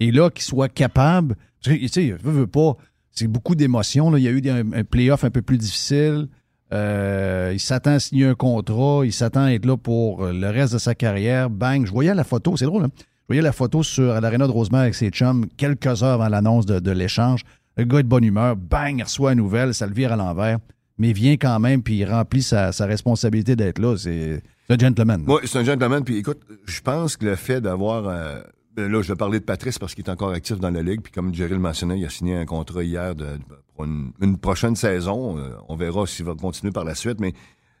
[0.00, 2.76] Et là, qu'il soit capable, tu sais, veut, veut pas,
[3.10, 4.14] c'est beaucoup d'émotions.
[4.16, 6.28] Il y a eu un, un playoff un peu plus difficile.
[6.72, 9.02] Euh, il s'attend à signer un contrat.
[9.04, 11.50] Il s'attend à être là pour le reste de sa carrière.
[11.50, 11.86] Bang.
[11.86, 12.56] Je voyais la photo.
[12.56, 12.90] C'est drôle, hein?
[12.96, 16.28] Je voyais la photo sur à l'aréna de Rosemère avec ses chums quelques heures avant
[16.28, 17.42] l'annonce de, de l'échange.
[17.76, 18.56] Le gars est de bonne humeur.
[18.56, 19.74] Bang, il reçoit une nouvelle.
[19.74, 20.58] Ça le vire à l'envers.
[20.98, 23.96] Mais il vient quand même, puis il remplit sa, sa responsabilité d'être là.
[23.96, 25.24] C'est c'est un gentleman.
[25.26, 26.04] Oui, c'est un gentleman.
[26.04, 28.08] Puis écoute, je pense que le fait d'avoir.
[28.08, 28.40] euh,
[28.74, 31.00] ben là, je vais parler de Patrice parce qu'il est encore actif dans la Ligue.
[31.00, 33.26] Puis comme Jerry le mentionnait, il a signé un contrat hier de,
[33.74, 35.38] pour une, une prochaine saison.
[35.38, 37.18] Euh, on verra s'il va continuer par la suite.
[37.18, 37.32] Mais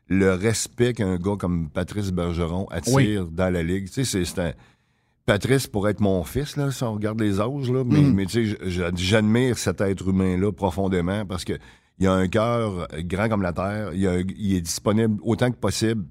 [0.08, 3.18] le respect qu'un gars comme Patrice Bergeron attire Oui.
[3.30, 4.52] dans la Ligue, tu sais, c'est- un.
[5.26, 8.14] Patrice pourrait être mon fils, là, si on regarde les âges, là, mais, Mm.
[8.14, 8.58] mais tu sais,
[8.96, 11.54] j'admire cet être humain-là profondément parce que
[11.98, 15.56] il a un cœur grand comme la terre, il, a- il est disponible autant que
[15.56, 16.04] possible.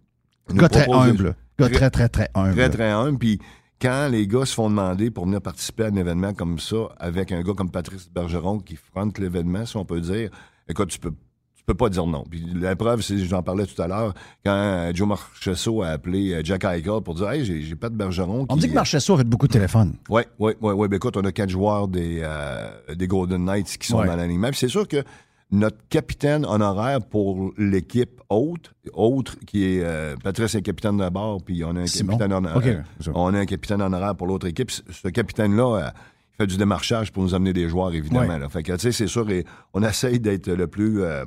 [0.53, 1.35] Gars très humble.
[1.59, 2.55] Gars très, très, très humble.
[2.55, 3.17] Très, très humble.
[3.17, 3.39] Puis
[3.81, 7.31] quand les gars se font demander pour venir participer à un événement comme ça, avec
[7.31, 10.29] un gars comme Patrice Bergeron qui fronte l'événement, si on peut dire,
[10.69, 11.11] écoute, tu peux,
[11.55, 12.23] tu peux pas dire non.
[12.29, 14.13] Puis la preuve, c'est, j'en parlais tout à l'heure,
[14.45, 17.89] quand euh, Joe Marchesso a appelé euh, Jack Eichel pour dire, hey, j'ai, j'ai pas
[17.89, 18.45] de Bergeron.
[18.49, 19.95] On dit que Marchesso a fait beaucoup de téléphone.
[20.09, 20.87] Oui, oui, oui, oui.
[20.87, 24.07] Ben écoute, on a quatre joueurs des, euh, des Golden Knights qui sont Ouais.
[24.07, 24.51] dans l'animal.
[24.51, 25.03] Puis c'est sûr que
[25.51, 31.41] notre capitaine honoraire pour l'équipe haute, autre qui est euh, Patrice est capitaine de bord,
[31.43, 32.13] puis on a un Simon.
[32.17, 32.83] capitaine honoraire.
[32.99, 33.11] Ça.
[33.13, 34.71] on a un capitaine honoraire pour l'autre équipe.
[34.71, 35.89] Ce- capitaine-là, euh,
[36.33, 38.27] il fait du démarchage pour nous amener des joueurs, évidemment.
[38.33, 38.39] Ouais.
[38.39, 38.49] là.
[38.49, 41.23] Fait que, tu sais, c'est sûr, et on essaye d'être le plus euh,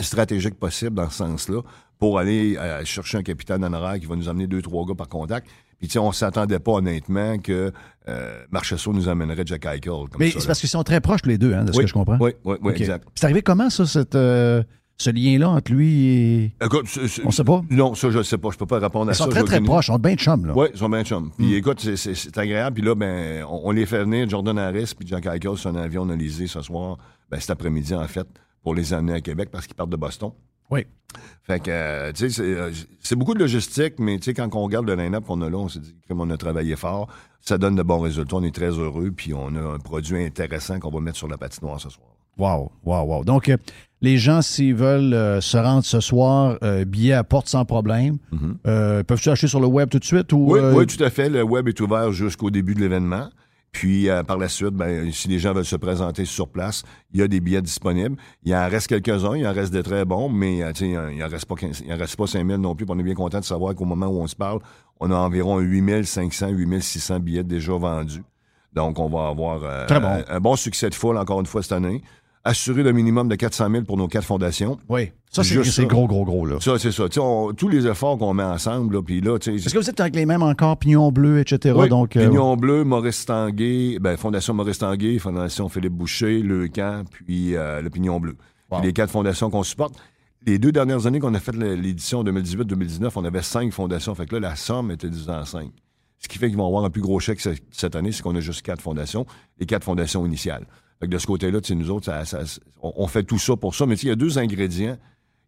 [0.00, 1.60] stratégique possible dans ce sens-là
[1.98, 5.08] pour aller euh, chercher un capitaine honoraire qui va nous amener deux, trois gars par
[5.08, 5.48] contact.
[5.80, 7.72] Puis, tu sais, on s'attendait pas honnêtement que
[8.08, 11.38] euh, Marchesso nous amènerait Jack Eichel comme Mais c'est parce qu'ils sont très proches, les
[11.38, 12.18] deux, hein, de ce Oui, que je comprends.
[12.20, 13.08] Oui, oui, oui, exact.
[13.14, 14.62] C'est arrivé comment, ça, cette, euh,
[14.98, 16.54] ce lien-là entre lui et.
[16.62, 16.86] Écoute,
[17.24, 17.62] On sait pas.
[17.70, 18.50] Non, ça, je ne sais pas.
[18.52, 19.24] Je peux pas répondre à Ils ça.
[19.24, 19.86] sont J'ai très, très proches.
[19.88, 20.52] Ils sont bien chums, là.
[20.54, 21.30] Oui, ils sont bien chums.
[21.38, 21.54] Puis Mm.
[21.54, 22.74] écoute, c'est- agréable.
[22.74, 25.76] Puis là, ben, on, on les fait venir, Jordan Harris puis Jack Eichel sur un
[25.76, 26.98] avion analysé ce soir,
[27.30, 28.26] ben, cet après-midi, en fait,
[28.62, 30.32] pour les amener à Québec parce qu'ils partent de Boston.
[30.70, 30.86] Oui.
[31.42, 34.54] Fait que, euh, tu sais, c'est, euh, c'est beaucoup de logistique, mais tu sais, quand
[34.54, 37.08] on regarde le line-up qu'on a là, on s'est dit, comme on a travaillé fort,
[37.40, 38.36] ça donne de bons résultats.
[38.36, 41.38] On est très heureux, puis on a un produit intéressant qu'on va mettre sur la
[41.38, 42.06] patinoire ce soir.
[42.38, 43.24] Wow, wow, wow.
[43.24, 43.56] Donc, euh,
[44.00, 48.18] les gens, s'ils veulent euh, se rendre ce soir, euh, billets à porte sans problème,
[48.66, 50.32] euh, peuvent-tu acheter sur le web tout de suite?
[50.32, 50.52] Ou.
[50.52, 51.28] Oui, oui, tout à fait.
[51.28, 53.28] Le web est ouvert jusqu'au début de l'événement.
[53.72, 57.20] Puis euh, par la suite, ben, si les gens veulent se présenter sur place, il
[57.20, 58.16] y a des billets disponibles.
[58.42, 61.28] Il en reste quelques-uns, il en reste des très bons, mais euh, sais, il en
[61.28, 62.84] reste pas 15 il en reste pas 5000 non plus.
[62.84, 64.60] Puis on est bien content de savoir qu'au moment où on se parle,
[64.98, 68.22] on a environ 8500, 8600 billets déjà vendus.
[68.72, 70.06] Donc on va avoir euh, bon.
[70.06, 72.02] un, un bon succès de foule encore une fois cette année.
[72.42, 74.78] Assurer le minimum de 400 000 pour nos quatre fondations.
[74.88, 75.10] Oui.
[75.30, 76.56] Ça, c'est gros, gros, gros, là.
[76.60, 77.04] Ça, c'est ça.
[77.18, 79.90] On- tous les efforts qu'on met ensemble, là, puis là, tu sais, Est-ce que vous
[79.90, 81.74] êtes avec les mêmes encore, Pignon Bleu, etc.?
[81.76, 86.68] oui, donc, euh, Pignon Bleu, Maurice Tanguay, ben, Fondation Maurice Tanguay, Fondation Philippe Boucher, Le
[86.68, 88.36] Camp, puis euh, le Pignon Bleu.
[88.70, 89.94] Puis les quatre fondations qu'on supporte.
[90.46, 94.14] Les deux dernières années qu'on a fait l'édition 2018-2019, on avait cinq fondations.
[94.14, 95.70] Fait que là, la somme était divisée en cinq.
[96.18, 98.34] Ce qui fait qu'ils vont avoir un plus gros chèque ce- cette année, c'est qu'on
[98.36, 99.26] a juste quatre fondations,
[99.58, 100.66] les quatre fondations initiales.
[101.00, 102.12] Fait que de ce côté-là, nous autres,
[102.82, 103.86] on, fait tout ça pour ça.
[103.86, 104.98] Mais il y a deux ingrédients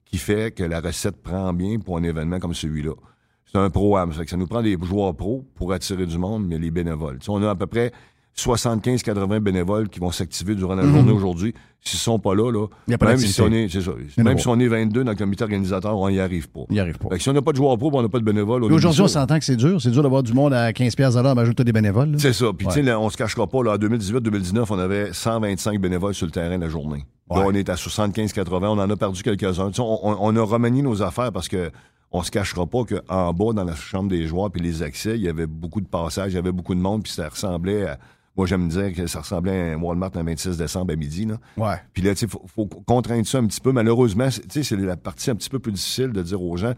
[0.07, 2.95] qui fait que la recette prend bien pour un événement comme celui-là.
[3.45, 4.15] C'est un pro-am.
[4.15, 7.19] Ça ça nous prend des joueurs pros pour attirer du monde, mais les bénévoles.
[7.29, 7.93] On a à peu près
[8.37, 10.95] 75-80 bénévoles qui vont s'activer durant la Mhm.
[10.95, 11.55] journée aujourd'hui.
[11.85, 14.23] S'ils sont pas là, là y a pas même, si on est, c'est ça, y
[14.23, 16.61] même si on est 22 dans le comité organisateur, on n'y arrive pas.
[16.71, 17.09] N'y arrive pas.
[17.11, 18.65] Fait que si on n'a pas de joueurs pro, on n'a pas de bénévoles.
[18.67, 19.81] Puis Aujourd'hui, on s'entend que c'est dur.
[19.81, 22.15] C'est dur d'avoir du monde à 15 pièces à l'heure, mais ajoute des bénévoles.
[22.19, 22.47] C'est ça.
[22.57, 22.73] Puis, Ouais.
[22.73, 26.27] tu sais, là, on se cachera pas, là, en 2018-2019, on avait 125 bénévoles sur
[26.27, 27.05] le terrain la journée.
[27.31, 28.69] Là, on est à 75-80.
[28.69, 29.71] On en a perdu quelques-uns.
[29.79, 31.71] On, on- on a remanié nos affaires parce que
[32.13, 35.23] on se cachera pas qu'en bas, dans la chambre des joueurs puis les accès, il
[35.23, 37.99] y avait beaucoup de passages, il y avait beaucoup de monde, puis ça ressemblait à.
[38.37, 41.27] Moi, j'aime dire que ça ressemblait à un Walmart un 26 décembre à midi.
[41.27, 41.37] Là.
[41.59, 41.77] Ouais.
[41.93, 43.73] Puis là, sais, faut, faut contraindre ça un petit peu.
[43.73, 46.73] Malheureusement, c'est- la partie un petit peu plus difficile de dire aux gens,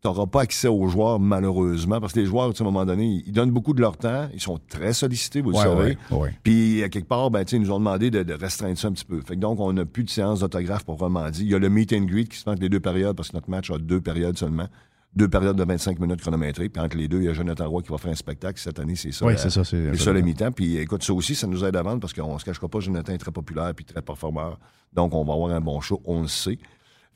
[0.00, 3.22] tu n'auras pas accès aux joueurs, malheureusement, parce que les joueurs, à un moment donné,
[3.26, 5.98] ils- donnent beaucoup de leur temps, ils sont très sollicités, vous Ouais, le savez.
[6.10, 6.34] ouais, ouais.
[6.42, 9.04] Puis, à quelque part, ben, ils nous ont demandé de, de restreindre ça un petit
[9.06, 9.20] peu.
[9.22, 11.42] Fait que donc, on n'a plus de séance d'autographe proprement dit.
[11.44, 13.30] Il y a le meet and greet qui se fait entre les deux périodes, parce
[13.30, 14.68] que notre match a deux périodes seulement.
[15.18, 16.68] Deux périodes de 25 minutes chronométrées.
[16.68, 18.58] Puis entre les deux, il y a Jonathan Roy qui va faire un spectacle.
[18.60, 19.26] Cette année, c'est ça.
[19.26, 20.52] Oui, la- c'est ça, c'est- ça le mi-temps.
[20.52, 23.12] Puis écoute, ça aussi, ça nous aide à vendre parce qu'on se cachera pas, Jonathan
[23.12, 24.58] est très populaire puis très performeur.
[24.94, 26.58] Donc, on va avoir un bon show, on le sait.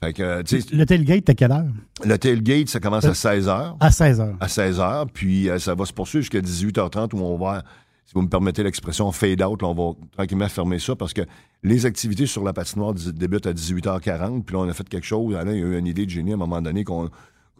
[0.02, 0.42] Fait que, euh,
[0.72, 1.64] Le tailgate, à quelle heure?
[2.04, 3.76] le tailgate, ça commence à 16 h.
[3.78, 4.34] À 16 h.
[4.40, 5.06] À 16 h.
[5.14, 7.62] Puis euh, ça va se poursuivre jusqu'à 18h30 où on va,
[8.04, 11.22] si vous me permettez l'expression fade out, là, on va tranquillement fermer ça parce que
[11.62, 14.42] les activités sur la patinoire débutent à 18h40.
[14.44, 15.36] Puis là, on a fait quelque chose.
[15.36, 17.08] Alain, il y a eu une idée de génie à un moment donné qu'on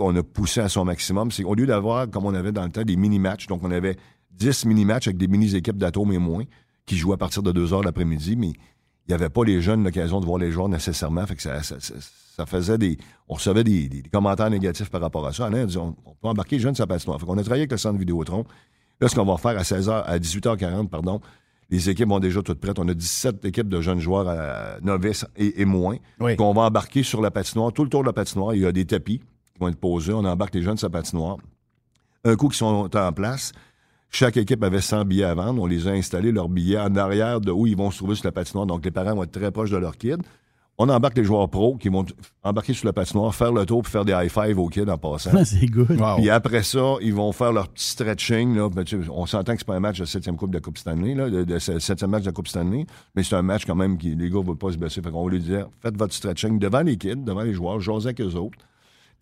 [0.03, 1.31] qu'on a poussé à son maximum.
[1.31, 3.97] C'est au lieu d'avoir, comme on avait dans le temps, des mini-matchs, donc on avait
[4.33, 6.45] 10 mini-matchs avec des mini-équipes d'atomes et moins
[6.87, 9.85] qui jouent à partir de 2 h l'après-midi, mais il n'y avait pas les jeunes
[9.85, 11.27] l'occasion de voir les joueurs nécessairement.
[11.27, 11.95] Fait que ça, ça- ça-
[12.37, 12.97] ça faisait des.
[13.29, 15.47] On recevait des, commentaires négatifs par rapport à ça.
[15.47, 17.21] Alain dit on, on peut embarquer les jeunes sur la patinoire.
[17.21, 18.45] Fait qu'on a travaillé avec le centre Vidéotron.
[19.01, 21.21] Là, ce qu'on va faire à 16h, à 18h40, pardon,
[21.69, 22.79] les équipes vont déjà toutes prêtes.
[22.79, 25.97] On a 17 équipes de jeunes joueurs euh, novices et, et moins.
[26.21, 26.37] Oui.
[26.37, 27.73] qu'on va embarquer sur la patinoire.
[27.73, 29.21] Tout le tour de la patinoire, il y a des tapis
[29.63, 30.13] vont être posés.
[30.13, 31.37] On embarque les jeunes sur la patinoire.
[32.25, 33.53] Un coup qu'ils sont en place,
[34.11, 35.63] chaque équipe avait 100 billets à vendre.
[35.63, 38.27] On les a installés, leurs billets, en arrière de où ils vont se trouver sur
[38.27, 38.67] la patinoire.
[38.67, 40.19] Donc, les parents vont être très proches de leurs kids.
[40.79, 42.05] On embarque les joueurs pros qui vont
[42.43, 45.31] embarquer sur la patinoire, faire le tour puis faire des high-five aux kids en passant.
[45.45, 46.01] C'est good.
[46.01, 46.17] Wow.
[46.17, 48.57] Puis après ça, ils vont faire leur petit stretching.
[48.57, 48.69] Là.
[48.71, 50.79] Ben, tu sais, on s'entend que c'est pas un match de septième coupe de Coupe
[50.79, 53.75] Stanley, là, de, de se- septième match de Coupe Stanley, mais c'est un match quand
[53.75, 55.03] même qui les gars ne veulent pas se blesser.
[55.03, 58.07] Fait qu'on va lui dire, faites votre stretching devant les kids, devant les joueurs, jasez
[58.07, 58.59] avec eux autres.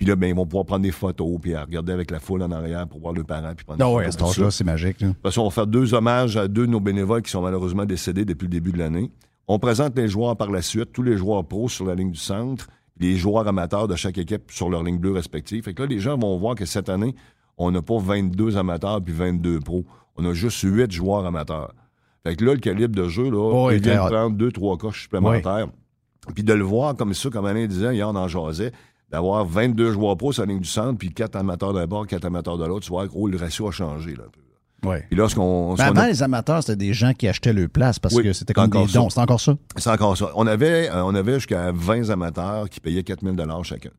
[0.01, 2.41] Puis là, ben, ils vont pouvoir prendre des photos, puis à regarder avec la foule
[2.43, 3.53] en arrière pour voir leurs parents.
[3.55, 4.51] Puis prendre Non, des ouais, à photos, âge-là, ça.
[4.57, 4.99] c'est magique.
[5.03, 5.09] là.
[5.23, 8.25] Parce qu'on va faire deux hommages à deux de nos bénévoles qui sont malheureusement décédés
[8.25, 9.11] depuis le début de l'année.
[9.47, 12.19] On présente les joueurs par la suite, tous les joueurs pros sur la ligne du
[12.19, 12.69] centre,
[12.99, 15.65] les joueurs amateurs de chaque équipe sur leur ligne bleue respective.
[15.65, 17.15] Fait que là, les gens vont voir que cette année,
[17.59, 19.85] on n'a pas 22 amateurs puis 22 pros.
[20.17, 21.75] On a juste 8 joueurs amateurs.
[22.27, 24.79] Fait que là, le calibre de jeu, là, Oh, il vient de prendre deux, trois
[24.79, 25.67] coches supplémentaires.
[26.35, 28.73] Puis de le voir comme ça, comme Alain disait, hier, on en jasait,
[29.11, 32.25] d'avoir 22 joueurs pros sur la ligne du centre, puis 4 amateurs d'un bord, 4
[32.27, 34.15] amateurs de l'autre, tu vois, gros, le ratio a changé.
[34.15, 34.41] Là, un peu.
[34.89, 35.05] Ouais.
[35.11, 35.77] Puis là, ce qu'on.
[35.77, 38.15] ce Mais qu'on avant, a- les amateurs, c'était des gens qui achetaient leur place parce
[38.15, 39.11] Oui, que c'était comme encore des dons.
[39.11, 39.55] C'est encore ça?
[39.77, 40.31] C'est encore ça.
[40.37, 43.91] On avait, euh, on avait jusqu'à 20 amateurs qui payaient 4000 chacun.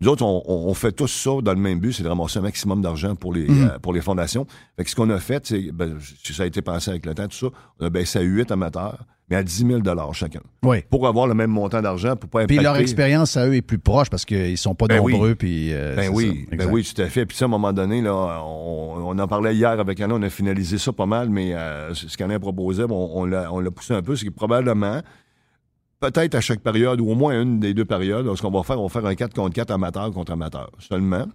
[0.00, 2.38] Nous autres, on, on- on fait tous ça dans le même but, c'est de ramasser
[2.38, 3.64] un maximum d'argent pour les Mhm.
[3.74, 4.46] euh, pour les fondations.
[4.76, 7.26] Fait que ce qu'on a fait, c'est, ben, ça a été pensé avec le temps,
[7.26, 7.46] tout ça,
[7.80, 8.98] on a baissé à 8 amateurs,
[9.28, 9.80] mais à 10 000
[10.12, 10.38] chacun.
[10.62, 10.82] Oui.
[10.88, 12.62] Pour avoir le même montant d'argent, pour pas Puis impacter.
[12.62, 15.12] leur expérience à eux est plus proche parce qu'ils sont pas Ben oui.
[15.14, 15.34] nombreux.
[15.34, 16.56] Puis, euh, Ben oui, ça.
[16.56, 17.26] ben oui, tout à fait.
[17.26, 18.14] Puis ça, à un moment donné, là,
[18.44, 21.92] on, on en parlait hier avec Alain, on a finalisé ça pas mal, mais euh,
[21.94, 25.00] ce qu'Alain proposait, bon, on, l'a, on l'a poussé un peu, c'est que probablement,
[26.00, 28.80] peut-être à chaque période, ou au moins une des deux périodes, ce qu'on va faire,
[28.80, 31.26] on va faire un 4 contre 4 amateur contre amateur seulement,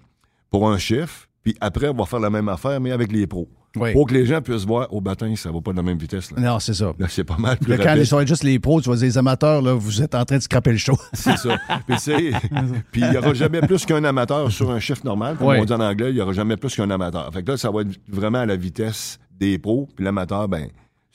[0.49, 3.49] pour un chiffre, puis après, on va faire la même affaire, mais avec les pros.
[3.75, 3.91] Oui.
[3.91, 6.29] Pour que les gens puissent voir, au bâtin, ça va pas de la même vitesse.
[6.31, 6.93] Là, Non, c'est ça.
[6.99, 9.05] Là, c'est pas mal plus Là, quand ils sont juste les pros, tu vas dire
[9.05, 10.95] les amateurs, là, vous êtes en train de scraper le show.
[11.13, 11.57] C'est ça.
[11.87, 15.37] Puis, il n'y aura jamais plus qu'un amateur sur un chiffre normal.
[15.37, 15.59] Comme Ouais.
[15.59, 17.33] on dit en anglais, il n'y aura jamais plus qu'un amateur.
[17.33, 19.89] Fait que là, ça va être vraiment à la vitesse des pros.
[19.95, 20.67] Puis l'amateur, ben,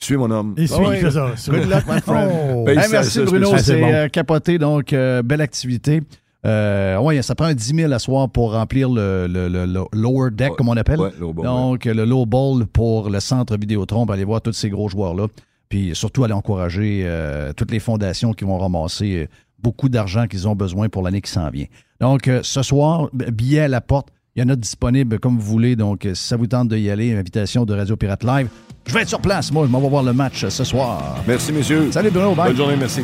[0.05, 0.53] suis mon homme.
[0.57, 0.99] Et suis, ouais.
[1.01, 1.31] c'est ça.
[1.47, 2.31] Good luck, my friend.
[2.55, 2.63] Oh.
[2.65, 3.91] Ben, Hey, merci ça, Bruno, c'est- bon.
[3.91, 6.01] euh, capoté, donc euh, belle activité.
[6.45, 9.81] Euh, ouais, ça prend un 10 000 à soir pour remplir le, le- le- le
[9.93, 10.55] lower deck, Ouais.
[10.57, 10.99] comme on appelle.
[10.99, 14.53] Ouais, low ball, donc, le low ball pour le centre Vidéotron, pour aller voir tous
[14.53, 15.27] ces gros joueurs-là.
[15.67, 19.27] Puis surtout, aller encourager euh, toutes les fondations qui vont ramasser
[19.61, 21.65] beaucoup d'argent qu'ils ont besoin pour l'année qui s'en vient.
[21.99, 24.07] Donc, euh, ce soir, b- billets à la porte.
[24.35, 25.75] Il y en a disponible comme vous voulez.
[25.75, 28.47] Donc, si ça vous tente d'y aller, invitation de Radio Pirate Live.
[28.85, 29.65] Je vais être sur place, moi.
[29.65, 31.17] Je m'en vais voir le match euh, ce soir.
[31.27, 31.91] Merci, messieurs.
[31.91, 32.47] Salut Bruno, bye.
[32.47, 33.03] Bonne journée, merci.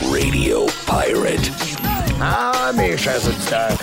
[0.00, 1.50] Radio Pirate.
[2.20, 3.76] Ah, mes chers auditeurs.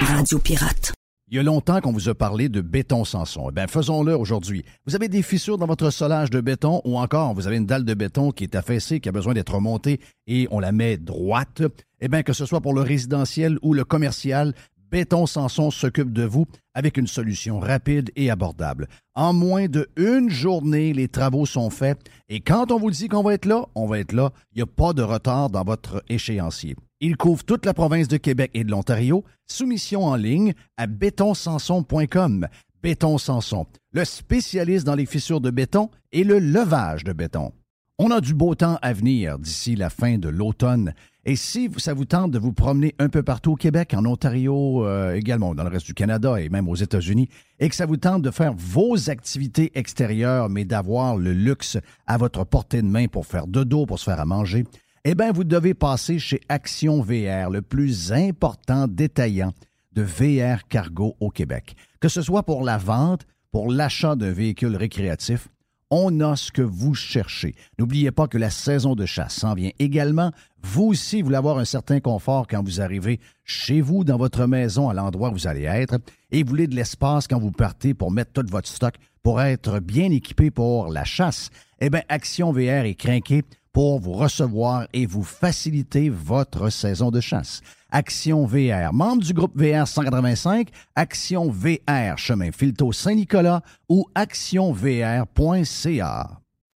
[0.00, 0.92] Radio Pirate.
[1.32, 3.46] Il y a longtemps qu'on vous a parlé de béton Sanson.
[3.48, 4.66] Eh bien, faisons-le aujourd'hui.
[4.86, 7.86] Vous avez des fissures dans votre solage de béton ou encore vous avez une dalle
[7.86, 11.62] de béton qui est affaissée, qui a besoin d'être remontée et on la met droite.
[12.02, 14.52] Eh bien, que ce soit pour le résidentiel ou le commercial,
[14.90, 16.44] Béton Sanson s'occupe de vous
[16.74, 18.86] avec une solution rapide et abordable.
[19.14, 21.98] En moins de une journée, les travaux sont faits
[22.28, 24.34] et quand on vous dit qu'on va être là, on va être là.
[24.52, 26.76] Il n'y a pas de retard dans votre échéancier.
[27.04, 29.24] Il couvre toute la province de Québec et de l'Ontario.
[29.48, 32.46] Soumission en ligne à bétonsanson.com.
[32.80, 37.50] Béton Sanson, le spécialiste dans les fissures de béton et le levage de béton.
[37.98, 40.94] On a du beau temps à venir d'ici la fin de l'automne.
[41.24, 44.86] Et si ça vous tente de vous promener un peu partout au Québec, en Ontario,
[44.86, 47.96] euh, également dans le reste du Canada et même aux États-Unis, et que ça vous
[47.96, 53.08] tente de faire vos activités extérieures, mais d'avoir le luxe à votre portée de main
[53.08, 54.64] pour faire de dos, pour se faire à manger,
[55.04, 59.52] eh bien, vous devez passer chez Action VR, le plus important détaillant
[59.92, 61.74] de VR cargo au Québec.
[62.00, 65.48] Que ce soit pour la vente, pour l'achat d'un véhicule récréatif,
[65.90, 67.54] on a ce que vous cherchez.
[67.78, 70.30] N'oubliez pas que la saison de chasse s'en vient également.
[70.62, 74.88] Vous aussi, voulez avoir un certain confort quand vous arrivez chez vous, dans votre maison,
[74.88, 75.98] à l'endroit où vous allez être,
[76.30, 79.80] et vous voulez de l'espace quand vous partez pour mettre tout votre stock, pour être
[79.80, 81.50] bien équipé pour la chasse.
[81.84, 83.42] Eh bien, Action VR est craqué
[83.72, 87.60] pour vous recevoir et vous faciliter votre saison de chasse.
[87.90, 95.26] Action VR, membre du groupe VR 185, Action VR, chemin Filto Saint-Nicolas ou actionvr.ca.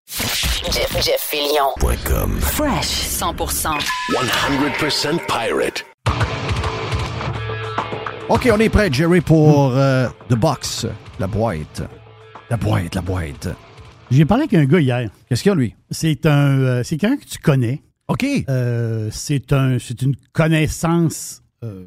[0.06, 1.34] Jeff, Jeff.
[2.40, 3.80] Fresh 100%.
[4.12, 5.84] 100% pirate.
[8.28, 10.86] OK, on est prêt, Jerry, pour euh, The Box,
[11.18, 11.82] la boîte.
[12.48, 13.48] La boîte, la boîte.
[14.12, 15.10] J'ai parlé avec un gars hier.
[15.28, 15.74] Qu'est-ce qu'il y a, lui?
[15.90, 17.82] C'est un, euh, c'est quelqu'un que tu connais.
[18.08, 18.24] OK.
[18.48, 21.42] Euh, c'est un, c'est une connaissance.
[21.64, 21.86] euh,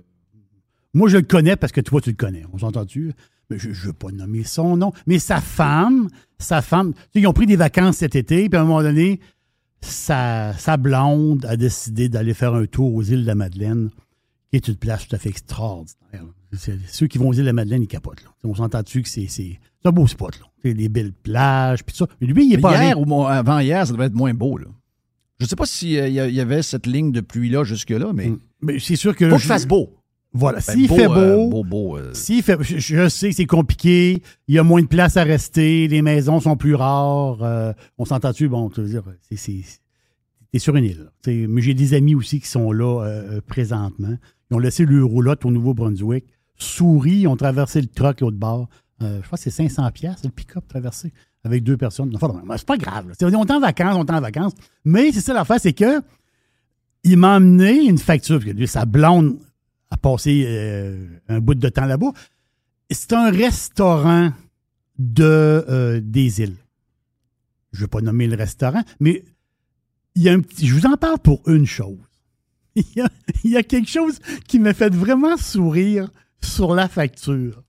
[0.94, 2.44] moi, je le connais parce que toi, tu le connais.
[2.54, 3.12] On s'entend-tu?
[3.50, 4.92] Mais je ne veux pas nommer son nom.
[5.06, 6.08] Mais sa femme,
[6.40, 8.82] sa femme, tu sais, ils ont pris des vacances cet été, puis à un moment
[8.82, 9.20] donné,
[9.82, 13.90] sa, sa blonde a décidé d'aller faire un tour aux îles de la Madeleine,
[14.50, 16.26] qui est une place tout à fait extraordinaire.
[16.54, 18.24] C'est- Ceux qui vont aux îles de la Madeleine, ils capotent.
[18.24, 18.30] Là.
[18.46, 20.40] On s'entend-tu que c'est, c'est, c'est un beau spot.
[20.40, 20.46] Là.
[20.64, 22.08] C'est des belles plages, puis ça.
[22.20, 22.88] Mais lui, il est Mais pas allé.
[22.88, 24.58] hier ou mo- avant hier, ça devait être moins beau.
[24.58, 24.66] Là.
[25.40, 28.32] Je ne sais pas s'il il y avait cette ligne de pluie-là jusque-là, mais
[28.62, 29.30] Mais c'est sûr que.
[29.30, 29.92] faut qu'il je- fasse beau.
[30.38, 30.58] Voilà.
[30.68, 33.36] Ben, S'il beau, fait euh, beau, beau, beau, euh, s'il fait, je, je sais que
[33.36, 37.42] c'est compliqué, il y a moins de place à rester, les maisons sont plus rares.
[37.42, 38.50] euh, on s'entend-tu?
[38.50, 39.62] Bon, tu veux dire, c'est, c'est,
[40.52, 41.10] t'es sur une île.
[41.24, 44.18] Tu sais, Mais j'ai des amis aussi qui sont là euh, présentement.
[44.52, 46.26] Ils ont laissé le roulotte au Nouveau-Brunswick.
[46.58, 48.68] Souris, ils ont traversé le truck l'autre bord.
[49.02, 51.12] Euh, je crois que c'est 500 pièces le pick-up traversé
[51.44, 52.16] avec deux personnes.
[52.16, 53.10] Enfin, c'est pas grave.
[53.10, 53.16] là.
[53.22, 54.54] On est en vacances, on est en vacances.
[54.86, 56.02] Mais c'est ça l'affaire, c'est que
[57.04, 59.38] il m'a amené une facture, parce lui, sa blonde
[59.92, 62.12] a passé euh, un bout de temps là-bas.
[62.90, 64.32] C'est un restaurant
[64.98, 65.24] de,
[65.70, 66.56] euh, des îles.
[67.74, 69.24] Je ne vais pas nommer le restaurant, mais
[70.16, 71.98] il y a un petit, je vous en parle pour une chose.
[73.44, 76.10] Il y a quelque chose qui m'a fait vraiment sourire
[76.42, 77.64] sur la facture.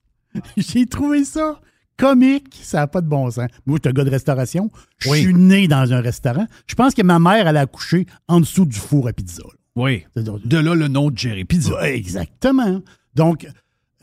[0.57, 1.61] J'ai trouvé ça
[1.99, 3.49] comique, ça n'a pas de bon sens.
[3.65, 4.71] Moi, je suis un gars de restauration.
[4.99, 5.21] Je Oui.
[5.23, 6.47] suis né dans un restaurant.
[6.67, 9.43] Je pense que ma mère, elle a accouché en dessous du four à pizza.
[9.43, 9.83] là.
[9.83, 10.05] oui.
[10.45, 11.89] De là le nom de Jerry Pizza.
[11.91, 12.83] Exactement.
[13.15, 13.47] Donc,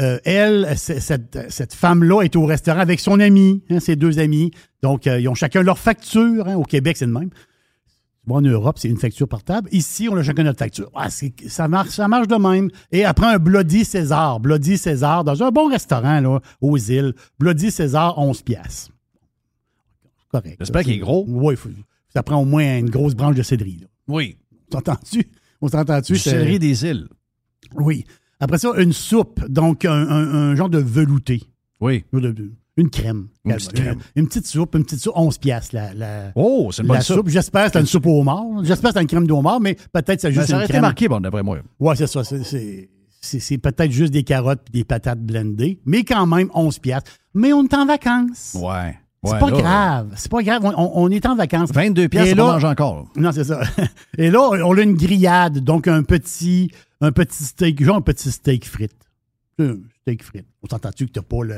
[0.02, 4.50] euh, elle, cette femme-là est au restaurant avec son ami, hein, ses deux amis.
[4.82, 6.48] Donc, euh, ils ont chacun leur facture.
[6.48, 6.56] hein.
[6.56, 7.30] Au Québec, c'est le même.
[8.26, 9.68] Bon, en Europe, c'est une facture portable.
[9.74, 10.90] Ici, on a chacun notre facture.
[10.96, 12.70] Ah, ça, marche, ça marche de même.
[12.92, 17.70] Et après un Bloody César, Bloody César, dans un bon restaurant là, aux îles, Bloody
[17.70, 18.92] César, 11 piastres.
[20.32, 20.56] Correct.
[20.60, 21.26] J'espère qu'il est gros.
[21.28, 21.56] Oui,
[22.14, 23.78] ça prend au moins une grosse branche de cédri.
[23.82, 23.88] là.
[24.08, 24.38] Oui.
[24.72, 25.28] On s'entend-tu?
[25.62, 26.16] On s'entend-tu?
[26.18, 27.08] Céleri des îles.
[27.76, 28.06] oui.
[28.40, 31.44] Après ça, une soupe, donc un, un- un genre de velouté.
[31.80, 32.04] Oui.
[32.12, 33.28] De- de- Une crème.
[33.46, 34.00] Une petite crème.
[34.16, 35.76] Une petite soupe, une petite soupe, 11 piastres.
[35.76, 37.18] La, la, Oh, c'est une la bonne soupe.
[37.18, 37.30] soupe.
[37.30, 38.44] J'espère que c'est une soupe au homard.
[38.64, 40.68] J'espère que c'est une crème de homard, mais peut-être que c'est Ben, juste ça une
[40.68, 40.82] crème.
[40.82, 41.60] marqué, bon, d'après moi.
[41.80, 42.24] Ouais, c'est ça.
[42.24, 42.90] C'est-
[43.22, 47.10] C'est peut-être juste des carottes et des patates blendées, mais quand même 11 piastres.
[47.34, 48.58] Mais on est en vacances.
[48.60, 48.98] Ouais.
[49.24, 50.14] C'est pas là, grave.
[50.18, 50.66] C'est pas grave.
[50.66, 51.72] On, on est en vacances.
[51.72, 53.08] 22 Et piastres, on mange encore.
[53.16, 53.62] Non, c'est ça.
[54.18, 56.70] Et là, on a une grillade, donc un petit,
[57.00, 58.92] un petit steak, genre un petit steak frites.
[59.58, 60.48] Un steak frites.
[60.62, 61.56] On s'entend-tu que t'as pas le,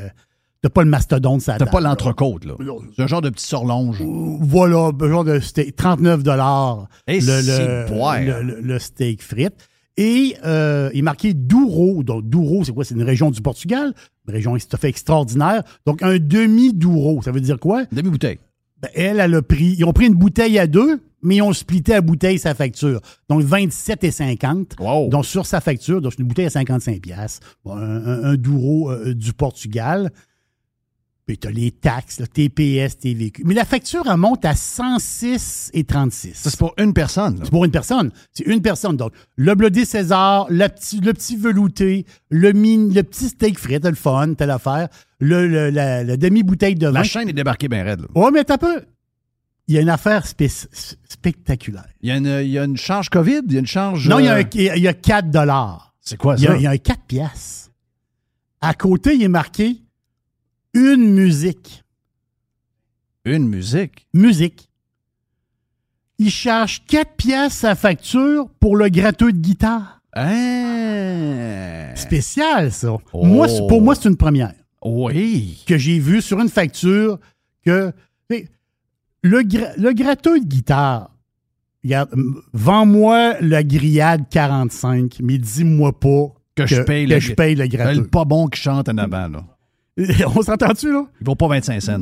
[0.66, 2.56] t'as pas le mastodonte ça T'as pas l'entrecôte, là.
[2.96, 4.02] C'est un genre de petit sorlonge.
[4.42, 7.86] Voilà, un genre de steak, 39 dollars Et le,
[8.26, 9.68] le, le- le steak frites.
[9.98, 12.04] Et euh, il est marqué Douro.
[12.04, 12.84] Donc, Douro, c'est quoi?
[12.84, 13.94] C'est une région du Portugal.
[14.28, 15.64] Une région tout à fait extraordinaire.
[15.86, 17.22] Donc, un demi-Douro.
[17.22, 17.86] Ça veut dire quoi?
[17.92, 18.40] Demi-bouteille.
[18.82, 19.76] Ben, elle, elle a pris.
[19.78, 23.00] Ils ont pris une bouteille à deux, mais ils ont splitté la bouteille sa facture.
[23.30, 24.76] Donc 27 et 50.
[24.80, 25.08] Wow.
[25.10, 27.40] Donc sur sa facture, donc c'est une bouteille à 55 pièces.
[27.66, 30.12] un, un, un Douro euh, du Portugal.
[31.28, 33.44] Puis tu as les taxes, le TPS, TVQ.
[33.46, 36.34] Mais la facture, elle monte à 106 et 36.
[36.36, 37.40] Ça, c'est pour une personne.
[37.44, 38.12] C'est pour une personne.
[38.32, 38.96] C'est une personne.
[38.96, 43.80] Donc, le Bloody César, le petit, le petit velouté, le, mini- le petit steak frit,
[43.84, 44.88] le fun, telle affaire,
[45.20, 46.94] le, le- la, la demi-bouteille de vin.
[46.94, 48.02] La chaîne est débarquée bien raide.
[48.02, 48.08] là.
[48.22, 48.84] Ouais, mais t'as peu.
[49.68, 50.68] Il y a une affaire spé-
[51.10, 51.88] spectaculaire.
[52.02, 54.08] Il y, a une, il y a une charge COVID, il y a une charge.
[54.08, 55.96] Non, il y, a euh, un- il y a- il y a 4 dollars.
[56.02, 56.52] C'est quoi Il y, ça?
[56.54, 57.72] a, il y a un 4 piastres.
[58.62, 59.78] À côté, il est marqué
[60.76, 61.84] une musique.
[63.26, 64.08] Une musique?
[64.14, 64.70] Musique.
[66.20, 70.02] Il charge 4 piastres sa facture pour le gratteux de guitare.
[70.14, 71.92] Hein?
[71.96, 72.96] Spécial, ça.
[73.14, 73.26] Oh.
[73.26, 74.54] Moi, pour moi, c'est une première.
[74.84, 75.64] Oui.
[75.68, 77.20] que j'ai vu sur une facture
[77.66, 77.92] que
[79.24, 81.10] le, gra- le gratteux de guitare,
[82.54, 87.66] vends-moi la grillade 45, mais dis-moi pas Que je paye que le- je paye le
[87.66, 89.44] Le pas bon qui chante en avant, là.
[90.36, 91.06] On s'entend-tu, là?
[91.22, 92.02] Il vaut pas 25 cents.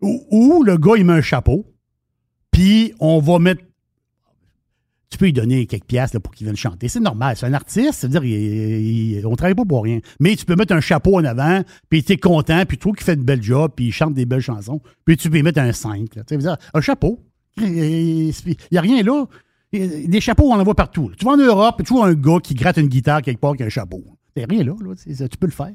[0.00, 1.66] Ou, ou le gars, il met un chapeau,
[2.50, 3.62] puis on va mettre.
[5.10, 6.86] Tu peux lui donner quelques piastres là, pour qu'il vienne chanter.
[6.88, 7.34] C'est normal.
[7.36, 7.94] C'est un artiste.
[7.94, 10.00] C'est-à-dire, il- il- on travaille pas pour rien.
[10.20, 12.94] Mais tu peux mettre un chapeau en avant, puis tu es content, puis tu trouves
[12.94, 14.82] qu'il fait une belle job, puis il chante des belles chansons.
[15.06, 16.14] Puis tu peux lui mettre un 5.
[16.14, 16.22] là.
[16.24, 17.24] Tu sais, veux dire, un chapeau.
[17.56, 18.32] Il
[18.70, 19.24] n'y a rien là.
[19.72, 21.08] Des chapeaux, on en voit partout.
[21.08, 21.14] là.
[21.18, 23.62] Tu vas en Europe, tu vois un gars qui gratte une guitare quelque part avec
[23.62, 24.04] un chapeau.
[24.36, 24.74] Il rien là.
[24.78, 24.92] là.
[24.96, 25.72] C'est- Tu peux le faire.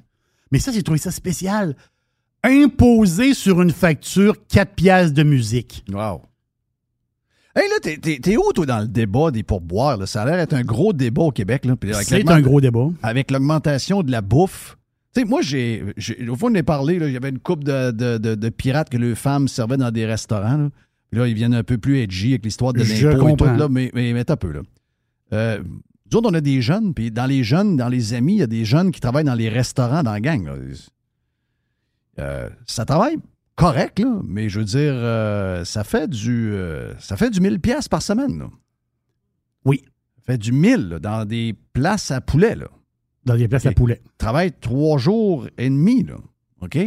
[0.53, 1.75] Mais ça, j'ai trouvé ça spécial.
[2.43, 5.83] Imposer sur une facture 4 piastres de musique.
[5.91, 6.21] Wow.
[7.55, 9.97] Hey, là, t'es- où, toi, dans le débat des pourboires?
[9.97, 10.05] là?
[10.05, 11.63] Ça a l'air d'être un gros débat au Québec.
[12.03, 12.87] C'est un gros débat.
[13.01, 14.77] Avec l'augmentation de la bouffe.
[15.15, 15.83] Tu sais, moi, j'ai.
[16.29, 18.89] Au fond, on est parlé, il y avait une couple de, de- de- de pirates
[18.91, 20.57] que les femmes servaient dans des restaurants.
[20.57, 20.69] Là,
[21.09, 23.45] Puis là ils viennent un peu plus edgy avec l'histoire de l'impôt et tout.
[23.45, 24.61] Là, mais, mais, un peu, là.
[25.33, 25.63] Euh,
[26.13, 28.43] nous autres, on a des jeunes, puis dans les jeunes, dans les amis, il y
[28.43, 30.47] a des jeunes qui travaillent dans les restaurants dans la gang.
[32.19, 33.17] Euh, ça travaille
[33.55, 37.59] correct, là, mais je veux dire, euh, ça fait du euh, ça fait du 1000
[37.59, 38.37] pièces par semaine.
[38.37, 38.49] là.
[39.65, 39.81] Oui.
[40.17, 42.55] Ça fait du 1000 là, dans des places à poulet.
[42.55, 42.67] Là.
[43.25, 43.99] Dans des places à poulet.
[44.19, 46.03] Travaille trois jours et demi.
[46.03, 46.17] Là.
[46.61, 46.77] OK?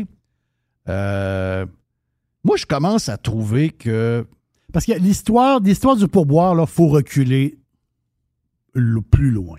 [2.44, 4.24] Moi, je commence à trouver que.
[4.72, 7.58] Parce que l'histoire, l'histoire du pourboire, il faut reculer
[8.76, 9.58] le plus loin.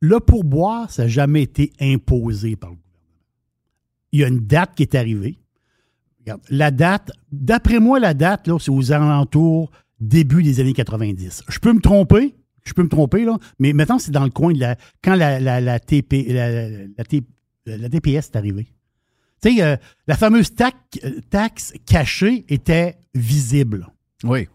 [0.00, 2.86] Le pourboire, ça n'a jamais été imposé par le gouvernement.
[4.12, 5.38] Il y a une date qui est arrivée.
[6.20, 9.70] Regarde, la date, d'après moi, la date, là, c'est aux alentours
[10.00, 11.44] début des années 90.
[11.48, 12.34] Je peux me tromper,
[12.64, 14.76] je peux me tromper, là, mais maintenant, c'est dans le coin de la.
[15.02, 17.22] Quand la, la, la TP, la, la T-
[17.66, 18.68] la TPS est arrivée.
[19.42, 19.76] Tu sais, euh,
[20.06, 23.86] la fameuse euh, taxe cachée était visible.
[24.24, 24.48] Oui.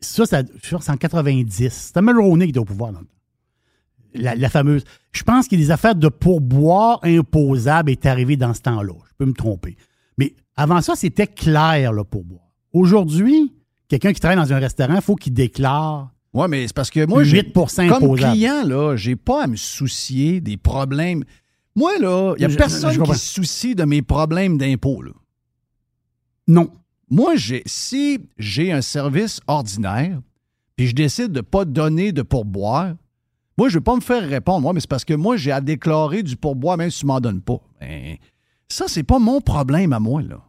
[0.00, 1.68] Ça, ça je pense en 90.
[1.72, 2.92] C'était Mulroney qui était au pouvoir.
[2.92, 3.12] dans le temps.
[4.14, 4.84] La, la fameuse.
[5.12, 8.94] Je pense que les affaires de pourboire imposable est arrivé dans ce temps-là.
[9.10, 9.76] Je peux me tromper.
[10.16, 12.42] Mais avant ça, c'était clair, le pourboire.
[12.72, 13.52] Aujourd'hui,
[13.86, 17.06] quelqu'un qui travaille dans un restaurant, il faut qu'il déclare Oui, mais c'est parce que
[17.06, 18.32] moi, j'ai- 8 comme imposable.
[18.32, 21.22] client, là, j'ai pas à me soucier des problèmes.
[21.76, 25.02] Moi, là, il n'y a Je- personne je qui se soucie de mes problèmes d'impôts.
[25.02, 25.12] là.
[26.48, 26.70] Non.
[27.10, 27.34] Moi,
[27.66, 30.20] si j'ai un service ordinaire,
[30.76, 32.94] puis je décide de ne pas donner de pourboire,
[33.56, 34.60] moi, je ne vais pas me faire répondre.
[34.60, 37.08] Moi, mais c'est parce que moi, j'ai à déclarer du pourboire, même si tu ne
[37.08, 37.60] m'en donnes pas.
[37.80, 38.16] Ben,
[38.68, 40.44] ça, c'est pas mon problème à moi, là.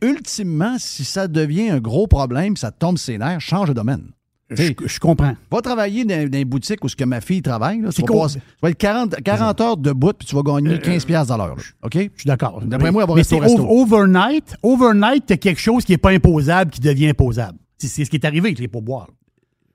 [0.00, 4.12] Ultimement, si ça devient un gros problème, ça tombe ses nerfs, change de domaine.
[4.56, 5.34] Je, je comprends.
[5.50, 7.80] Va travailler dans, dans une boutique où ce que ma fille travaille.
[7.80, 8.20] Là, tu, vas cool.
[8.22, 11.36] passer- tu vas être 40, 40 heures debout puis tu vas gagner 15 piastres à
[11.36, 11.56] l'heure.
[11.82, 11.92] OK?
[11.94, 12.60] Je suis d'accord.
[12.64, 13.66] D'après moi, elle va rester au resto.
[13.68, 14.54] overnight.
[14.62, 17.58] Overnight, tu quelque chose qui n'est pas imposable qui devient imposable.
[17.78, 19.08] C'est ce qui est arrivé avec les pourboires.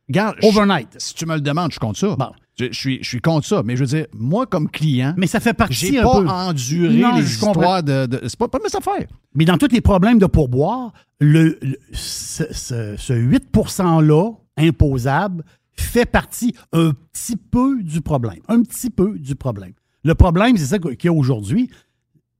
[0.09, 0.87] Regarde, Overnight.
[0.93, 2.15] je- si tu me le demandes, je compte ça.
[2.15, 2.29] Bon.
[2.57, 3.61] Je, je suis, je suis contre ça.
[3.65, 6.27] Mais je veux dire, moi, comme client, Mais ça fait partie j'ai pas peu.
[6.27, 9.05] enduré Non, les histoires de, de- C'est pas, pas mes affaires.
[9.35, 15.43] Mais dans tous les problèmes de pourboire, le, le- ce, ce- ce 8 %-là, imposable,
[15.73, 18.39] fait partie un petit peu du problème.
[18.47, 19.73] Un petit peu du problème.
[20.03, 21.69] Le problème, c'est ça qu'il y a aujourd'hui.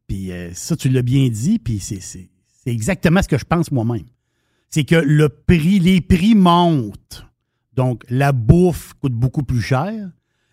[0.08, 2.30] Puis euh, ça, tu l'as bien dit, puis c'est c'est-
[2.64, 4.06] c'est exactement ce que je pense moi-même.
[4.70, 7.26] C'est que le prix, les prix montent.
[7.74, 10.10] Donc, la bouffe coûte beaucoup plus cher.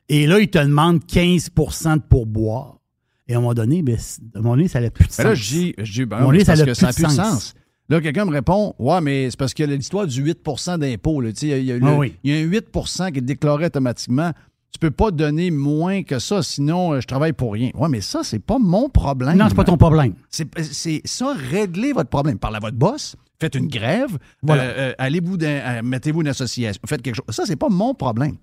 [0.09, 2.79] Et là, ils te demandent 15% de pourboire.
[3.27, 3.97] Et à un moment donné, ben,
[4.35, 5.39] à un moment donné ça n'a plus de Mais là, sens.
[5.45, 7.15] je dis, je ben, parce que plus ça n'a de plus de sens.
[7.17, 7.55] sens.
[7.91, 11.23] Là, quelqu'un me répond Ouais, mais c'est parce qu'il y a l'histoire du 8% d'impôt.
[11.23, 12.15] Il y, y Ah oui.
[12.25, 14.33] y a un 8% qui est déclaré automatiquement.
[14.73, 17.71] Tu peux pas donner moins que ça, sinon euh, je travaille pour rien.
[17.75, 19.37] Ouais, mais ça, c'est pas mon problème.
[19.37, 20.15] Non, c'est pas ton problème.
[20.31, 22.39] C'est c'est ça, réglez votre problème.
[22.39, 24.63] Parlez à votre boss, faites une grève, Voilà.
[24.65, 25.37] euh, euh, allez-vous
[25.85, 27.25] mettez-vous une association, faites quelque chose.
[27.29, 28.35] Ça, c'est pas mon problème.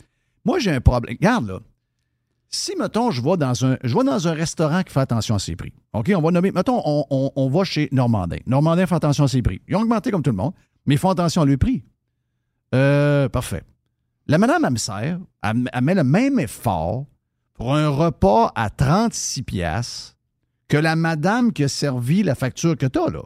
[0.45, 1.18] Moi, j'ai un problème.
[1.19, 1.59] Regarde, là.
[2.53, 5.55] Si, mettons, je vais dans un, je dans un restaurant qui fait attention à ses
[5.55, 5.71] prix.
[5.93, 6.51] OK, on va nommer.
[6.51, 8.37] Mettons, on, on- va chez Normandin.
[8.45, 9.61] Normandin fait attention à ses prix.
[9.69, 10.53] Ils ont augmenté comme tout le monde,
[10.85, 11.81] mais ils font attention à leurs prix.
[12.75, 13.63] Euh, parfait.
[14.27, 17.05] La madame, elle me sert, elle, met le même effort
[17.53, 20.17] pour un repas à 36 piastres
[20.67, 23.23] que la madame qui a servi la facture que t'as, là.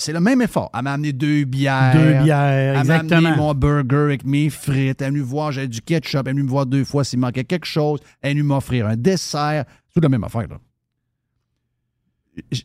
[0.00, 0.70] C'est le même effort.
[0.74, 1.92] Elle m'a amené deux bières.
[1.94, 5.02] Deux bières, Elle m'a amené mon burger avec mes frites.
[5.02, 6.22] Elle est venue voir, j'avais du ketchup.
[6.26, 8.00] Elle est venue me voir deux fois s'il manquait quelque chose.
[8.22, 9.64] Elle est venue m'offrir un dessert.
[9.86, 10.58] C'est tout la même affaire, là.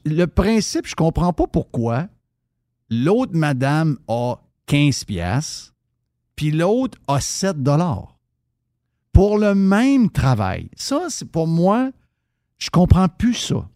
[0.06, 2.08] Le principe, je comprends pas pourquoi
[2.90, 4.36] l'autre madame a
[4.68, 5.74] 15 piastres,
[6.36, 8.18] puis l'autre a 7 dollars.
[9.12, 10.70] Pour le même travail.
[10.76, 11.92] Ça, c'est pour moi,
[12.58, 13.68] je comprends plus ça.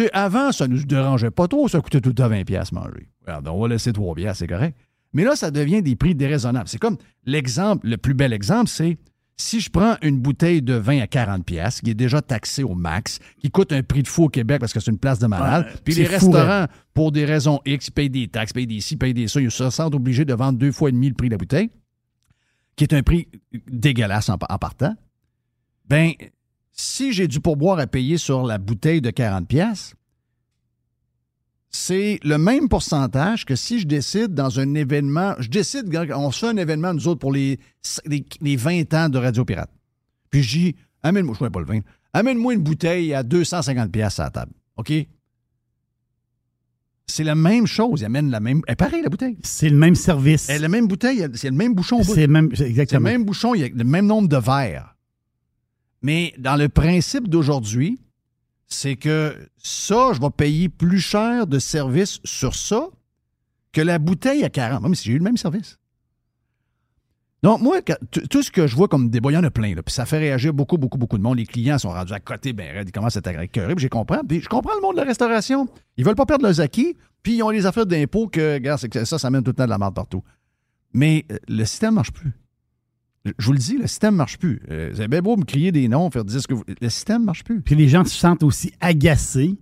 [0.00, 2.44] Tu sais, avant, ça ne nous dérangeait pas trop, ça coûtait tout le temps 20
[2.44, 3.10] piastres manger.
[3.20, 4.74] Regarde, on va laisser 3 piastres, c'est correct.
[5.12, 6.68] Mais là, ça devient des prix déraisonnables.
[6.68, 6.96] C'est comme
[7.26, 8.96] l'exemple, le plus bel exemple, c'est
[9.36, 12.74] si je prends une bouteille de vin à 40 pièces qui est déjà taxée au
[12.74, 15.26] max, qui coûte un prix de fou au Québec parce que c'est une place de
[15.26, 18.80] malade, Ouais, puis les fou, restaurants, pour des raisons X, payent des taxes, payent des
[18.80, 21.14] ci, payent des ça, ils se sentent obligés de vendre deux fois et demi le
[21.14, 21.68] prix de la bouteille,
[22.74, 23.28] qui est un prix
[23.70, 24.94] dégueulasse en, en partant.
[25.86, 26.12] Ben,
[26.80, 29.94] si j'ai du pourboire à payer sur la bouteille de 40 pièces,
[31.70, 36.40] c'est le même pourcentage que si je décide dans un événement, je décide, on se
[36.40, 37.60] fait un événement, nous autres, pour les,
[38.06, 39.70] les, les 20 ans de Radio Pirate.
[40.30, 41.80] Puis je dis, amène-moi, je ne pas le vin,
[42.12, 44.52] amène-moi une bouteille à 250 pièces à la table.
[44.76, 44.92] OK?
[47.06, 48.00] C'est la même chose.
[48.00, 48.62] Ils amènent la même.
[48.66, 49.36] Elle est la bouteille.
[49.42, 50.48] C'est le même service.
[50.48, 52.02] Elle a la même bouteille, c'est le même bouchon.
[52.04, 53.02] C'est même, C'est le exactement.
[53.02, 54.96] même bouchon, il y a le même nombre de verres.
[56.02, 58.00] Mais dans le principe d'aujourd'hui,
[58.66, 62.88] c'est que ça, je vais payer plus cher de service sur ça
[63.72, 65.78] que la bouteille à 40, même si j'ai eu le même service.
[67.42, 67.80] Donc, moi,
[68.28, 70.18] tout ce que je vois comme débat, il y en a plein, puis ça fait
[70.18, 71.38] réagir beaucoup, beaucoup, beaucoup de monde.
[71.38, 74.18] Les clients sont rendus à côté, ben, ils commencent à puis j'ai compris.
[74.28, 75.66] Puis je comprends le monde de la restauration.
[75.96, 78.60] Ils veulent pas perdre leurs acquis, puis ils ont les affaires d'impôts que,
[79.04, 80.22] ça, ça mène tout le temps de la merde partout.
[80.92, 82.32] Mais euh, le système marche plus.
[83.24, 84.62] Je vous le dis, le système marche plus.
[84.70, 86.64] Euh, vous avez bien beau me crier des noms, faire dire ce que vous...
[86.80, 87.60] Le système marche plus.
[87.60, 89.58] Puis les gens se sentent aussi agacés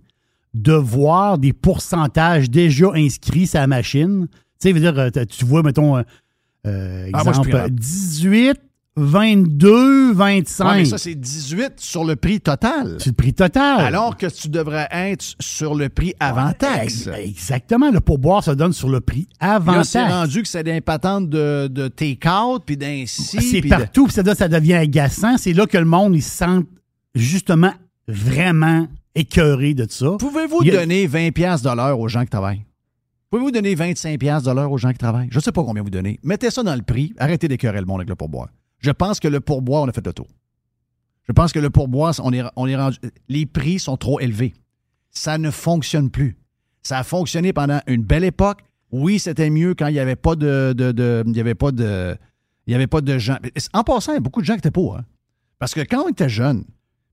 [0.53, 4.27] de voir des pourcentages déjà inscrits sur la machine.
[4.31, 6.03] Tu sais, veut dire, euh, tu vois, mettons, euh,
[6.67, 7.73] euh, Ah, moi, exemple, pirate.
[7.73, 8.59] 18,
[8.97, 10.65] 22, 25.
[10.69, 12.97] Ouais, mais ça, c'est 18 sur le prix total.
[12.99, 13.79] c'est le prix total.
[13.81, 17.07] Alors que tu devrais être sur le prix avant taxe.
[17.07, 17.91] Ex- Exactement.
[17.91, 20.13] Le pourboire se donne sur le prix avant Là, c'est taxe.
[20.13, 23.41] rendu que c'est des patentes de, de take-out, puis d'inci.
[23.41, 25.37] C'est de- partout, puis ça, devient agaçant.
[25.37, 26.61] C'est là que le monde, il se sent
[27.15, 27.73] justement
[28.07, 30.11] vraiment écœuré de ça.
[30.19, 32.65] Pouvez-vous a- donner 20 pièces de l'heure aux gens qui travaillent?
[33.29, 35.27] Pouvez-vous donner 25 pièces de l'heure aux gens qui travaillent?
[35.31, 36.19] Je ne sais pas combien vous donnez.
[36.23, 37.13] Mettez ça dans le prix.
[37.19, 38.47] Arrêtez d'écœurer le monde avec le pourboire.
[38.79, 40.27] Je pense que le pourboire, on a fait le tour.
[41.27, 42.97] Je pense que le pourboire, on est, on est rendu.
[43.27, 44.53] Les prix sont trop élevés.
[45.11, 46.37] Ça ne fonctionne plus.
[46.81, 48.61] Ça a fonctionné pendant une belle époque.
[48.91, 51.71] Oui, c'était mieux quand il n'y avait pas de, de- de- il y avait pas
[51.71, 52.17] de,
[52.65, 53.37] il y avait pas de gens.
[53.73, 54.97] En passant, il y a beaucoup de gens qui étaient pour.
[54.97, 55.05] hein.
[55.59, 56.63] Parce que quand on était jeune,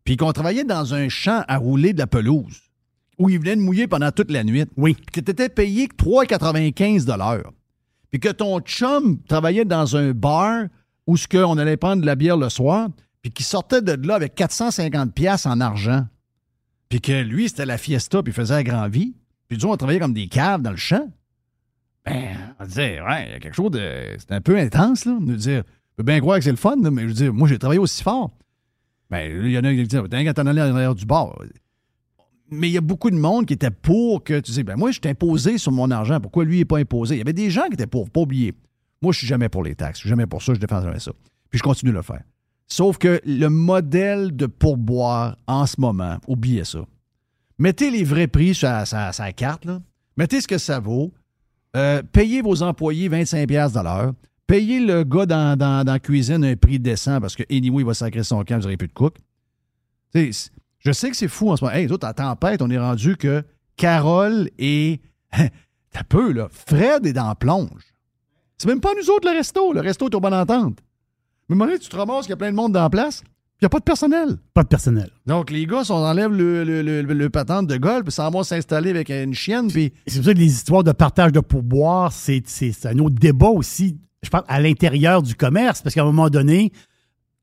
[0.04, 2.62] puis qu'on travaillait dans un champ à rouler de la pelouse,
[3.18, 4.94] où il venait de mouiller pendant toute la nuit, Oui.
[5.12, 7.52] que tu étais payé que 3,95 de l'heure,
[8.10, 10.66] puis que ton chum travaillait dans un bar
[11.06, 12.88] où ce que on allait prendre de la bière le soir,
[13.22, 16.06] puis qui sortait de là avec 450 pièces en argent,
[16.88, 19.14] puis que lui, c'était la fiesta, puis il faisait la grand vie,
[19.48, 21.08] puis disons, on travaillait comme des caves dans le champ,
[22.04, 24.14] ben, on disait, ouais, il y a quelque chose de...
[24.18, 26.76] C'est un peu intense, là, de dire, je peux bien croire que c'est le fun,
[26.76, 28.30] mais je veux dire, moi, j'ai travaillé aussi fort.
[29.10, 31.36] Ben, il y en a qui disent, t'as qu'à t'en aller à l'arrière du bar.
[32.48, 34.92] Mais il y a beaucoup de monde qui était pour que tu dis, ben moi,
[34.92, 36.20] je suis imposé sur mon argent.
[36.20, 37.16] Pourquoi lui n'est pas imposé?
[37.16, 38.54] Il y avait des gens qui étaient pour, pas oublier.
[39.02, 39.98] Moi, je suis jamais pour les taxes.
[39.98, 40.54] Je suis jamais pour ça.
[40.54, 41.12] Je défends jamais ça.
[41.50, 42.22] Puis je continue de le faire.
[42.68, 46.80] Sauf que le modèle de pourboire en ce moment, oubliez ça.
[47.58, 49.64] Mettez les vrais prix sur la carte.
[49.64, 49.80] Là.
[50.16, 51.12] Mettez ce que ça vaut.
[51.76, 54.12] Euh, payez vos employés 25$ piastres de l'heure.
[54.46, 58.22] Payez le gars dans, la cuisine un prix décent parce que anyway, il va sacrer
[58.22, 59.16] son camp, vous n'aurez plus de cook.
[60.14, 61.76] Je sais que c'est fou en ce moment.
[61.76, 63.44] Hey, d'autres, à tempête, on est rendu que
[63.76, 65.00] Carole et.
[65.92, 66.48] T'as peu, là.
[66.50, 67.95] Fred est dans la plonge.
[68.58, 69.72] C'est même pas nous autres le resto.
[69.72, 70.78] Le resto est au bonne entente.
[71.48, 73.20] Mais moment donné, tu te ramasses qu'il y a plein de monde dans la place,
[73.20, 73.30] puis
[73.62, 74.36] il n'y a pas de personnel.
[74.52, 75.10] Pas de personnel.
[75.26, 78.42] Donc, les gars, on enlève le, le, le, le patente de golf, puis s'en vont
[78.42, 79.92] s'installer avec une chienne, puis.
[80.06, 82.42] C'est pour ça que les histoires de partage de pourboire, c'est
[82.84, 86.72] un autre débat aussi, je pense, à l'intérieur du commerce, parce qu'à un moment donné,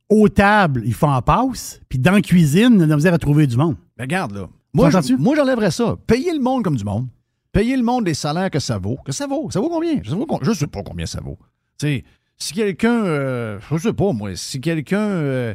[0.09, 3.47] aux tables, ils font en passe, puis dans la cuisine, on a misère à trouver
[3.47, 3.77] du monde.
[3.97, 4.49] Ben, regarde, là.
[4.73, 5.95] Moi, j'enlèverais ça.
[6.07, 7.07] Payez le monde comme du monde.
[7.53, 8.97] Payez le monde les salaires que ça vaut.
[9.05, 9.49] Que ça vaut?
[9.51, 10.01] Ça vaut combien?
[10.03, 10.09] Je
[10.41, 11.37] je sais pas combien ça vaut.
[11.79, 12.03] Tu sais,
[12.37, 13.05] si quelqu'un.
[13.05, 14.35] euh, je sais pas, moi.
[14.35, 14.99] Si quelqu'un.
[14.99, 15.53] euh,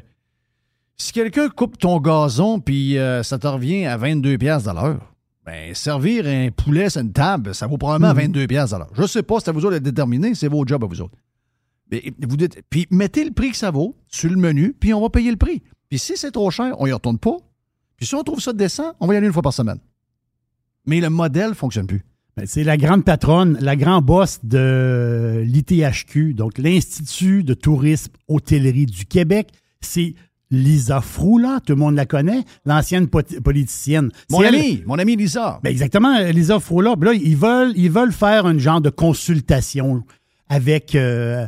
[0.97, 5.13] si quelqu'un coupe ton gazon puis euh, ça te revient à 22$ piastres de l'heure,
[5.45, 8.91] ben, servir un poulet sur une table, ça vaut probablement 22$ piastres de l'heure.
[8.95, 11.17] Je sais pas, c'est à vous autres de déterminer, c'est vos jobs à vous autres.
[11.91, 15.01] Mais vous dites, puis mettez le prix que ça vaut sur le menu, puis on
[15.01, 15.63] va payer le prix.
[15.89, 17.37] Puis si c'est trop cher, on y retourne pas.
[17.97, 19.79] Puis si on trouve ça décent, on va y aller une fois par semaine.
[20.89, 22.03] Mais le modèle fonctionne plus.
[22.37, 28.87] Ben, C'est la grande patronne, la grande boss de l'ITHQ, donc l'Institut de tourisme hôtellerie
[28.87, 29.51] du Québec.
[29.81, 30.15] C'est
[30.51, 34.11] Lisa Froula, tout le monde la connaît, l'ancienne politicienne.
[34.31, 35.61] Mon C'est elle- ami, mon ami Lisa.
[35.63, 36.95] Ben exactement, Lisa Froula.
[36.99, 40.03] Là, ils veulent, ils veulent faire un genre de consultation
[40.49, 40.95] avec.
[40.95, 41.47] euh,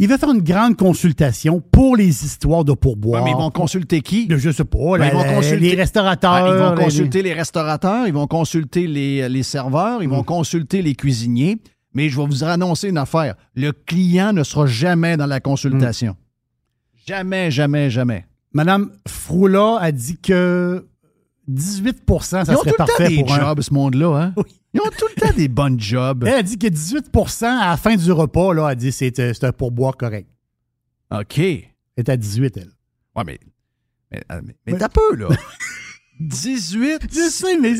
[0.00, 3.22] ils veulent faire une grande consultation pour les histoires de pourboire.
[3.22, 4.26] Ouais, mais ils vont consulter qui?
[4.28, 4.78] Je sais pas.
[4.78, 6.32] Ben, la- ils vont consulter- les restaurateurs.
[6.32, 10.12] Ah, ils vont les- consulter les restaurateurs, ils vont consulter les, les serveurs, ils Mm.
[10.12, 11.58] vont consulter les cuisiniers.
[11.94, 13.34] Mais je vais vous annoncer une affaire.
[13.54, 16.12] Le client ne sera jamais dans la consultation.
[16.12, 17.06] Mm.
[17.06, 18.26] Jamais, jamais, jamais.
[18.52, 20.86] Madame Froula a dit que
[21.48, 24.16] 18% ça Ils serait parfait des pour un- jobs, ce monde-là.
[24.16, 24.34] Hein?
[24.72, 26.24] Ils ont tout le temps des bonnes jobs.
[26.26, 28.92] Elle a dit que 18% à la fin du repas, là, elle a dit que
[28.92, 30.28] c'est c'est un pourboire correct.
[31.10, 31.38] OK.
[31.38, 31.64] Elle
[31.96, 32.70] est à 18, elle.
[33.16, 33.38] Ouais, mais.
[34.12, 35.28] Mais, euh, mais- mais t'as peu, là.
[36.20, 37.08] 18.
[37.12, 37.74] Je sais, mais.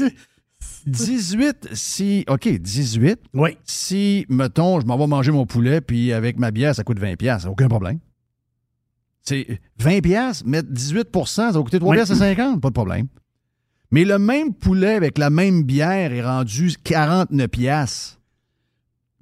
[0.86, 2.24] 18, si.
[2.28, 3.20] OK, 18.
[3.34, 3.56] Oui.
[3.64, 7.16] Si, mettons, je m'en vais manger mon poulet, puis avec ma bière, ça coûte 20$,
[7.16, 7.98] piastres, aucun problème.
[9.22, 11.96] C'est 20$, piastres, mettre 18% ça va coûter 3 Oui.
[11.98, 13.06] piastres et 50, pas de problème.
[13.90, 18.20] Mais le même poulet avec la même bière est rendu 49 piastres.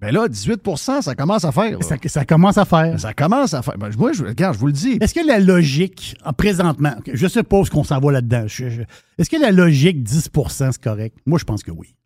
[0.00, 1.82] Ben là, 18% ça commence à faire.
[1.82, 3.00] Ça, ça commence à faire.
[3.00, 3.76] Ça commence à faire.
[3.78, 4.98] Ben, moi, je, regarde, je vous le dis.
[5.00, 8.44] Est-ce que la logique, en présentement, je suppose qu'on s'en va là-dedans.
[8.46, 11.18] Est-ce que la logique 10% c'est correct?
[11.26, 11.96] Moi, je pense que oui.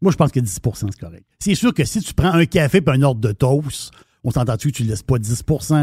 [0.00, 1.26] Moi, je pense que 10% c'est correct.
[1.38, 3.90] C'est sûr que si tu prends un café et un ordre de toast,
[4.24, 5.42] on s'entend-tu que tu ne laisses pas 10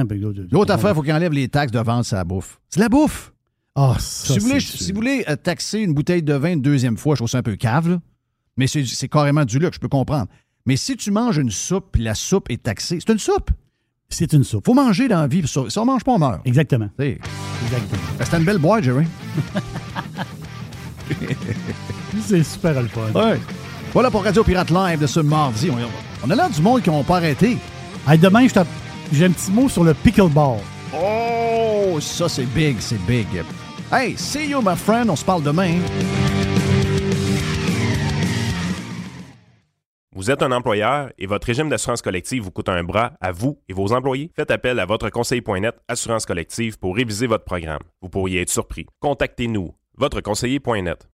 [0.10, 2.60] puis là, L'autre affaire, il faut qu'il enlève les taxes de vente sur la bouffe.
[2.70, 3.33] C'est la bouffe.
[3.76, 6.54] Ah, ça, si, vous voulez, c'est si vous voulez euh, taxer une bouteille de vin
[6.54, 8.00] une deuxième fois, je trouve ça un peu cave, là.
[8.56, 10.28] Mais c'est carrément du luxe, je peux comprendre.
[10.68, 13.50] Mais si tu manges une soupe, puis la soupe est taxée, c'est une soupe.
[14.10, 14.66] C'est une soupe.
[14.66, 15.42] faut manger dans la vie.
[15.48, 16.42] Si on mange pas, on meurt.
[16.46, 16.90] Exactement.
[17.00, 17.20] C'est
[17.64, 18.02] Exactement.
[18.20, 19.06] C'était une belle boîte, Jerry.
[22.22, 23.12] C'est super le fun.
[23.16, 23.40] Ouais.
[23.92, 25.70] Voilà pour Radio Pirate Live de ce mardi.
[26.24, 27.58] On, a l'air du monde qui n'ont pas arrêté.
[28.08, 28.48] Hey, demain,
[29.12, 30.60] j'ai un petit mot sur le pickleball.
[30.96, 33.28] Oh, ça, c'est big, c'est big.
[33.94, 35.08] Hey, see you, my friend.
[35.12, 35.78] On se parle demain.
[40.16, 43.60] Vous êtes un employeur et votre régime d'assurance collective vous coûte un bras à vous
[43.70, 44.32] et vos employés?
[44.36, 47.82] Faites appel à votre conseiller.net Assurance collective pour réviser votre programme.
[48.02, 48.88] Vous pourriez être surpris.
[49.00, 51.08] Contactez-nous, votre conseiller.net.